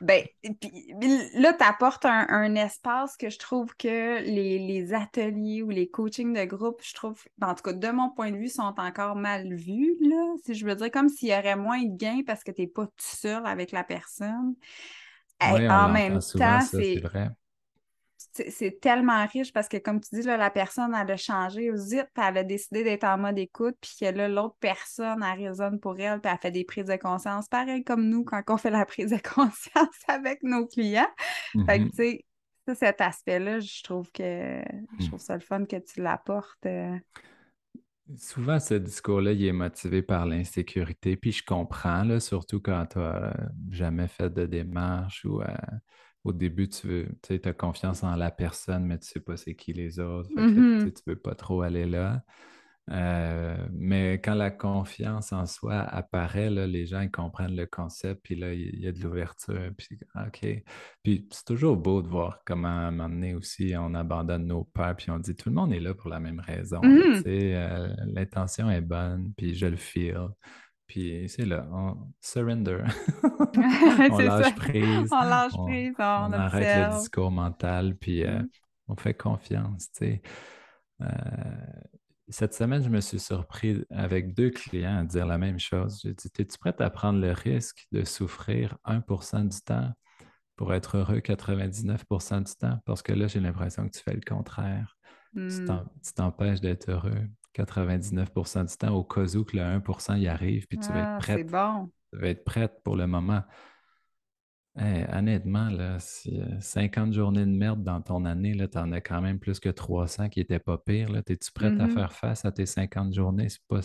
ben, 0.00 0.24
là, 1.34 1.52
tu 1.54 1.64
apportes 1.64 2.04
un, 2.04 2.54
espace 2.54 3.16
que 3.16 3.28
je 3.28 3.38
trouve 3.38 3.74
que 3.76 4.22
les, 4.22 4.94
ateliers 4.94 5.62
ou 5.62 5.70
les 5.70 5.90
coachings 5.90 6.32
de 6.32 6.44
groupe, 6.44 6.80
je 6.84 6.94
trouve, 6.94 7.20
en 7.42 7.54
tout 7.54 7.64
cas, 7.64 7.72
de 7.72 7.88
mon 7.88 8.10
point 8.10 8.30
de 8.30 8.36
vue, 8.36 8.48
sont 8.48 8.74
encore 8.78 9.16
mal 9.16 9.52
vus. 9.52 9.96
Là, 10.00 10.34
si 10.44 10.54
je 10.54 10.64
veux 10.64 10.76
dire, 10.76 10.92
comme 10.92 11.08
s'il 11.08 11.30
y 11.30 11.32
aurait 11.32 11.56
moins 11.56 11.82
de 11.82 11.96
gains 11.96 12.22
parce 12.24 12.44
que 12.44 12.52
tu 12.52 12.62
n'es 12.62 12.68
pas 12.68 12.86
tout 12.86 12.92
seul 12.96 13.44
avec 13.44 13.72
la 13.72 13.82
personne. 13.82 14.54
en 15.40 15.88
même 15.88 16.20
temps, 16.20 16.60
c'est 16.60 17.00
vrai 17.00 17.30
c'est 18.32 18.80
tellement 18.80 19.26
riche 19.26 19.52
parce 19.52 19.68
que, 19.68 19.76
comme 19.78 20.00
tu 20.00 20.14
dis, 20.14 20.22
là, 20.22 20.36
la 20.36 20.50
personne, 20.50 20.94
elle 20.94 21.10
a 21.10 21.16
changé 21.16 21.70
au 21.70 21.76
zip, 21.76 22.06
puis 22.14 22.24
elle 22.26 22.38
a 22.38 22.44
décidé 22.44 22.84
d'être 22.84 23.04
en 23.04 23.18
mode 23.18 23.38
écoute, 23.38 23.76
puis 23.80 23.92
que 24.00 24.14
là, 24.14 24.28
l'autre 24.28 24.56
personne, 24.60 25.22
elle 25.22 25.46
résonne 25.46 25.80
pour 25.80 25.98
elle, 25.98 26.20
puis 26.20 26.30
elle 26.30 26.38
fait 26.38 26.50
des 26.50 26.64
prises 26.64 26.86
de 26.86 26.96
conscience, 26.96 27.48
pareil 27.48 27.82
comme 27.84 28.08
nous 28.08 28.24
quand 28.24 28.42
on 28.48 28.56
fait 28.56 28.70
la 28.70 28.84
prise 28.84 29.10
de 29.10 29.18
conscience 29.34 29.96
avec 30.08 30.42
nos 30.42 30.66
clients. 30.66 31.08
Fait 31.66 31.78
que, 31.78 31.84
mm-hmm. 31.84 31.90
tu 31.90 31.96
sais, 31.96 32.24
ça, 32.66 32.74
cet 32.74 33.00
aspect-là, 33.00 33.60
je 33.60 33.82
trouve 33.82 34.10
que 34.12 34.62
je 34.98 35.04
mm. 35.04 35.08
trouve 35.08 35.20
ça 35.20 35.34
le 35.34 35.40
fun 35.40 35.64
que 35.64 35.76
tu 35.76 36.02
l'apportes. 36.02 36.66
Euh. 36.66 36.96
Souvent, 38.16 38.60
ce 38.60 38.74
discours-là, 38.74 39.32
il 39.32 39.44
est 39.46 39.52
motivé 39.52 40.02
par 40.02 40.26
l'insécurité, 40.26 41.16
puis 41.16 41.32
je 41.32 41.44
comprends, 41.44 42.04
là, 42.04 42.20
surtout 42.20 42.60
quand 42.60 42.86
tu 42.86 42.98
n'as 42.98 43.34
jamais 43.70 44.08
fait 44.08 44.30
de 44.30 44.46
démarche 44.46 45.24
ou 45.24 45.40
euh, 45.42 45.46
au 46.26 46.32
début, 46.32 46.68
tu 46.68 47.06
as 47.44 47.52
confiance 47.52 48.02
en 48.02 48.16
la 48.16 48.30
personne, 48.30 48.84
mais 48.84 48.98
tu 48.98 49.06
sais 49.06 49.20
pas 49.20 49.36
c'est 49.36 49.54
qui 49.54 49.72
les 49.72 50.00
autres. 50.00 50.28
tu 50.28 50.42
ne 50.42 50.90
tu 50.90 51.02
veux 51.06 51.16
pas 51.16 51.34
trop 51.34 51.62
aller 51.62 51.86
là. 51.86 52.22
Euh, 52.92 53.56
mais 53.72 54.14
quand 54.14 54.34
la 54.34 54.50
confiance 54.50 55.32
en 55.32 55.46
soi 55.46 55.74
apparaît, 55.74 56.50
là, 56.50 56.66
les 56.66 56.86
gens 56.86 57.00
ils 57.00 57.10
comprennent 57.10 57.56
le 57.56 57.66
concept, 57.66 58.22
puis 58.22 58.36
là, 58.36 58.54
il 58.54 58.80
y, 58.80 58.86
a 58.86 58.92
de 58.92 59.00
l'ouverture. 59.00 59.70
Puis, 59.76 59.98
OK. 60.14 60.64
Puis 61.02 61.28
c'est 61.30 61.44
toujours 61.44 61.76
beau 61.76 62.02
de 62.02 62.08
voir 62.08 62.40
comment 62.44 62.68
à 62.68 62.86
un 62.86 62.90
moment 62.90 63.08
donné 63.08 63.34
aussi, 63.34 63.74
on 63.76 63.94
abandonne 63.94 64.46
nos 64.46 64.64
peurs, 64.64 64.96
puis 64.96 65.10
on 65.10 65.18
dit 65.18 65.34
tout 65.34 65.48
le 65.48 65.54
monde 65.54 65.72
est 65.72 65.80
là 65.80 65.94
pour 65.94 66.10
la 66.10 66.20
même 66.20 66.40
raison. 66.40 66.80
Mm-hmm. 66.80 67.22
Euh, 67.26 67.88
l'intention 68.06 68.70
est 68.70 68.80
bonne, 68.80 69.32
puis 69.36 69.54
je 69.54 69.66
le 69.66 69.76
feel. 69.76 70.28
Puis 70.86 71.28
c'est 71.28 71.44
là, 71.44 71.66
on 71.72 71.96
surrender. 72.20 72.84
on 73.24 74.18
lâche 74.18 74.54
prise. 74.54 75.10
On 75.12 75.24
lâche 75.24 75.52
prise, 75.52 75.94
on, 75.98 76.32
arrête 76.32 76.92
le 76.92 76.98
discours 76.98 77.30
mental, 77.30 77.96
puis 77.96 78.24
euh, 78.24 78.38
mm. 78.38 78.48
on 78.88 78.96
fait 78.96 79.14
confiance. 79.14 79.90
Tu 79.92 80.22
euh, 81.02 81.06
cette 82.28 82.54
semaine, 82.54 82.82
je 82.82 82.88
me 82.88 83.00
suis 83.00 83.20
surpris 83.20 83.84
avec 83.90 84.34
deux 84.34 84.50
clients 84.50 84.98
à 84.98 85.04
dire 85.04 85.26
la 85.26 85.38
même 85.38 85.58
chose. 85.58 86.00
J'ai 86.02 86.14
dit 86.14 86.28
Es-tu 86.38 86.58
prête 86.58 86.80
à 86.80 86.90
prendre 86.90 87.20
le 87.20 87.32
risque 87.32 87.86
de 87.92 88.04
souffrir 88.04 88.76
1% 88.84 89.48
du 89.48 89.60
temps 89.60 89.92
pour 90.56 90.72
être 90.74 90.96
heureux 90.96 91.18
99% 91.18 92.44
du 92.44 92.54
temps? 92.54 92.78
Parce 92.84 93.02
que 93.02 93.12
là, 93.12 93.26
j'ai 93.26 93.40
l'impression 93.40 93.86
que 93.86 93.96
tu 93.96 94.02
fais 94.02 94.14
le 94.14 94.22
contraire. 94.26 94.96
Tu 95.34 95.40
mm. 95.40 95.84
t'empêches 96.14 96.60
d'être 96.60 96.90
heureux. 96.90 97.28
99% 97.56 98.64
du 98.64 98.76
temps 98.76 98.94
au 98.94 99.04
cas 99.04 99.34
où 99.36 99.44
que 99.44 99.56
le 99.56 99.62
1% 99.62 100.18
y 100.18 100.28
arrive, 100.28 100.66
puis 100.66 100.78
tu 100.78 100.88
vas 100.88 100.98
être 100.98 101.08
ah, 101.14 101.18
prête. 101.18 101.50
Bon. 101.50 101.90
Tu 102.12 102.18
vas 102.20 102.28
être 102.28 102.44
prête 102.44 102.80
pour 102.84 102.96
le 102.96 103.06
moment. 103.06 103.42
honnêtement, 104.76 105.70
là, 105.70 105.98
si 105.98 106.40
50 106.60 107.08
euh, 107.08 107.12
journées 107.12 107.46
de 107.46 107.50
merde 107.50 107.82
dans 107.82 108.00
ton 108.02 108.24
année, 108.24 108.56
tu 108.68 108.78
en 108.78 108.92
as 108.92 109.00
quand 109.00 109.20
même 109.20 109.38
plus 109.38 109.58
que 109.60 109.68
300 109.68 110.28
qui 110.28 110.40
n'étaient 110.40 110.58
pas 110.58 110.78
pires. 110.78 111.14
Es-tu 111.16 111.52
prête 111.52 111.80
à 111.80 111.86
mm-hmm. 111.86 111.94
faire 111.94 112.12
face 112.12 112.44
à 112.44 112.52
tes 112.52 112.66
50 112.66 113.14
journées? 113.14 113.48
C'est 113.48 113.66
pas. 113.68 113.80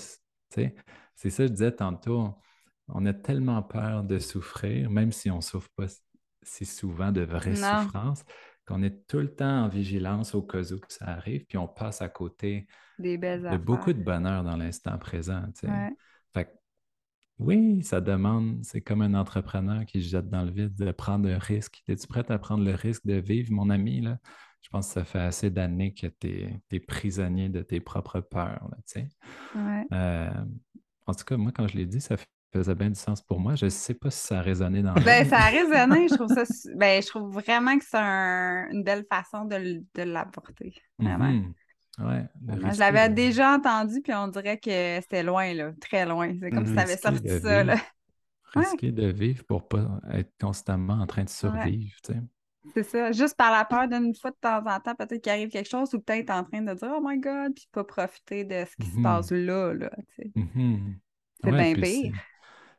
C'est 1.16 1.30
ça 1.30 1.44
que 1.44 1.48
je 1.48 1.54
disais 1.54 1.72
tantôt. 1.72 2.36
On 2.90 3.06
a 3.06 3.14
tellement 3.14 3.64
peur 3.64 4.04
de 4.04 4.20
souffrir, 4.20 4.90
même 4.90 5.14
si 5.14 5.32
on 5.32 5.38
ne 5.38 5.42
souffre 5.42 5.70
pas 5.78 5.86
si 6.44 6.66
souvent 6.66 7.12
de 7.12 7.22
vraies 7.22 7.56
souffrances 7.56 8.26
qu'on 8.68 8.84
est 8.84 9.08
tout 9.08 9.20
le 9.20 9.34
temps 9.34 9.66
en 9.66 9.68
vigilance 9.68 10.36
au 10.36 10.42
cas 10.42 10.62
où 10.72 10.80
que 10.80 10.94
ça 10.94 11.06
arrive, 11.06 11.46
puis 11.46 11.58
on 11.58 11.68
passe 11.68 12.02
à 12.02 12.10
côté 12.10 12.68
de 13.00 13.58
beaucoup 13.58 13.94
de 13.94 14.02
bonheur 14.02 14.44
dans 14.44 14.58
l'instant 14.58 14.98
présent. 14.98 15.44
Fait 16.34 16.50
oui, 17.40 17.82
ça 17.84 18.02
demande, 18.02 18.64
c'est 18.64 18.82
comme 18.82 19.02
un 19.02 19.16
entrepreneur 19.16 19.86
qui 19.86 20.04
se 20.04 20.10
jette 20.10 20.30
dans 20.30 20.44
le 20.44 20.52
vide 20.52 20.76
de 20.76 20.92
prendre 20.92 21.28
un 21.28 21.40
risque. 21.40 21.82
Es-tu 21.88 22.06
prête 22.08 22.30
à 22.30 22.38
prendre 22.38 22.64
le 22.64 22.76
risque 22.76 23.06
de 23.06 23.16
vivre, 23.16 23.52
mon 23.52 23.72
ami? 23.72 24.02
Là? 24.02 24.20
Je 24.62 24.70
pense 24.70 24.88
que 24.88 24.94
ça 24.94 25.06
fait 25.06 25.20
assez 25.20 25.50
d'années 25.50 25.94
que 25.94 26.08
tu 26.08 26.62
es, 26.72 26.80
prisonnier 26.80 27.50
de 27.50 27.62
tes 27.64 27.80
propres 27.80 28.20
peurs. 28.20 28.70
Euh, 29.92 30.30
en 31.08 31.14
tout 31.14 31.24
cas, 31.26 31.36
moi, 31.36 31.52
quand 31.52 31.68
je 31.68 31.78
l'ai 31.78 31.88
dit, 31.88 32.00
ça 32.00 32.16
fait 32.16 32.30
faisait 32.52 32.76
bien 32.76 32.90
du 32.90 33.00
sens 33.00 33.22
pour 33.22 33.40
moi. 33.40 33.56
Je 33.56 33.66
ne 33.66 33.70
sais 33.70 33.94
pas 33.94 34.10
si 34.10 34.28
ça 34.28 34.40
a 34.40 34.42
résonné 34.42 34.82
dans 34.82 34.94
ben, 34.94 35.28
Ça 35.28 35.38
a 35.38 35.50
résonné. 35.50 36.08
je 36.08 36.16
trouve 36.16 36.28
ça 36.28 36.44
ben, 36.76 37.02
je 37.02 37.08
trouve 37.08 37.34
vraiment 37.34 37.78
que 37.78 37.86
c'est 37.86 37.98
une 37.98 38.84
belle 38.84 39.06
façon 39.10 39.46
de, 39.46 39.84
de 39.96 40.04
l'apporter. 40.04 40.74
Mhm. 41.00 41.54
je 41.98 42.80
l'avais 42.80 43.10
déjà 43.10 43.56
entendu, 43.56 44.02
puis 44.02 44.14
on 44.14 44.28
dirait 44.28 44.58
que 44.58 45.00
c'était 45.02 45.24
loin, 45.24 45.54
là, 45.54 45.72
très 45.80 46.06
loin. 46.06 46.34
C'est 46.40 46.50
comme 46.52 46.66
si 46.66 46.74
ça 46.74 46.82
avait 46.82 46.98
sorti 46.98 47.40
ça. 47.40 47.64
Là. 47.64 47.76
Risquer 48.54 48.92
de 48.92 49.08
vivre 49.08 49.46
pour 49.46 49.62
ne 49.62 49.68
pas 49.68 50.02
être 50.12 50.34
constamment 50.40 50.96
en 50.96 51.08
train 51.08 51.24
de 51.24 51.30
survivre. 51.30 51.96
C'est 52.74 52.84
ça. 52.84 53.12
Juste 53.14 53.38
par 53.38 53.52
la 53.52 53.64
peur 53.64 53.88
d'une 53.88 54.14
fois 54.14 54.32
de 54.32 54.36
temps 54.42 54.58
en 54.58 54.80
temps, 54.82 54.94
peut-être 54.94 55.22
qu'il 55.22 55.32
arrive 55.32 55.50
quelque 55.50 55.70
chose 55.70 55.94
ou 55.94 56.02
peut-être 56.02 56.30
en 56.32 56.44
train 56.44 56.62
de 56.62 56.74
dire 56.74 56.94
Oh 56.96 57.02
my 57.02 57.18
God, 57.18 57.56
puis 57.56 57.68
pas 57.72 57.86
profiter 57.86 58.44
de 58.44 58.66
ce 58.66 58.76
qui 58.76 58.92
se 58.92 58.98
mhm. 58.98 59.04
passe 59.04 59.32
là. 59.32 59.74
là 59.74 59.90
mhm. 60.36 61.00
C'est 61.44 61.52
bien 61.52 61.74
pire 61.76 62.14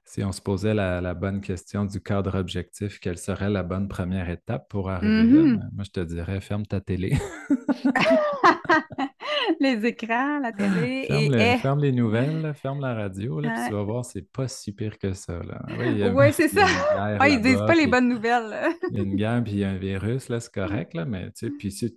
si 0.04 0.24
on 0.24 0.32
se 0.32 0.40
posait 0.40 0.74
la, 0.74 1.14
bonne 1.14 1.40
question 1.40 1.84
du 1.84 2.00
cadre 2.00 2.38
objectif, 2.38 2.98
quelle 2.98 3.18
serait 3.18 3.50
la 3.50 3.62
bonne 3.62 3.88
première 3.88 4.28
étape 4.28 4.68
pour 4.68 4.90
arriver 4.90 5.22
là? 5.22 5.22
Mm-hmm. 5.22 5.68
Moi, 5.72 5.84
je 5.84 5.90
te 5.90 6.00
dirais, 6.00 6.40
ferme 6.40 6.66
ta 6.66 6.80
télé. 6.80 7.16
les 9.60 9.86
écrans, 9.86 10.40
la 10.40 10.52
télé. 10.52 11.58
Ferme, 11.62 11.80
les 11.80 11.92
nouvelles, 11.92 12.52
ferme 12.54 12.80
la 12.80 12.94
radio, 12.94 13.40
là, 13.40 13.52
puis 13.54 13.68
tu 13.68 13.74
vas 13.74 13.82
voir, 13.82 14.04
c'est 14.04 14.30
pas 14.30 14.48
si 14.48 14.72
pire 14.72 14.98
que 14.98 15.12
ça. 15.12 15.40
Oui, 15.78 16.32
c'est 16.32 16.48
ça. 16.48 16.66
Ah, 16.96 17.28
ils 17.28 17.40
disent 17.40 17.58
pas 17.58 17.74
les 17.74 17.86
bonnes 17.86 18.08
nouvelles. 18.08 18.74
il 18.90 18.96
y 18.96 19.00
a 19.00 19.02
une 19.02 19.16
guerre, 19.16 19.42
puis 19.44 19.52
il 19.52 19.58
y 19.60 19.64
a 19.64 19.70
un 19.70 19.78
virus, 19.78 20.28
là, 20.28 20.40
c'est 20.40 20.52
correct, 20.54 20.94
là, 20.94 21.04
mais 21.04 21.26
tu 21.26 21.46
sais, 21.46 21.50
puis 21.50 21.70
si 21.70 21.96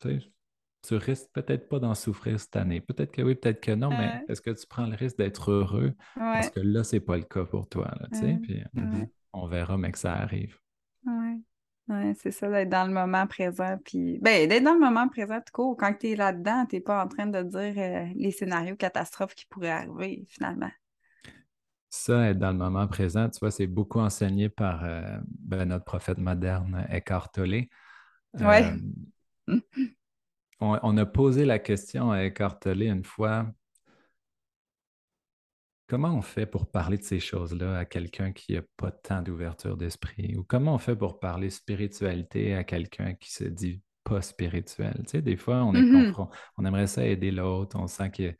tu 0.00 0.20
risques 0.92 1.30
peut-être 1.32 1.68
pas 1.68 1.78
d'en 1.78 1.94
souffrir 1.94 2.38
cette 2.38 2.56
année. 2.56 2.80
Peut-être 2.80 3.12
que 3.12 3.22
oui, 3.22 3.34
peut-être 3.34 3.60
que 3.60 3.72
non, 3.72 3.88
mais 3.88 4.24
est-ce 4.28 4.42
que 4.42 4.50
tu 4.50 4.66
prends 4.66 4.86
le 4.86 4.96
risque 4.96 5.16
d'être 5.16 5.50
heureux? 5.50 5.94
Parce 6.14 6.50
que 6.50 6.60
là, 6.60 6.84
c'est 6.84 7.00
pas 7.00 7.16
le 7.16 7.22
cas 7.22 7.44
pour 7.44 7.68
toi. 7.68 7.94
Là, 8.00 8.08
puis, 8.10 8.62
On 9.32 9.46
verra, 9.46 9.78
mais 9.78 9.92
que 9.92 9.98
ça 9.98 10.12
arrive. 10.12 10.58
Oui, 11.86 12.14
c'est 12.18 12.30
ça, 12.30 12.48
d'être 12.48 12.70
dans 12.70 12.86
le 12.86 12.94
moment 12.94 13.26
présent. 13.26 13.78
Puis, 13.84 14.18
ben, 14.22 14.48
d'être 14.48 14.64
dans 14.64 14.72
le 14.72 14.80
moment 14.80 15.06
présent, 15.08 15.38
tout 15.40 15.52
court. 15.52 15.76
Quand 15.76 15.92
tu 15.92 16.10
es 16.10 16.16
là-dedans, 16.16 16.64
tu 16.66 16.76
n'es 16.76 16.80
pas 16.80 17.04
en 17.04 17.08
train 17.08 17.26
de 17.26 17.42
dire 17.42 17.74
euh, 17.76 18.06
les 18.16 18.30
scénarios 18.30 18.76
catastrophes 18.76 19.34
qui 19.34 19.44
pourraient 19.46 19.70
arriver, 19.70 20.24
finalement. 20.28 20.70
Ça, 21.90 22.30
être 22.30 22.38
dans 22.38 22.52
le 22.52 22.58
moment 22.58 22.88
présent, 22.88 23.28
tu 23.28 23.38
vois, 23.38 23.50
c'est 23.50 23.66
beaucoup 23.66 24.00
enseigné 24.00 24.48
par 24.48 24.82
euh, 24.84 25.18
ben, 25.26 25.66
notre 25.66 25.84
prophète 25.84 26.18
moderne, 26.18 26.86
Eckhart 26.90 27.30
Tolle. 27.32 27.66
Oui. 28.40 28.60
On, 30.60 30.96
a 30.96 31.06
posé 31.06 31.44
la 31.44 31.58
question 31.58 32.10
à 32.10 32.24
Eckhart 32.24 32.58
Tolle 32.60 32.82
une 32.82 33.04
fois 33.04 33.46
Comment 35.86 36.14
on 36.14 36.22
fait 36.22 36.46
pour 36.46 36.70
parler 36.70 36.96
de 36.96 37.02
ces 37.02 37.20
choses-là 37.20 37.78
à 37.78 37.84
quelqu'un 37.84 38.32
qui 38.32 38.54
n'a 38.54 38.62
pas 38.78 38.90
tant 38.90 39.20
d'ouverture 39.20 39.76
d'esprit? 39.76 40.34
Ou 40.36 40.42
comment 40.42 40.74
on 40.74 40.78
fait 40.78 40.96
pour 40.96 41.20
parler 41.20 41.50
spiritualité 41.50 42.54
à 42.54 42.64
quelqu'un 42.64 43.12
qui 43.14 43.30
se 43.30 43.44
dit 43.44 43.82
pas 44.02 44.22
spirituel? 44.22 44.94
Tu 45.04 45.10
sais, 45.10 45.22
des 45.22 45.36
fois, 45.36 45.62
on 45.62 45.74
est 45.74 45.82
mm-hmm. 45.82 46.28
on 46.56 46.64
aimerait 46.64 46.86
ça 46.86 47.04
aider 47.04 47.30
l'autre, 47.30 47.78
on 47.78 47.86
sent 47.86 48.10
que 48.12 48.34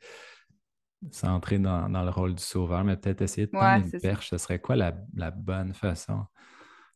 c'est 1.11 1.27
entrer 1.27 1.59
dans, 1.59 1.87
le 1.87 2.09
rôle 2.09 2.33
du 2.33 2.43
sauveur, 2.43 2.83
mais 2.83 2.97
peut-être 2.97 3.21
essayer 3.21 3.47
de 3.47 3.51
prendre 3.51 3.85
une 3.85 3.99
perche, 3.99 4.29
ce 4.29 4.37
serait 4.37 4.59
quoi 4.59 4.75
la, 4.75 5.31
bonne 5.31 5.73
façon? 5.73 6.25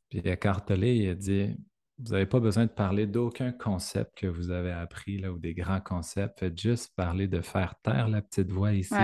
Puis 0.10 0.20
Eckhart 0.26 0.66
il 0.70 1.10
a 1.10 1.16
dit 1.16 1.56
vous 2.00 2.12
n'avez 2.14 2.26
pas 2.26 2.40
besoin 2.40 2.66
de 2.66 2.72
parler 2.72 3.08
d'aucun 3.08 3.52
concept 3.52 4.18
que 4.18 4.28
vous 4.28 4.52
avez 4.52 4.72
appris 4.72 5.18
là, 5.18 5.32
ou 5.32 5.38
des 5.38 5.54
grands 5.54 5.82
concepts. 5.82 6.40
Faites 6.40 6.60
juste 6.60 6.94
parler 6.96 7.28
de 7.28 7.42
faire 7.42 7.76
taire 7.84 8.08
la 8.08 8.22
petite 8.22 8.52
voix 8.52 8.74
ici, 8.74 8.96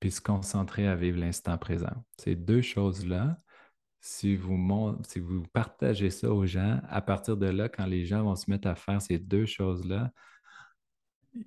puis 0.00 0.10
se 0.10 0.20
concentrer 0.20 0.86
à 0.86 0.96
vivre 0.96 1.18
l'instant 1.18 1.58
présent. 1.58 2.04
Ces 2.18 2.34
deux 2.34 2.62
choses-là, 2.62 3.36
si 4.00 4.34
vous, 4.34 4.56
si 5.06 5.20
vous 5.20 5.42
partagez 5.52 6.10
ça 6.10 6.30
aux 6.30 6.46
gens, 6.46 6.80
à 6.88 7.02
partir 7.02 7.36
de 7.36 7.46
là, 7.46 7.68
quand 7.68 7.86
les 7.86 8.06
gens 8.06 8.22
vont 8.22 8.36
se 8.36 8.50
mettre 8.50 8.68
à 8.68 8.74
faire 8.74 9.02
ces 9.02 9.18
deux 9.18 9.46
choses-là, 9.46 10.10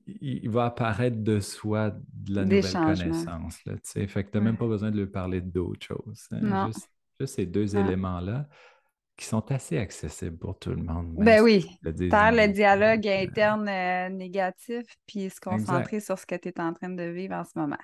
il, 0.05 0.49
va 0.51 0.65
apparaître 0.65 1.17
de 1.23 1.39
soi 1.39 1.89
de 2.13 2.35
la 2.35 2.45
nouvelle 2.45 2.71
connaissance. 2.71 3.65
Là, 3.65 3.73
fait 3.83 4.23
que 4.23 4.29
tu 4.29 4.37
n'as 4.37 4.43
même 4.43 4.57
pas 4.57 4.67
besoin 4.67 4.91
de 4.91 4.99
lui 4.99 5.07
parler 5.07 5.41
d'autres 5.41 5.87
choses. 5.87 6.27
Hein. 6.31 6.67
Juste, 6.67 6.89
ces 7.25 7.47
deux 7.47 7.75
éléments-là 7.75 8.47
qui 9.19 9.25
sont 9.25 9.51
assez 9.51 9.77
accessibles 9.77 10.37
pour 10.37 10.57
tout 10.57 10.69
le 10.69 10.81
monde. 10.81 11.13
Ben 11.17 11.43
oui. 11.43 11.77
Faire 11.83 12.31
le 12.31 12.47
dialogue 12.47 13.05
interne 13.05 13.67
euh, 13.67 14.07
négatif, 14.07 14.85
puis 15.05 15.29
se 15.29 15.41
concentrer 15.41 15.99
sur 15.99 16.17
ce 16.17 16.25
que 16.25 16.35
tu 16.35 16.47
es 16.47 16.61
en 16.61 16.73
train 16.73 16.89
de 16.89 17.03
vivre 17.03 17.35
en 17.35 17.43
ce 17.43 17.59
moment. 17.59 17.77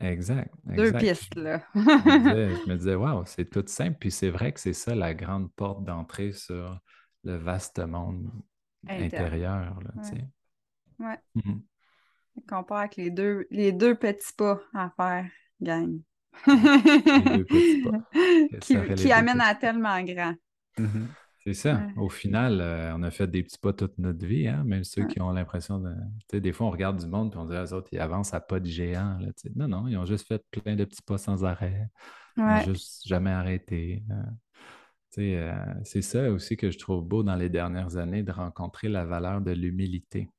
Exact. 0.00 0.50
Deux 0.64 0.92
pistes, 0.92 1.34
là. 1.34 1.62
je, 1.74 2.68
me 2.70 2.76
disais, 2.76 2.94
waouh, 2.94 3.22
c'est 3.26 3.50
tout 3.50 3.64
simple. 3.66 3.98
Puis 4.00 4.10
c'est 4.10 4.30
vrai 4.30 4.50
que 4.52 4.60
c'est 4.60 4.72
ça 4.72 4.94
la 4.94 5.12
grande 5.12 5.52
porte 5.52 5.84
d'entrée 5.84 6.32
sur 6.32 6.80
le 7.22 7.36
vaste 7.36 7.80
monde 7.80 8.30
intérieur. 8.88 9.78
Là, 9.80 10.02
ouais. 10.10 11.06
ouais. 11.06 11.18
Mm 11.34 11.58
Compare 12.48 12.78
avec 12.78 12.96
les 12.96 13.10
deux, 13.10 13.46
les 13.50 13.72
deux 13.72 13.96
petits 13.96 14.32
pas 14.36 14.60
à 14.72 14.90
faire, 14.96 15.26
gang. 15.60 16.00
les 16.46 17.36
deux 17.36 17.44
petits 17.44 17.82
pas. 17.82 18.58
qui, 18.60 18.94
qui 18.94 19.12
amènent 19.12 19.40
à 19.40 19.54
tellement 19.54 20.00
grand. 20.02 20.34
Mm-hmm. 20.78 21.06
C'est 21.44 21.54
ça. 21.54 21.80
Au 21.96 22.08
final, 22.08 22.60
euh, 22.60 22.94
on 22.94 23.02
a 23.02 23.10
fait 23.10 23.26
des 23.26 23.42
petits 23.42 23.58
pas 23.58 23.72
toute 23.72 23.96
notre 23.98 24.26
vie, 24.26 24.48
hein? 24.48 24.64
même 24.64 24.84
ceux 24.84 25.06
qui 25.06 25.20
ont 25.20 25.30
l'impression 25.30 25.78
de. 25.78 25.94
Des 26.38 26.52
fois, 26.52 26.66
on 26.66 26.70
regarde 26.70 26.98
du 26.98 27.06
monde 27.06 27.32
et 27.34 27.38
on 27.38 27.46
dit 27.46 27.54
les 27.54 27.72
autres, 27.72 27.88
ils 27.92 28.00
avancent 28.00 28.34
à 28.34 28.40
pas 28.40 28.60
de 28.60 28.66
géant. 28.66 29.18
Là, 29.18 29.30
non, 29.54 29.68
non, 29.68 29.88
ils 29.88 29.96
ont 29.96 30.04
juste 30.04 30.26
fait 30.26 30.44
plein 30.50 30.74
de 30.74 30.84
petits 30.84 31.02
pas 31.02 31.16
sans 31.16 31.44
arrêt. 31.44 31.88
Ils 32.36 32.42
n'ont 32.42 32.60
juste 32.64 33.06
jamais 33.06 33.30
arrêté. 33.30 34.02
Euh, 35.18 35.74
c'est 35.84 36.02
ça 36.02 36.30
aussi 36.30 36.56
que 36.56 36.70
je 36.70 36.78
trouve 36.78 37.04
beau 37.04 37.22
dans 37.22 37.34
les 37.34 37.48
dernières 37.48 37.96
années, 37.96 38.22
de 38.22 38.32
rencontrer 38.32 38.88
la 38.88 39.04
valeur 39.04 39.40
de 39.40 39.52
l'humilité, 39.52 40.30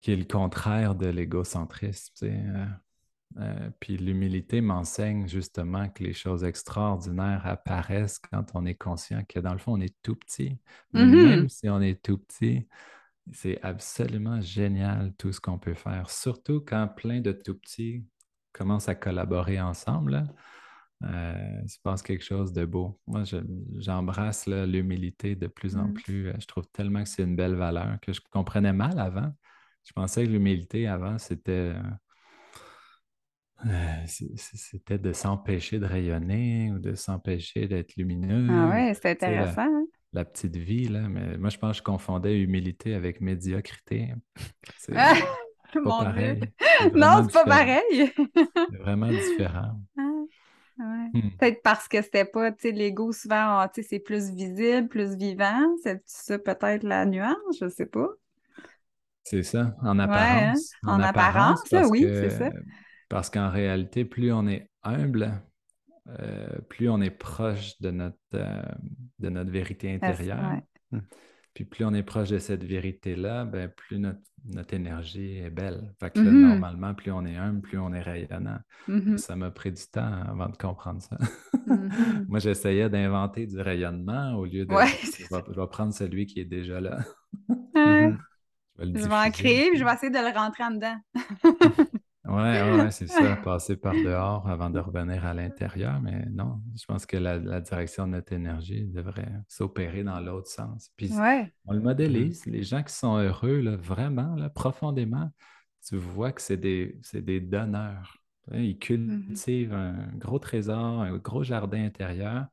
qui 0.00 0.12
est 0.12 0.16
le 0.16 0.24
contraire 0.24 0.94
de 0.94 1.06
l'égocentrisme. 1.06 2.12
Euh, 2.24 2.66
euh, 3.38 3.70
puis 3.80 3.96
l'humilité 3.96 4.60
m'enseigne 4.60 5.26
justement 5.26 5.88
que 5.88 6.04
les 6.04 6.12
choses 6.12 6.44
extraordinaires 6.44 7.42
apparaissent 7.44 8.18
quand 8.18 8.44
on 8.54 8.64
est 8.64 8.76
conscient 8.76 9.24
que 9.28 9.40
dans 9.40 9.52
le 9.52 9.58
fond, 9.58 9.72
on 9.72 9.80
est 9.80 9.96
tout 10.02 10.14
petit. 10.14 10.58
Mais 10.92 11.04
mm-hmm. 11.04 11.28
même 11.28 11.48
si 11.48 11.68
on 11.68 11.80
est 11.80 12.00
tout 12.02 12.18
petit, 12.18 12.68
c'est 13.32 13.60
absolument 13.62 14.40
génial 14.40 15.12
tout 15.18 15.32
ce 15.32 15.40
qu'on 15.40 15.58
peut 15.58 15.74
faire. 15.74 16.10
Surtout 16.10 16.60
quand 16.60 16.88
plein 16.88 17.20
de 17.20 17.32
tout 17.32 17.56
petits 17.56 18.04
commencent 18.52 18.88
à 18.88 18.94
collaborer 18.94 19.60
ensemble. 19.60 20.24
Euh, 21.02 21.60
il 21.62 21.68
se 21.68 21.78
passe 21.80 22.02
quelque 22.02 22.24
chose 22.24 22.52
de 22.52 22.64
beau. 22.64 23.00
Moi, 23.06 23.24
j'embrasse 23.78 24.46
l'humilité 24.46 25.34
de 25.34 25.48
plus 25.48 25.76
en 25.76 25.88
mm. 25.88 25.94
plus. 25.94 26.32
Je 26.38 26.46
trouve 26.46 26.66
tellement 26.72 27.02
que 27.02 27.08
c'est 27.08 27.24
une 27.24 27.36
belle 27.36 27.56
valeur 27.56 27.98
que 28.00 28.12
je 28.12 28.20
comprenais 28.30 28.72
mal 28.72 28.98
avant. 28.98 29.32
Je 29.84 29.92
pensais 29.92 30.24
que 30.24 30.30
l'humilité 30.30 30.86
avant, 30.86 31.18
c'était 31.18 31.74
euh, 31.74 31.82
c'était 34.06 34.98
de 34.98 35.12
s'empêcher 35.12 35.78
de 35.78 35.86
rayonner 35.86 36.70
ou 36.72 36.78
de 36.78 36.94
s'empêcher 36.94 37.66
d'être 37.66 37.96
lumineux. 37.96 38.46
Ah 38.50 38.68
ouais, 38.68 38.94
c'est 38.94 39.10
intéressant. 39.10 39.62
Hein? 39.62 39.84
La, 40.12 40.24
petite 40.24 40.56
vie, 40.56 40.88
là. 40.88 41.08
Mais 41.08 41.36
moi, 41.38 41.50
je 41.50 41.58
pense 41.58 41.72
que 41.72 41.78
je 41.78 41.82
confondais 41.82 42.40
humilité 42.40 42.94
avec 42.94 43.20
médiocrité. 43.20 44.14
C'est 44.78 44.92
ah, 44.96 45.14
pas 45.72 46.04
pareil. 46.04 46.40
Non, 46.94 47.24
c'est 47.24 47.32
pas 47.32 47.44
pareil. 47.44 47.82
c'est 48.70 48.78
vraiment 48.78 49.08
différent. 49.08 49.80
Ah, 49.98 51.06
hmm. 51.12 51.30
Peut-être 51.38 51.62
parce 51.62 51.88
que 51.88 52.00
c'était 52.02 52.24
pas, 52.24 52.52
tu 52.52 52.68
sais, 52.68 52.72
l'ego 52.72 53.12
souvent, 53.12 53.58
ah, 53.58 53.70
c'est 53.74 53.98
plus 53.98 54.30
visible, 54.30 54.88
plus 54.88 55.16
vivant. 55.16 55.74
C'est 55.82 56.00
ça 56.04 56.38
peut-être 56.38 56.84
la 56.84 57.06
nuance, 57.06 57.36
je 57.60 57.68
sais 57.68 57.86
pas. 57.86 58.08
C'est 59.24 59.42
ça, 59.42 59.74
en 59.82 59.98
hein? 59.98 60.00
apparence. 60.00 60.72
En, 60.84 61.00
apparence, 61.00 61.62
oui, 61.90 62.02
c'est 62.02 62.30
ça. 62.30 62.50
Parce 63.08 63.30
qu'en 63.30 63.50
réalité, 63.50 64.04
plus 64.04 64.32
on 64.32 64.46
est 64.46 64.70
humble, 64.82 65.42
euh, 66.08 66.58
plus 66.68 66.88
on 66.88 67.00
est 67.00 67.10
proche 67.10 67.80
de 67.80 67.90
notre, 67.90 68.16
euh, 68.34 68.62
de 69.18 69.28
notre 69.28 69.50
vérité 69.50 69.94
intérieure. 69.94 70.60
Hmm. 70.90 71.00
Puis 71.54 71.64
plus 71.64 71.84
on 71.84 71.94
est 71.94 72.02
proche 72.02 72.30
de 72.30 72.38
cette 72.38 72.64
vérité-là, 72.64 73.44
ben, 73.44 73.68
plus 73.68 73.98
notre, 74.00 74.18
notre, 74.44 74.74
énergie 74.74 75.38
est 75.38 75.50
belle. 75.50 75.94
Fait 76.00 76.10
que 76.10 76.18
mm-hmm. 76.18 76.48
normalement, 76.48 76.94
plus 76.94 77.12
on 77.12 77.24
est 77.24 77.36
humble, 77.36 77.60
plus 77.60 77.78
on 77.78 77.92
est 77.94 78.02
rayonnant. 78.02 78.58
Mm-hmm. 78.88 79.16
Ça 79.18 79.36
m'a 79.36 79.52
pris 79.52 79.70
du 79.70 79.82
temps 79.86 80.20
avant 80.28 80.48
de 80.48 80.56
comprendre 80.56 81.00
ça. 81.00 81.16
Mm-hmm. 81.66 82.24
Moi, 82.28 82.40
j'essayais 82.40 82.90
d'inventer 82.90 83.46
du 83.46 83.60
rayonnement 83.60 84.34
au 84.34 84.46
lieu 84.46 84.66
de. 84.66 84.74
je, 84.74 85.60
vais, 85.60 85.66
prendre 85.68 85.94
celui 85.94 86.26
qui 86.26 86.40
est 86.40 86.44
déjà 86.44 86.80
là. 86.80 86.98
je 87.48 87.80
vais, 88.80 88.98
je 88.98 89.08
vais 89.08 89.14
en 89.14 89.30
créer, 89.30 89.70
puis 89.70 89.78
je 89.78 89.84
vais 89.84 89.94
essayer 89.94 90.10
de 90.10 90.18
le 90.18 90.36
rentrer 90.36 90.64
en 90.64 90.72
dedans. 90.72 90.96
Oui, 92.36 92.80
ouais, 92.80 92.90
c'est 92.90 93.06
ça, 93.06 93.36
passer 93.44 93.76
par 93.76 93.94
dehors 93.94 94.48
avant 94.48 94.70
de 94.70 94.78
revenir 94.78 95.24
à 95.24 95.34
l'intérieur. 95.34 96.00
Mais 96.00 96.26
non, 96.30 96.60
je 96.78 96.84
pense 96.86 97.06
que 97.06 97.16
la, 97.16 97.60
direction 97.60 98.06
de 98.06 98.12
notre 98.12 98.32
énergie 98.32 98.84
devrait 98.86 99.32
s'opérer 99.48 100.02
dans 100.02 100.20
l'autre 100.20 100.48
sens. 100.48 100.90
Puis 100.96 101.12
on 101.66 101.72
le 101.72 101.80
modélise. 101.80 102.44
Les 102.46 102.62
gens 102.62 102.82
qui 102.82 102.94
sont 102.94 103.16
heureux, 103.16 103.60
là, 103.60 103.76
vraiment, 103.76 104.34
là, 104.34 104.48
profondément, 104.48 105.30
tu 105.86 105.96
vois 105.96 106.32
que 106.32 106.42
c'est 106.42 106.56
des, 106.56 106.98
des, 107.12 107.40
donneurs. 107.40 108.18
Ils 108.52 108.74
mmh 108.74 108.78
cultivent 108.78 109.74
un 109.74 110.08
gros 110.16 110.38
trésor, 110.38 111.02
un 111.02 111.16
gros 111.16 111.42
jardin 111.42 111.84
intérieur, 111.84 112.46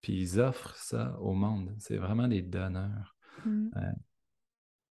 puis 0.00 0.20
ils 0.20 0.40
offrent 0.40 0.76
ça 0.76 1.16
au 1.20 1.32
monde. 1.32 1.74
C'est 1.78 1.96
vraiment 1.96 2.28
des 2.28 2.42
donneurs. 2.42 3.16
Mmh. 3.44 3.70
Euh, 3.76 3.80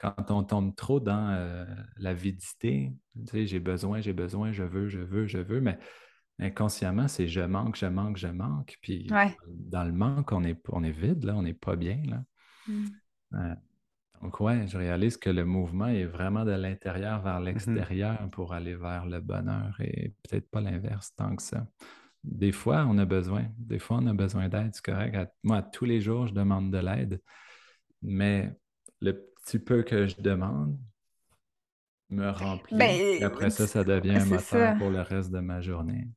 quand 0.01 0.31
on 0.31 0.43
tombe 0.43 0.75
trop 0.75 0.99
dans 0.99 1.31
euh, 1.31 1.65
l'avidité, 1.99 2.93
tu 3.15 3.31
sais, 3.31 3.47
j'ai 3.47 3.61
besoin, 3.61 4.01
j'ai 4.01 4.15
besoin, 4.15 4.51
je 4.51 4.63
veux, 4.63 4.89
je 4.89 5.01
veux, 5.01 5.27
je 5.27 5.39
veux, 5.39 5.61
mais 5.61 5.79
inconsciemment, 6.39 7.07
c'est 7.07 7.29
je 7.29 7.43
manque, 7.43 7.77
je 7.77 7.87
manque, 7.87 8.17
je 8.17 8.29
manque. 8.29 8.79
Puis 8.81 9.09
dans 9.47 9.85
le 9.85 9.93
manque, 9.93 10.33
on 10.33 10.43
est, 10.43 10.59
on 10.71 10.83
est 10.83 10.91
vide, 10.91 11.25
là, 11.25 11.37
on 11.37 11.43
n'est 11.43 11.55
pas 11.55 11.77
bien. 11.77 12.01
Là. 12.07 12.25
Mmh. 12.67 12.87
Euh, 13.35 13.55
donc, 14.23 14.41
ouais, 14.41 14.67
je 14.67 14.79
réalise 14.79 15.19
que 15.19 15.31
le 15.31 15.45
mouvement 15.45 15.89
est 15.89 16.07
vraiment 16.07 16.45
de 16.45 16.53
l'intérieur 16.53 17.21
vers 17.23 17.41
mmh 17.41 17.45
l'extérieur 17.45 18.29
pour 18.33 18.55
aller 18.55 18.75
vers 18.75 19.07
le 19.07 19.21
bonheur 19.21 19.79
et 19.81 20.15
peut-être 20.23 20.51
pas 20.51 20.63
l'inverse 20.63 21.15
tant 21.15 21.37
que 21.37 21.43
ça. 21.43 21.67
Des 22.25 22.53
fois, 22.53 22.87
on 22.89 22.97
a 22.99 23.05
besoin. 23.05 23.47
Des 23.59 23.79
fois, 23.79 23.99
on 24.01 24.07
a 24.07 24.15
besoin 24.15 24.49
d'aide, 24.49 24.71
c'est 24.75 24.85
correct. 24.85 25.31
Moi, 25.43 25.63
tous 25.63 25.85
les 25.85 26.01
jours, 26.01 26.27
je 26.27 26.35
demande 26.35 26.71
de 26.71 26.79
l'aide. 26.79 27.21
Mais 28.03 28.55
le 29.01 29.30
petit 29.45 29.59
peu 29.59 29.83
que 29.83 30.07
je 30.07 30.17
demande 30.21 30.77
me 32.11 32.31
remplit. 32.31 32.77
Ben, 32.77 33.23
après 33.23 33.51
ça, 33.51 33.67
ça 33.67 33.85
devient 33.85 34.17
un 34.17 34.25
moteur 34.25 34.77
pour 34.77 34.91
le 34.91 35.01
reste 35.01 35.31
de 35.31 35.41
ma 35.41 35.61
journée. 35.61 36.09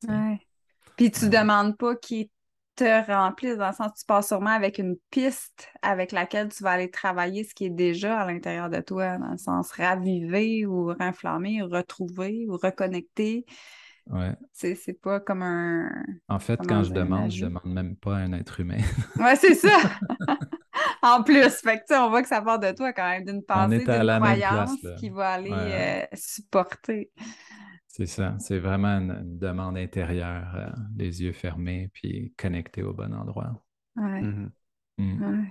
Puis 0.96 1.12
tu 1.12 1.26
ne 1.26 1.30
demandes 1.30 1.78
pas 1.78 1.96
qu'il 1.96 2.30
te 2.76 3.12
remplisse, 3.12 3.58
dans 3.58 3.68
le 3.68 3.74
sens 3.74 3.92
que 3.92 4.00
tu 4.00 4.06
passes 4.06 4.28
sûrement 4.28 4.50
avec 4.50 4.80
une 4.80 4.96
piste 5.12 5.70
avec 5.82 6.12
laquelle 6.12 6.50
tu 6.50 6.64
vas 6.64 6.72
aller 6.72 6.90
travailler 6.90 7.44
ce 7.44 7.54
qui 7.54 7.66
est 7.66 7.70
déjà 7.70 8.20
à 8.20 8.26
l'intérieur 8.26 8.70
de 8.70 8.82
toi, 8.82 9.18
dans 9.18 9.32
le 9.32 9.38
sens 9.38 9.72
raviver 9.72 10.66
ou 10.66 10.92
renflammer, 10.94 11.62
ou 11.62 11.68
retrouver 11.68 12.46
ou 12.48 12.58
reconnecter. 12.58 13.46
Ouais. 14.10 14.36
C'est 14.52 15.02
pas 15.02 15.20
comme 15.20 15.42
un. 15.42 15.90
En 16.28 16.40
fait, 16.40 16.60
quand 16.68 16.84
je 16.84 16.92
demande, 16.92 17.32
je 17.32 17.46
demande 17.46 17.66
même 17.66 17.96
pas 17.96 18.18
à 18.18 18.20
un 18.20 18.34
être 18.34 18.60
humain. 18.60 18.82
ouais, 19.20 19.36
c'est 19.36 19.56
ça. 19.56 19.78
en 21.02 21.24
plus, 21.24 21.50
fait 21.62 21.84
que, 21.88 22.06
on 22.06 22.10
voit 22.10 22.22
que 22.22 22.28
ça 22.28 22.42
part 22.42 22.60
de 22.60 22.72
toi 22.72 22.94
quand 22.94 23.08
même, 23.10 23.26
d'une 23.26 23.44
pensée, 23.44 23.80
d'une 23.80 23.86
croyance 23.86 24.78
qui 24.98 25.10
va 25.10 25.32
aller 25.32 25.52
euh, 25.52 26.06
supporter. 26.14 27.12
C'est 27.88 28.08
ça, 28.08 28.36
c'est 28.40 28.60
vraiment 28.60 28.98
une, 28.98 29.38
demande 29.38 29.78
intérieure, 29.78 30.56
euh, 30.56 30.70
les 30.98 31.22
yeux 31.22 31.34
fermés, 31.34 31.90
puis 31.94 32.34
connecté 32.38 32.82
au 32.82 32.94
bon 32.94 33.14
endroit. 33.14 33.64
Ouais. 33.96 34.22
Mm-hmm. 34.22 34.50
Mm. 34.98 35.46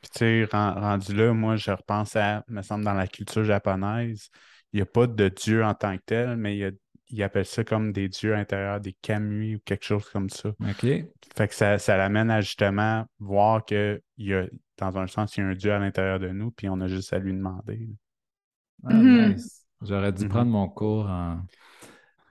Puis 0.00 0.10
tu 0.10 0.18
sais, 0.18 0.44
rendu 0.50 1.14
là, 1.14 1.32
moi, 1.32 1.56
je 1.56 1.70
repense 1.70 2.16
à, 2.16 2.42
me 2.48 2.62
semble, 2.62 2.84
dans 2.84 2.94
la 2.94 3.06
culture 3.06 3.44
japonaise, 3.44 4.30
il 4.72 4.76
n'y 4.76 4.82
a 4.82 4.86
pas 4.86 5.06
de 5.06 5.28
dieu 5.28 5.64
en 5.64 5.74
tant 5.74 5.96
que 5.96 6.02
tel, 6.06 6.36
mais 6.36 6.56
il 6.56 6.58
y 6.58 6.64
a 6.64 6.70
ils 7.10 7.22
appellent 7.22 7.46
ça 7.46 7.64
comme 7.64 7.92
des 7.92 8.08
dieux 8.08 8.34
intérieurs, 8.34 8.80
des 8.80 8.92
kamui 9.02 9.56
ou 9.56 9.58
quelque 9.64 9.84
chose 9.84 10.08
comme 10.10 10.30
ça. 10.30 10.50
OK. 10.50 10.82
Fait 10.82 11.48
que 11.48 11.54
ça, 11.54 11.78
ça 11.78 11.96
l'amène 11.96 12.30
à 12.30 12.40
justement 12.40 13.06
voir 13.18 13.64
que 13.64 14.02
y 14.18 14.34
a, 14.34 14.46
dans 14.78 14.96
un 14.98 15.06
sens, 15.06 15.36
il 15.36 15.40
y 15.40 15.42
a 15.42 15.46
un 15.46 15.54
dieu 15.54 15.72
à 15.72 15.78
l'intérieur 15.78 16.18
de 16.18 16.28
nous, 16.28 16.50
puis 16.50 16.68
on 16.68 16.80
a 16.80 16.86
juste 16.86 17.12
à 17.12 17.18
lui 17.18 17.32
demander. 17.32 17.88
Ah, 18.84 18.94
mm-hmm. 18.94 19.34
nice. 19.34 19.66
J'aurais 19.82 20.12
dû 20.12 20.24
mm-hmm. 20.24 20.28
prendre 20.28 20.50
mon 20.50 20.68
cours 20.68 21.06
en, 21.06 21.40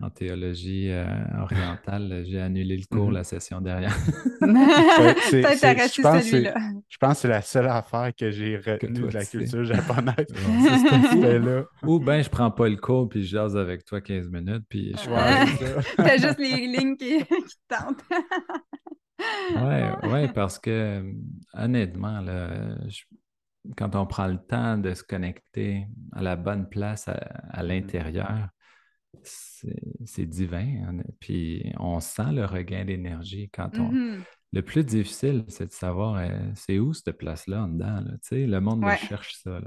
en 0.01 0.09
théologie 0.09 0.89
euh, 0.89 1.05
orientale. 1.41 2.23
J'ai 2.25 2.39
annulé 2.39 2.77
le 2.77 2.85
cours, 2.85 3.09
mm-hmm. 3.09 3.13
la 3.13 3.23
session 3.23 3.61
derrière. 3.61 3.95
je, 4.41 6.01
pense 6.01 6.25
je 6.25 6.97
pense 6.97 7.13
que 7.15 7.19
c'est 7.19 7.27
la 7.27 7.41
seule 7.41 7.67
affaire 7.67 8.11
que 8.17 8.31
j'ai 8.31 8.57
retenue 8.57 9.01
de 9.01 9.13
la 9.13 9.25
culture 9.25 9.65
japonaise. 9.65 10.27
Ou 11.83 11.99
bien 11.99 12.21
je 12.21 12.29
prends 12.29 12.51
pas 12.51 12.69
le 12.69 12.77
cours 12.77 13.09
puis 13.09 13.23
je 13.23 13.29
jase 13.29 13.57
avec 13.57 13.83
toi 13.83 13.99
15 13.99 14.29
minutes 14.29 14.63
puis 14.69 14.95
je 15.03 15.09
ouais, 15.09 15.83
T'as 15.97 16.17
juste 16.17 16.39
les 16.39 16.67
lignes 16.67 16.95
qui, 16.95 17.19
qui 17.19 17.55
tentent. 17.67 18.03
Oui, 19.55 20.09
ouais, 20.09 20.27
parce 20.29 20.57
que 20.59 21.03
honnêtement, 21.53 22.23
quand 23.75 23.95
on 23.95 24.05
prend 24.05 24.27
le 24.27 24.37
temps 24.37 24.77
de 24.77 24.93
se 24.93 25.03
connecter 25.03 25.87
à 26.13 26.21
la 26.21 26.37
bonne 26.37 26.69
place 26.69 27.09
à 27.09 27.63
l'intérieur, 27.63 28.47
c'est 29.23 30.25
divin. 30.25 30.67
Hein, 30.87 30.97
puis 31.19 31.71
on 31.79 31.99
sent 31.99 32.31
le 32.31 32.45
regain 32.45 32.85
d'énergie 32.85 33.49
quand 33.53 33.77
on. 33.77 33.91
Mm-hmm. 33.91 34.19
Le 34.51 34.61
plus 34.63 34.83
difficile, 34.83 35.45
c'est 35.47 35.67
de 35.67 35.71
savoir 35.71 36.15
euh, 36.15 36.27
c'est 36.55 36.79
où 36.79 36.93
cette 36.93 37.11
place-là 37.11 37.63
en 37.63 37.67
dedans. 37.67 38.03
Le 38.31 38.59
monde 38.59 38.83
cherche 39.07 39.35
ça. 39.43 39.59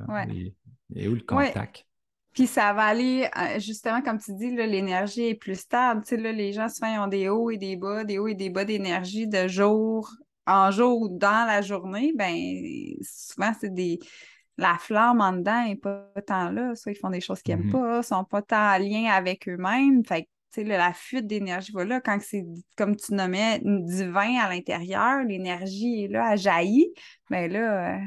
Et, 0.94 1.08
où 1.08 1.14
le 1.14 1.20
contact? 1.20 1.86
Puis 2.32 2.46
ça 2.46 2.72
va 2.72 2.84
aller, 2.84 3.28
euh, 3.36 3.60
justement, 3.60 4.00
comme 4.00 4.18
tu 4.18 4.32
dis, 4.34 4.50
l'énergie 4.50 5.28
est 5.28 5.34
plus 5.34 5.60
stable. 5.60 6.02
Là, 6.10 6.32
les 6.32 6.52
gens, 6.52 6.68
souvent, 6.68 7.04
ont 7.04 7.08
des 7.08 7.28
hauts 7.28 7.50
et 7.50 7.58
des 7.58 7.76
bas, 7.76 8.04
des 8.04 8.18
hauts 8.18 8.28
et 8.28 8.34
des 8.34 8.50
bas 8.50 8.64
d'énergie 8.64 9.28
de 9.28 9.46
jour 9.48 10.10
en 10.46 10.70
jour 10.70 11.02
ou 11.02 11.08
dans 11.08 11.46
la 11.46 11.60
journée. 11.60 12.12
Ben, 12.16 12.34
souvent, 13.02 13.52
c'est 13.60 13.72
des, 13.72 13.98
la 14.58 14.76
flamme 14.78 15.20
en 15.20 15.32
dedans 15.32 15.64
n'est 15.64 15.76
pas 15.76 16.08
tant 16.26 16.50
là. 16.50 16.74
Soit 16.74 16.92
ils 16.92 16.98
font 16.98 17.10
des 17.10 17.20
choses 17.20 17.42
qu'ils 17.42 17.56
n'aiment 17.56 17.68
mm-hmm. 17.68 17.96
pas, 17.96 18.02
sont 18.02 18.24
pas 18.24 18.42
tant 18.42 18.74
en 18.74 18.78
lien 18.78 19.10
avec 19.10 19.48
eux-mêmes. 19.48 20.04
Fait 20.04 20.28
que, 20.54 20.60
la 20.60 20.92
fuite 20.92 21.26
d'énergie, 21.26 21.72
voilà, 21.72 22.00
quand 22.00 22.18
c'est, 22.20 22.44
comme 22.76 22.94
tu 22.96 23.14
nommais, 23.14 23.60
divin 23.62 24.36
à 24.38 24.50
l'intérieur, 24.50 25.22
l'énergie 25.24 26.04
est 26.04 26.08
là, 26.08 26.32
elle 26.32 26.38
jaillit, 26.38 26.92
mais 27.30 27.48
ben 27.48 27.60
là, 27.60 27.94
euh, 27.94 27.98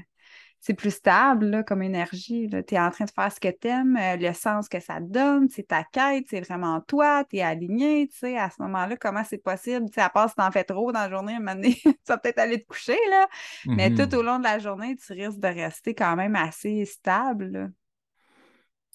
c'est 0.65 0.73
plus 0.73 0.95
stable 0.95 1.63
comme 1.63 1.83
énergie. 1.83 2.49
Tu 2.49 2.73
es 2.73 2.79
en 2.79 2.89
train 2.89 3.05
de 3.05 3.11
faire 3.11 3.31
ce 3.31 3.39
que 3.39 3.49
tu 3.49 3.67
aimes, 3.67 3.95
euh, 3.97 4.15
le 4.15 4.33
sens 4.33 4.67
que 4.67 4.79
ça 4.79 4.95
te 4.95 5.05
donne, 5.05 5.47
c'est 5.47 5.67
ta 5.67 5.83
quête, 5.83 6.25
c'est 6.27 6.41
vraiment 6.41 6.81
toi, 6.81 7.23
tu 7.29 7.37
es 7.37 7.43
aligné. 7.43 8.09
À 8.35 8.49
ce 8.49 8.59
moment-là, 8.63 8.97
comment 8.97 9.23
c'est 9.23 9.37
possible? 9.37 9.85
à 9.95 10.09
part 10.09 10.27
si 10.27 10.35
tu 10.35 10.41
en 10.41 10.49
fais 10.49 10.63
trop 10.63 10.91
dans 10.91 11.01
la 11.01 11.09
journée, 11.11 11.35
un 11.35 11.61
tu 11.61 11.95
vas 12.07 12.17
peut-être 12.17 12.39
aller 12.39 12.63
te 12.63 12.65
coucher, 12.65 12.97
là. 13.11 13.27
mais 13.67 13.91
tout 13.91 14.01
mm-hmm. 14.01 14.15
au 14.15 14.23
long 14.23 14.39
de 14.39 14.43
la 14.43 14.57
journée, 14.57 14.95
tu 14.95 15.13
risques 15.13 15.39
de 15.39 15.47
rester 15.47 15.93
quand 15.93 16.15
même 16.15 16.35
assez 16.35 16.83
stable. 16.85 17.71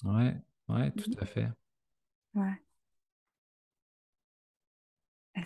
Oui, 0.03 0.31
ouais, 0.71 0.91
tout 0.91 1.13
à 1.21 1.25
fait. 1.25 1.49
Ouais. 2.35 2.61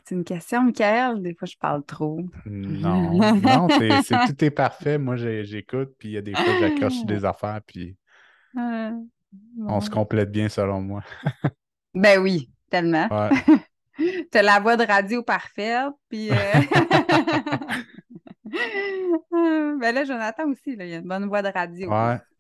C'est 0.05 0.15
une 0.15 0.25
question, 0.25 0.63
Michael? 0.63 1.23
Des 1.23 1.35
fois, 1.35 1.47
je 1.47 1.57
parle 1.57 1.85
trop. 1.85 2.21
Non, 2.47 3.19
non, 3.41 3.69
c'est, 3.69 4.17
tout 4.27 4.45
est 4.45 4.51
parfait. 4.51 4.99
Moi, 4.99 5.17
j'écoute, 5.17 5.95
puis 5.99 6.09
il 6.09 6.13
y 6.13 6.17
a 6.17 6.23
des 6.23 6.35
fois, 6.35 6.59
j'accroche 6.61 7.05
des 7.05 7.25
affaires, 7.25 7.61
puis 7.67 7.97
on 8.57 9.81
se 9.81 9.91
complète 9.91 10.31
bien 10.31 10.49
selon 10.49 10.81
moi. 10.81 11.03
ben 11.95 12.21
oui, 12.21 12.51
tellement. 12.71 13.09
Tu 13.97 14.39
as 14.39 14.43
la 14.43 14.59
voix 14.59 14.77
de 14.77 14.85
radio 14.85 15.23
parfaite, 15.23 15.93
puis... 16.09 16.29
Euh, 16.29 16.35
ben 19.31 19.95
là, 19.95 20.05
Jonathan 20.05 20.51
aussi, 20.51 20.73
il 20.73 20.83
a 20.83 20.97
une 20.97 21.07
bonne 21.07 21.27
voix 21.27 21.43
de 21.43 21.49
radio. 21.49 21.89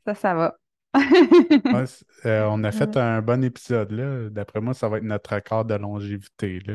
Ça, 0.05 0.17
ça 0.17 0.35
va. 0.35 0.57
Euh, 2.25 2.47
on 2.51 2.65
a 2.65 2.73
fait 2.73 2.97
un 2.97 3.23
bon 3.23 3.45
épisode, 3.45 3.93
là. 3.93 4.29
D'après 4.31 4.61
moi, 4.61 4.75
ça 4.75 4.89
va 4.89 4.99
être 4.99 5.05
notre 5.05 5.35
record 5.35 5.65
de 5.65 5.75
longévité, 5.75 6.59
là. 6.67 6.75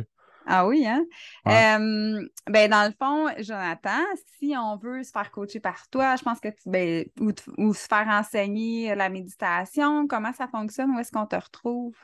Ah 0.51 0.65
oui, 0.65 0.83
hein? 0.87 1.05
ben 1.45 2.69
dans 2.71 2.87
le 2.87 2.93
fond, 2.97 3.27
Jonathan, 3.37 4.01
si 4.39 4.55
on 4.57 4.77
veut 4.77 5.03
se 5.03 5.11
faire 5.11 5.29
coacher 5.29 5.59
par 5.59 5.87
toi, 5.89 6.15
je 6.15 6.23
pense 6.23 6.39
que 6.39 6.47
tu, 6.47 6.67
ben, 6.67 7.05
ou, 7.19 7.73
se 7.73 7.87
faire 7.87 8.07
enseigner 8.07 8.95
la 8.95 9.09
méditation, 9.09 10.07
comment 10.07 10.33
ça 10.33 10.47
fonctionne? 10.47 10.89
Où 10.89 10.99
est-ce 10.99 11.11
qu'on 11.11 11.27
te 11.27 11.35
retrouve? 11.35 11.95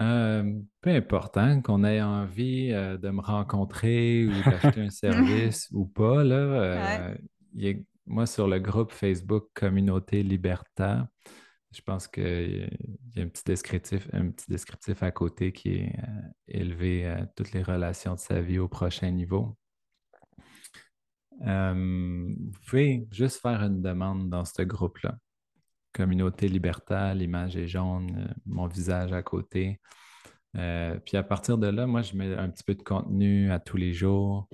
Euh, 0.00 0.52
peu 0.82 0.90
importe, 0.90 1.38
hein, 1.38 1.62
qu'on 1.62 1.82
ait 1.82 2.02
envie 2.02 2.72
euh, 2.72 2.98
de 2.98 3.08
me 3.08 3.22
rencontrer 3.22 4.26
ou 4.26 4.42
d'acheter 4.44 4.82
un 4.82 4.90
service 4.90 5.70
ou 5.72 5.86
pas, 5.86 6.22
là, 6.22 6.36
euh, 6.36 7.14
moi, 8.06 8.26
sur 8.26 8.48
le 8.48 8.58
groupe 8.58 8.92
Facebook 8.92 9.48
Communauté 9.54 10.22
Liberta, 10.22 11.08
je 11.72 11.82
pense 11.82 12.08
qu'il 12.08 12.68
y 13.14 13.20
a 13.20 13.22
un 13.22 13.28
petit 13.28 13.44
descriptif, 13.44 14.08
un 14.12 14.30
petit 14.30 14.46
descriptif 14.48 15.02
à 15.02 15.10
côté 15.10 15.52
qui 15.52 15.76
est 15.76 15.98
euh, 15.98 16.22
élevé 16.48 17.14
toutes 17.36 17.52
les 17.52 17.62
relations 17.62 18.14
de 18.14 18.20
sa 18.20 18.40
vie 18.40 18.58
au 18.58 18.68
prochain 18.68 19.10
niveau. 19.10 19.56
Euh, 21.46 21.74
vous 21.74 22.58
pouvez 22.66 23.06
juste 23.12 23.40
faire 23.40 23.62
une 23.62 23.82
demande 23.82 24.28
dans 24.30 24.44
ce 24.44 24.62
groupe-là. 24.62 25.16
Communauté 25.92 26.48
Liberta, 26.48 27.14
l'image 27.14 27.56
est 27.56 27.68
jaune, 27.68 28.28
euh, 28.28 28.34
mon 28.46 28.66
visage 28.66 29.12
à 29.12 29.22
côté. 29.22 29.80
puis 30.54 31.16
à 31.16 31.22
partir 31.22 31.58
de 31.58 31.68
là, 31.68 31.86
moi, 31.86 32.02
je 32.02 32.16
mets 32.16 32.34
un 32.34 32.48
petit 32.48 32.64
peu 32.64 32.74
de 32.74 32.82
contenu 32.82 33.52
à 33.52 33.60
tous 33.60 33.76
les 33.76 33.92
jours. 33.92 34.48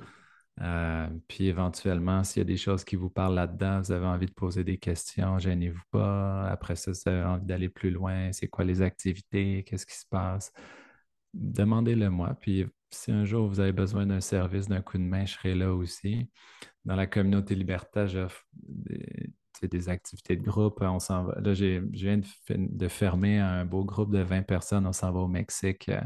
Euh, 0.61 1.09
puis 1.27 1.49
éventuellement, 1.49 2.23
s'il 2.23 2.41
y 2.41 2.43
a 2.43 2.45
des 2.45 2.57
choses 2.57 2.85
qui 2.85 2.97
vous 2.97 3.11
parlent 3.11 3.35
là-dedans, 3.35 3.81
vous 3.81 3.93
avez 3.93 4.07
envie 4.07 4.27
de 4.27 4.33
poser 4.33 4.63
des 4.63 4.79
questions, 4.79 5.39
gênez-vous 5.39 5.83
pas. 5.91 6.47
Après 6.49 6.77
ça, 6.77 6.93
vous 6.93 7.11
avez 7.11 7.25
envie 7.25 7.45
d'aller 7.45 7.69
plus 7.69 7.91
loin, 7.91 8.31
c'est 8.33 8.49
quoi 8.49 8.65
les 8.65 8.81
activités, 8.83 9.65
qu'est-ce 9.65 9.87
qui 9.87 9.99
se 9.99 10.07
passe? 10.09 10.53
Demandez-le 11.33 12.09
moi. 12.11 12.37
Puis 12.41 12.67
si 12.91 13.11
un 13.11 13.25
jour 13.25 13.49
vous 13.49 13.61
avez 13.61 13.73
besoin 13.73 14.07
d'un 14.07 14.21
service, 14.21 14.69
d'un 14.69 14.81
coup 14.81 14.99
de 14.99 15.03
main, 15.03 15.25
je 15.27 15.35
serai 15.35 15.55
là 15.55 15.75
aussi. 15.75 16.31
Dans 16.85 16.97
la 16.97 17.07
communauté 17.07 17.55
Liberta, 17.55 18.07
j'offre 18.07 18.47
des, 19.63 19.89
activités 19.89 20.37
de 20.37 20.43
groupe. 20.43 20.83
On 20.83 21.01
s'en 21.01 21.25
va. 21.25 21.41
Là, 21.41 21.55
je 21.55 21.83
viens 21.91 22.21
de, 22.51 22.89
fermer 22.89 23.39
un 23.39 23.65
beau 23.65 23.85
groupe 23.85 24.13
de 24.13 24.21
20 24.21 24.43
personnes. 24.43 24.87
On 24.87 24.93
s'en 24.93 25.11
va 25.11 25.21
au 25.21 25.29
Mexique 25.29 25.89
euh, 25.89 26.01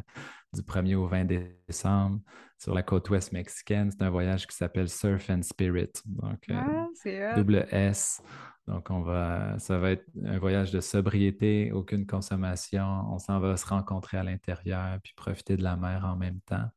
du 0.53 0.63
1er 0.63 0.95
au 0.95 1.07
20 1.07 1.25
décembre 1.67 2.21
sur 2.59 2.75
la 2.75 2.83
côte 2.83 3.09
ouest 3.11 3.33
mexicaine. 3.33 3.91
C'est 3.91 4.03
un 4.03 4.11
voyage 4.11 4.47
qui 4.47 4.57
s'appelle 4.57 4.89
Surf 4.89 5.31
and 5.31 5.43
Spirit. 5.43 5.93
Donc, 6.05 6.45
euh, 6.51 6.55
ah, 6.57 7.35
double 7.37 7.67
S. 7.71 8.21
Donc, 8.67 8.91
on 8.91 9.01
va, 9.01 9.59
ça 9.59 9.79
va 9.79 9.93
être 9.93 10.05
un 10.25 10.39
voyage 10.39 10.73
de 10.73 10.81
sobriété, 10.81 11.71
aucune 11.73 12.07
consommation. 12.07 12.85
On 13.11 13.19
s'en 13.19 13.39
va 13.39 13.57
se 13.57 13.67
rencontrer 13.67 14.19
à 14.19 14.25
l'intérieur 14.25 14.99
puis 15.03 15.15
profiter 15.17 15.57
de 15.57 15.63
la 15.63 15.77
mer 15.77 16.05
en 16.05 16.17
même 16.17 16.41
temps. 16.41 16.69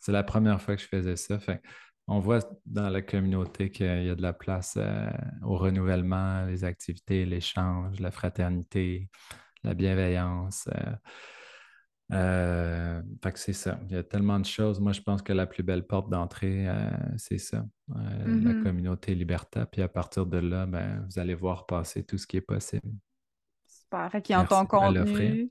C'est 0.00 0.12
la 0.12 0.24
première 0.24 0.60
fois 0.60 0.76
que 0.76 0.82
je 0.82 0.88
faisais 0.88 1.16
ça. 1.16 1.38
on 2.06 2.20
voit 2.20 2.40
dans 2.64 2.88
la 2.88 3.02
communauté 3.02 3.70
qu'il 3.70 4.04
y 4.04 4.10
a 4.10 4.14
de 4.14 4.22
la 4.22 4.32
place 4.32 4.74
euh, 4.78 5.10
au 5.44 5.56
renouvellement, 5.56 6.46
les 6.46 6.64
activités, 6.64 7.26
l'échange, 7.26 8.00
la 8.00 8.10
fraternité, 8.10 9.10
la 9.62 9.74
bienveillance. 9.74 10.68
Euh, 10.74 10.92
euh, 12.12 13.02
fait 13.22 13.32
que 13.32 13.38
c'est 13.38 13.52
ça. 13.52 13.78
Il 13.88 13.92
y 13.92 13.96
a 13.96 14.02
tellement 14.02 14.38
de 14.40 14.46
choses. 14.46 14.80
Moi, 14.80 14.92
je 14.92 15.00
pense 15.00 15.22
que 15.22 15.32
la 15.32 15.46
plus 15.46 15.62
belle 15.62 15.86
porte 15.86 16.08
d'entrée, 16.08 16.68
euh, 16.68 16.90
c'est 17.16 17.38
ça. 17.38 17.66
Euh, 17.90 17.94
la 18.26 18.52
mm-hmm. 18.52 18.62
communauté 18.62 19.14
Liberta. 19.14 19.66
Puis 19.66 19.82
à 19.82 19.88
partir 19.88 20.26
de 20.26 20.38
là, 20.38 20.66
ben, 20.66 21.06
vous 21.08 21.18
allez 21.18 21.34
voir 21.34 21.66
passer 21.66 22.04
tout 22.04 22.18
ce 22.18 22.26
qui 22.26 22.38
est 22.38 22.42
possible. 22.42 22.90
Super. 23.66 24.10
Fait 24.10 24.36
ont 24.36 24.44
ton 24.44 24.66
contenu. 24.66 25.50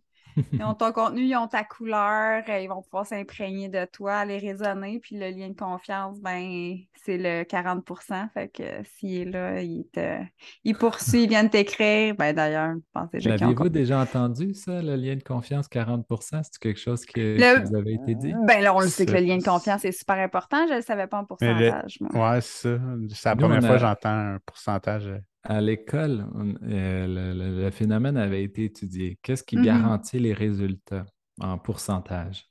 Ils 0.54 0.64
ont 0.64 0.74
ton 0.74 0.92
contenu, 0.92 1.22
ils 1.22 1.36
ont 1.36 1.48
ta 1.48 1.64
couleur, 1.64 2.44
euh, 2.48 2.60
ils 2.60 2.68
vont 2.68 2.82
pouvoir 2.82 3.06
s'imprégner 3.06 3.70
de 3.70 3.86
toi, 3.86 4.16
aller 4.16 4.38
raisonner. 4.38 5.00
Puis 5.00 5.18
le 5.18 5.30
lien 5.30 5.50
de 5.50 5.56
confiance, 5.56 6.20
ben, 6.22 6.76
c'est 7.04 7.18
le 7.18 7.44
40% 7.44 8.30
Fait 8.34 8.50
que 8.50 8.64
s'il 8.84 9.22
est 9.22 9.26
là, 9.26 9.62
il 9.62 9.86
te 9.92 10.18
il 10.64 10.76
poursuit, 10.76 11.24
il 11.24 11.30
vient 11.30 11.44
de 11.44 11.50
t'écrire. 11.50 12.16
Ben 12.16 12.36
d'ailleurs, 12.36 12.74
je 12.76 12.82
pense 12.94 13.10
déjà 13.12 13.30
L'avez-vous 13.36 13.70
déjà 13.70 14.00
entendu, 14.00 14.54
ça, 14.54 14.82
le 14.82 14.96
lien 14.96 15.16
de 15.16 15.24
confiance 15.24 15.68
40% 15.68 16.04
C'est 16.20 16.60
quelque 16.60 16.80
chose 16.80 17.06
qui, 17.06 17.38
vous 17.38 17.76
avait 17.76 17.94
été 17.94 18.16
dit? 18.16 18.34
Ben 18.46 18.62
là, 18.62 18.76
on 18.76 18.80
le 18.80 18.88
sait 18.88 19.06
que 19.06 19.12
le 19.12 19.20
lien 19.20 19.38
de 19.38 19.44
confiance 19.44 19.86
est 19.86 19.92
super 19.92 20.18
important. 20.18 20.66
Je 20.68 20.74
ne 20.74 20.78
le 20.78 20.84
savais 20.84 21.08
pas 21.08 21.20
en 21.20 21.26
pourcentage. 21.26 21.98
Oui, 22.02 22.20
Ouais, 22.20 22.42
c'est 22.42 22.78
ça. 22.78 22.80
C'est 23.10 23.30
la 23.30 23.36
première 23.36 23.62
fois 23.62 23.76
que 23.76 23.82
j'entends 23.82 24.10
un 24.10 24.40
pourcentage. 24.46 25.12
À 25.44 25.62
l'école, 25.62 26.28
euh, 26.64 27.64
le, 27.64 27.70
phénomène 27.72 28.18
avait 28.18 28.44
été 28.44 28.66
étudié. 28.66 29.18
Qu'est-ce 29.22 29.44
qui 29.44 29.56
mm-hmm. 29.56 29.66
garantit 29.66 30.20
les 30.20 30.34
résultats 30.34 31.06
en 31.40 31.58
pourcentage? 31.58 32.46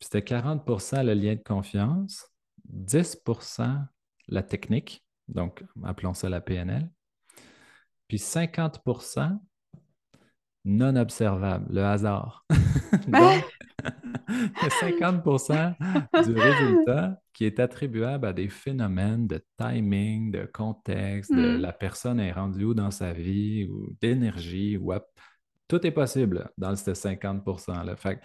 C'était 0.00 0.20
40% 0.20 1.04
le 1.04 1.14
lien 1.14 1.34
de 1.34 1.42
confiance, 1.42 2.26
10% 2.72 3.86
la 4.28 4.42
technique, 4.42 5.04
donc 5.28 5.64
appelons 5.84 6.14
ça 6.14 6.28
la 6.28 6.40
PNL, 6.40 6.90
puis 8.08 8.18
50% 8.18 9.38
non 10.66 10.96
observable, 10.96 11.66
le 11.72 11.84
hasard. 11.84 12.44
donc, 13.08 13.44
50% 14.82 15.74
du 16.24 16.32
résultat 16.38 17.20
qui 17.32 17.44
est 17.44 17.60
attribuable 17.60 18.26
à 18.26 18.32
des 18.32 18.48
phénomènes 18.48 19.26
de 19.26 19.44
timing, 19.58 20.30
de 20.30 20.48
contexte, 20.52 21.32
de 21.32 21.56
mm. 21.56 21.60
la 21.60 21.72
personne 21.72 22.20
est 22.20 22.32
rendue 22.32 22.64
où 22.64 22.74
dans 22.74 22.90
sa 22.90 23.12
vie, 23.12 23.66
ou 23.66 23.94
d'énergie, 24.00 24.76
ou 24.76 24.92
tout 25.68 25.86
est 25.86 25.90
possible 25.90 26.48
dans 26.56 26.76
ce 26.76 26.94
50 26.94 27.44
%-là. 27.44 27.96
Fait 27.96 28.20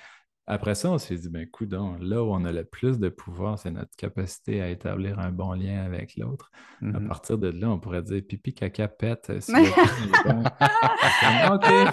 après 0.52 0.76
ça, 0.76 0.92
on 0.92 0.98
s'est 0.98 1.16
dit, 1.16 1.30
ben, 1.30 1.50
coudon, 1.50 1.96
là 2.02 2.22
où 2.22 2.34
on 2.34 2.44
a 2.44 2.52
le 2.52 2.66
plus 2.66 3.00
de 3.00 3.08
pouvoir, 3.08 3.58
c'est 3.58 3.72
notre 3.72 3.96
capacité 3.96 4.62
à 4.62 4.68
établir 4.68 5.18
un 5.18 5.32
bon 5.32 5.54
lien 5.54 5.82
avec 5.82 6.18
l'autre. 6.18 6.52
À 6.82 6.86
mm-hmm. 6.86 7.08
partir 7.08 7.38
de 7.38 7.48
là, 7.48 7.70
on 7.70 7.80
pourrait 7.80 8.02
dire 8.02 8.22
pipi, 8.28 8.54
caca, 8.54 8.90
pète. 8.90 9.30
OK, 9.30 9.40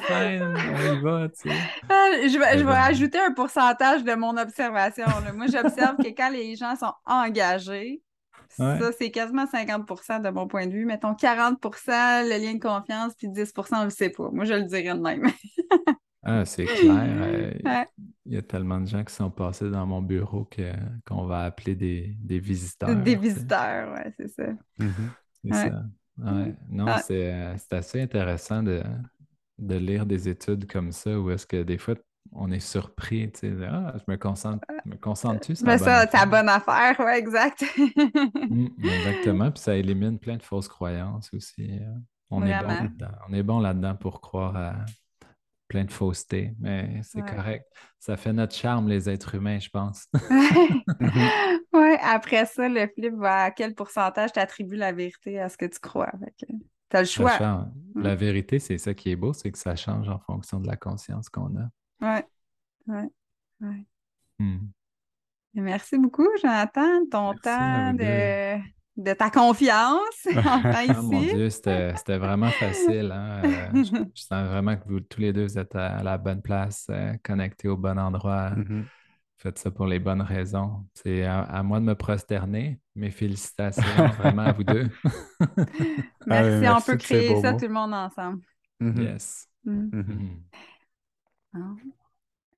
fine, 0.02 0.56
on 0.74 0.92
y 0.92 1.00
va, 1.00 1.28
tu 1.28 1.48
sais. 1.48 1.56
Ah, 1.88 2.10
je 2.26 2.36
vais, 2.36 2.58
je 2.58 2.64
vais 2.64 2.72
ajouter 2.72 3.20
un 3.20 3.30
pourcentage 3.30 4.02
de 4.02 4.14
mon 4.14 4.36
observation. 4.36 5.06
Moi, 5.36 5.46
j'observe 5.46 5.96
que 5.98 6.08
quand 6.08 6.30
les 6.30 6.56
gens 6.56 6.74
sont 6.74 6.94
engagés, 7.06 8.02
Ça, 8.56 8.90
c'est 8.98 9.12
quasiment 9.12 9.44
50% 9.44 10.20
de 10.20 10.30
mon 10.30 10.48
point 10.48 10.66
de 10.66 10.72
vue. 10.72 10.84
Mettons 10.84 11.12
40% 11.12 12.24
le 12.24 12.44
lien 12.44 12.54
de 12.54 12.58
confiance, 12.58 13.14
puis 13.16 13.28
10% 13.28 13.68
on 13.70 13.78
ne 13.78 13.84
le 13.84 13.90
sait 13.90 14.10
pas. 14.10 14.30
Moi, 14.32 14.44
je 14.46 14.54
le 14.54 14.64
dirais 14.64 14.96
de 14.96 15.00
même. 15.00 15.28
Ah, 16.24 16.44
c'est 16.44 16.64
clair. 16.66 17.54
Euh, 17.64 17.84
il 18.28 18.34
y 18.34 18.36
a 18.36 18.42
tellement 18.42 18.78
de 18.78 18.86
gens 18.86 19.02
qui 19.02 19.14
sont 19.14 19.30
passés 19.30 19.70
dans 19.70 19.86
mon 19.86 20.02
bureau 20.02 20.44
que, 20.44 20.70
qu'on 21.06 21.24
va 21.24 21.44
appeler 21.44 21.74
des, 21.74 22.14
des 22.20 22.38
visiteurs. 22.38 22.94
Des 22.94 23.16
visiteurs, 23.16 23.94
oui, 23.94 24.12
c'est 24.18 24.28
ça. 24.28 24.52
Mm-hmm. 24.78 24.90
C'est 25.44 25.52
ça. 25.70 25.84
Non, 26.68 26.86
ah. 26.88 27.00
c'est, 27.00 27.56
assez 27.70 28.02
intéressant 28.02 28.62
de, 28.62 28.82
de 29.58 29.74
lire 29.76 30.04
des 30.04 30.28
études 30.28 30.70
comme 30.70 30.92
ça 30.92 31.18
où 31.18 31.30
est-ce 31.30 31.46
que 31.46 31.62
des 31.62 31.78
fois 31.78 31.94
on 32.32 32.50
est 32.50 32.60
surpris, 32.60 33.32
tu 33.32 33.40
sais, 33.40 33.54
ah, 33.66 33.94
je 33.96 34.04
me 34.06 34.18
concentre, 34.18 34.62
me 34.84 34.96
concentre-tu 34.96 35.56
sur 35.56 35.66
Mais 35.66 35.78
ça, 35.78 36.06
c'est 36.06 36.18
la 36.18 36.26
bonne 36.26 36.48
affaire, 36.50 36.94
oui, 36.98 37.12
exact. 37.16 37.64
Mm, 37.78 38.66
exactement, 38.84 39.50
puis 39.50 39.62
ça 39.62 39.74
élimine 39.74 40.18
plein 40.18 40.36
de 40.36 40.42
fausses 40.42 40.68
croyances 40.68 41.32
aussi. 41.32 41.70
Hein. 41.72 42.02
On 42.28 42.44
est 42.44 42.60
bon 42.60 42.68
là-dedans. 42.68 43.12
On 43.26 43.32
est 43.32 43.42
bon 43.42 43.60
là-dedans 43.60 43.96
pour 43.96 44.20
croire 44.20 44.54
à, 44.56 44.74
plein 45.68 45.84
de 45.84 45.92
fausseté, 45.92 46.54
mais 46.58 47.00
c'est 47.02 47.20
correct. 47.20 47.66
Ça 47.98 48.16
fait 48.16 48.32
notre 48.32 48.54
charme, 48.54 48.88
les 48.88 49.08
êtres 49.08 49.34
humains, 49.34 49.58
je 49.58 49.68
pense. 49.68 50.06
oui, 51.72 51.96
après 52.02 52.46
ça, 52.46 52.68
le 52.68 52.88
flip 52.88 53.14
va 53.14 53.44
à 53.44 53.50
quel 53.50 53.74
pourcentage 53.74 54.32
tu 54.32 54.40
attribues 54.40 54.76
la 54.76 54.92
vérité 54.92 55.38
à 55.38 55.48
ce 55.48 55.56
que 55.56 55.66
tu 55.66 55.78
crois? 55.78 56.10
Tu 56.38 56.46
as 56.92 57.00
le 57.00 57.06
choix. 57.06 57.68
La 57.94 58.14
vérité, 58.14 58.58
c'est 58.58 58.78
ça 58.78 58.94
qui 58.94 59.10
est 59.10 59.16
beau, 59.16 59.32
c'est 59.32 59.52
que 59.52 59.58
ça 59.58 59.76
change 59.76 60.08
en 60.08 60.18
fonction 60.18 60.58
de 60.58 60.66
la 60.66 60.76
conscience 60.76 61.28
qu'on 61.28 61.54
a. 61.56 61.68
Oui, 62.00 62.22
oui, 62.86 63.02
oui. 63.60 63.86
Hmm. 64.38 64.68
Merci 65.54 65.98
beaucoup, 65.98 66.28
Jonathan, 66.40 67.04
ton 67.10 67.34
temps 67.34 67.92
de 67.92 68.58
de 68.98 69.12
ta 69.14 69.30
confiance 69.30 70.26
en 70.26 70.82
ici. 70.82 70.92
Oh 70.98 71.02
mon 71.02 71.20
Dieu, 71.20 71.48
c'était 71.50 72.18
vraiment 72.18 72.50
facile. 72.50 73.12
Hein? 73.12 73.42
Euh, 73.44 73.84
je, 73.84 74.22
sens 74.22 74.48
vraiment 74.48 74.76
que 74.76 74.88
vous 74.88 75.00
tous 75.00 75.20
les 75.20 75.32
deux 75.32 75.56
êtes 75.56 75.76
à, 75.76 76.02
la 76.02 76.18
bonne 76.18 76.42
place, 76.42 76.86
euh, 76.90 77.14
connectés 77.22 77.68
au 77.68 77.76
bon 77.76 77.98
endroit. 77.98 78.50
Mm-hmm. 78.50 78.82
Faites 79.38 79.58
ça 79.58 79.70
pour 79.70 79.86
les 79.86 80.00
bonnes 80.00 80.20
raisons. 80.20 80.84
C'est 80.94 81.24
à, 81.24 81.62
moi 81.62 81.78
de 81.78 81.84
me 81.84 81.94
prosterner. 81.94 82.80
Mes 82.96 83.12
félicitations 83.12 83.82
vraiment 84.18 84.42
à 84.42 84.52
vous 84.52 84.64
deux. 84.64 84.90
merci, 86.26 86.68
on 86.68 86.80
peut 86.80 86.96
créer 86.96 87.40
ça 87.40 87.52
tout 87.52 87.68
le 87.68 87.72
monde 87.72 87.94
ensemble. 87.94 88.40
Mm-hmm. 88.82 89.02
Yes. 89.02 89.46
Mm. 89.64 89.90
Mm-hmm. 91.54 91.97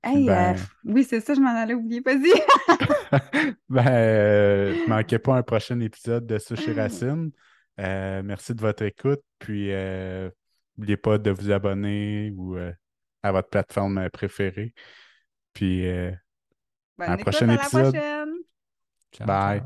Ah. 0.03 0.11
Hey, 0.11 0.27
ben... 0.27 0.57
Euh, 0.57 0.59
oui, 0.85 1.05
c'est 1.05 1.21
ça, 1.21 1.35
je 1.35 1.41
m'en 1.41 1.51
allais 1.51 1.75
oublier. 1.75 2.01
Vas-y. 2.01 2.33
ben, 3.69 3.87
euh, 3.87 4.73
ne 4.85 4.89
manquez 4.89 5.19
pas 5.19 5.37
un 5.37 5.43
prochain 5.43 5.79
épisode 5.81 6.27
de 6.27 6.39
Sushi 6.39 6.73
Racine. 6.73 7.31
Euh, 7.79 8.23
merci 8.25 8.55
de 8.55 8.61
votre 8.61 8.83
écoute. 8.83 9.23
Puis, 9.39 9.71
n'oubliez 10.77 10.97
pas 10.97 11.19
de 11.19 11.31
vous 11.31 11.51
abonner 11.51 12.33
ou 12.37 12.57
à 13.23 13.33
votre 13.33 13.49
plateforme 13.49 14.09
préférée. 14.11 14.75
Puis, 15.53 15.89
à 15.89 16.13
un 16.99 17.17
prochain 17.17 17.49
épisode. 17.51 17.95
À 17.97 17.99
la 17.99 18.27
prochaine. 18.27 19.27
Bye. 19.27 19.63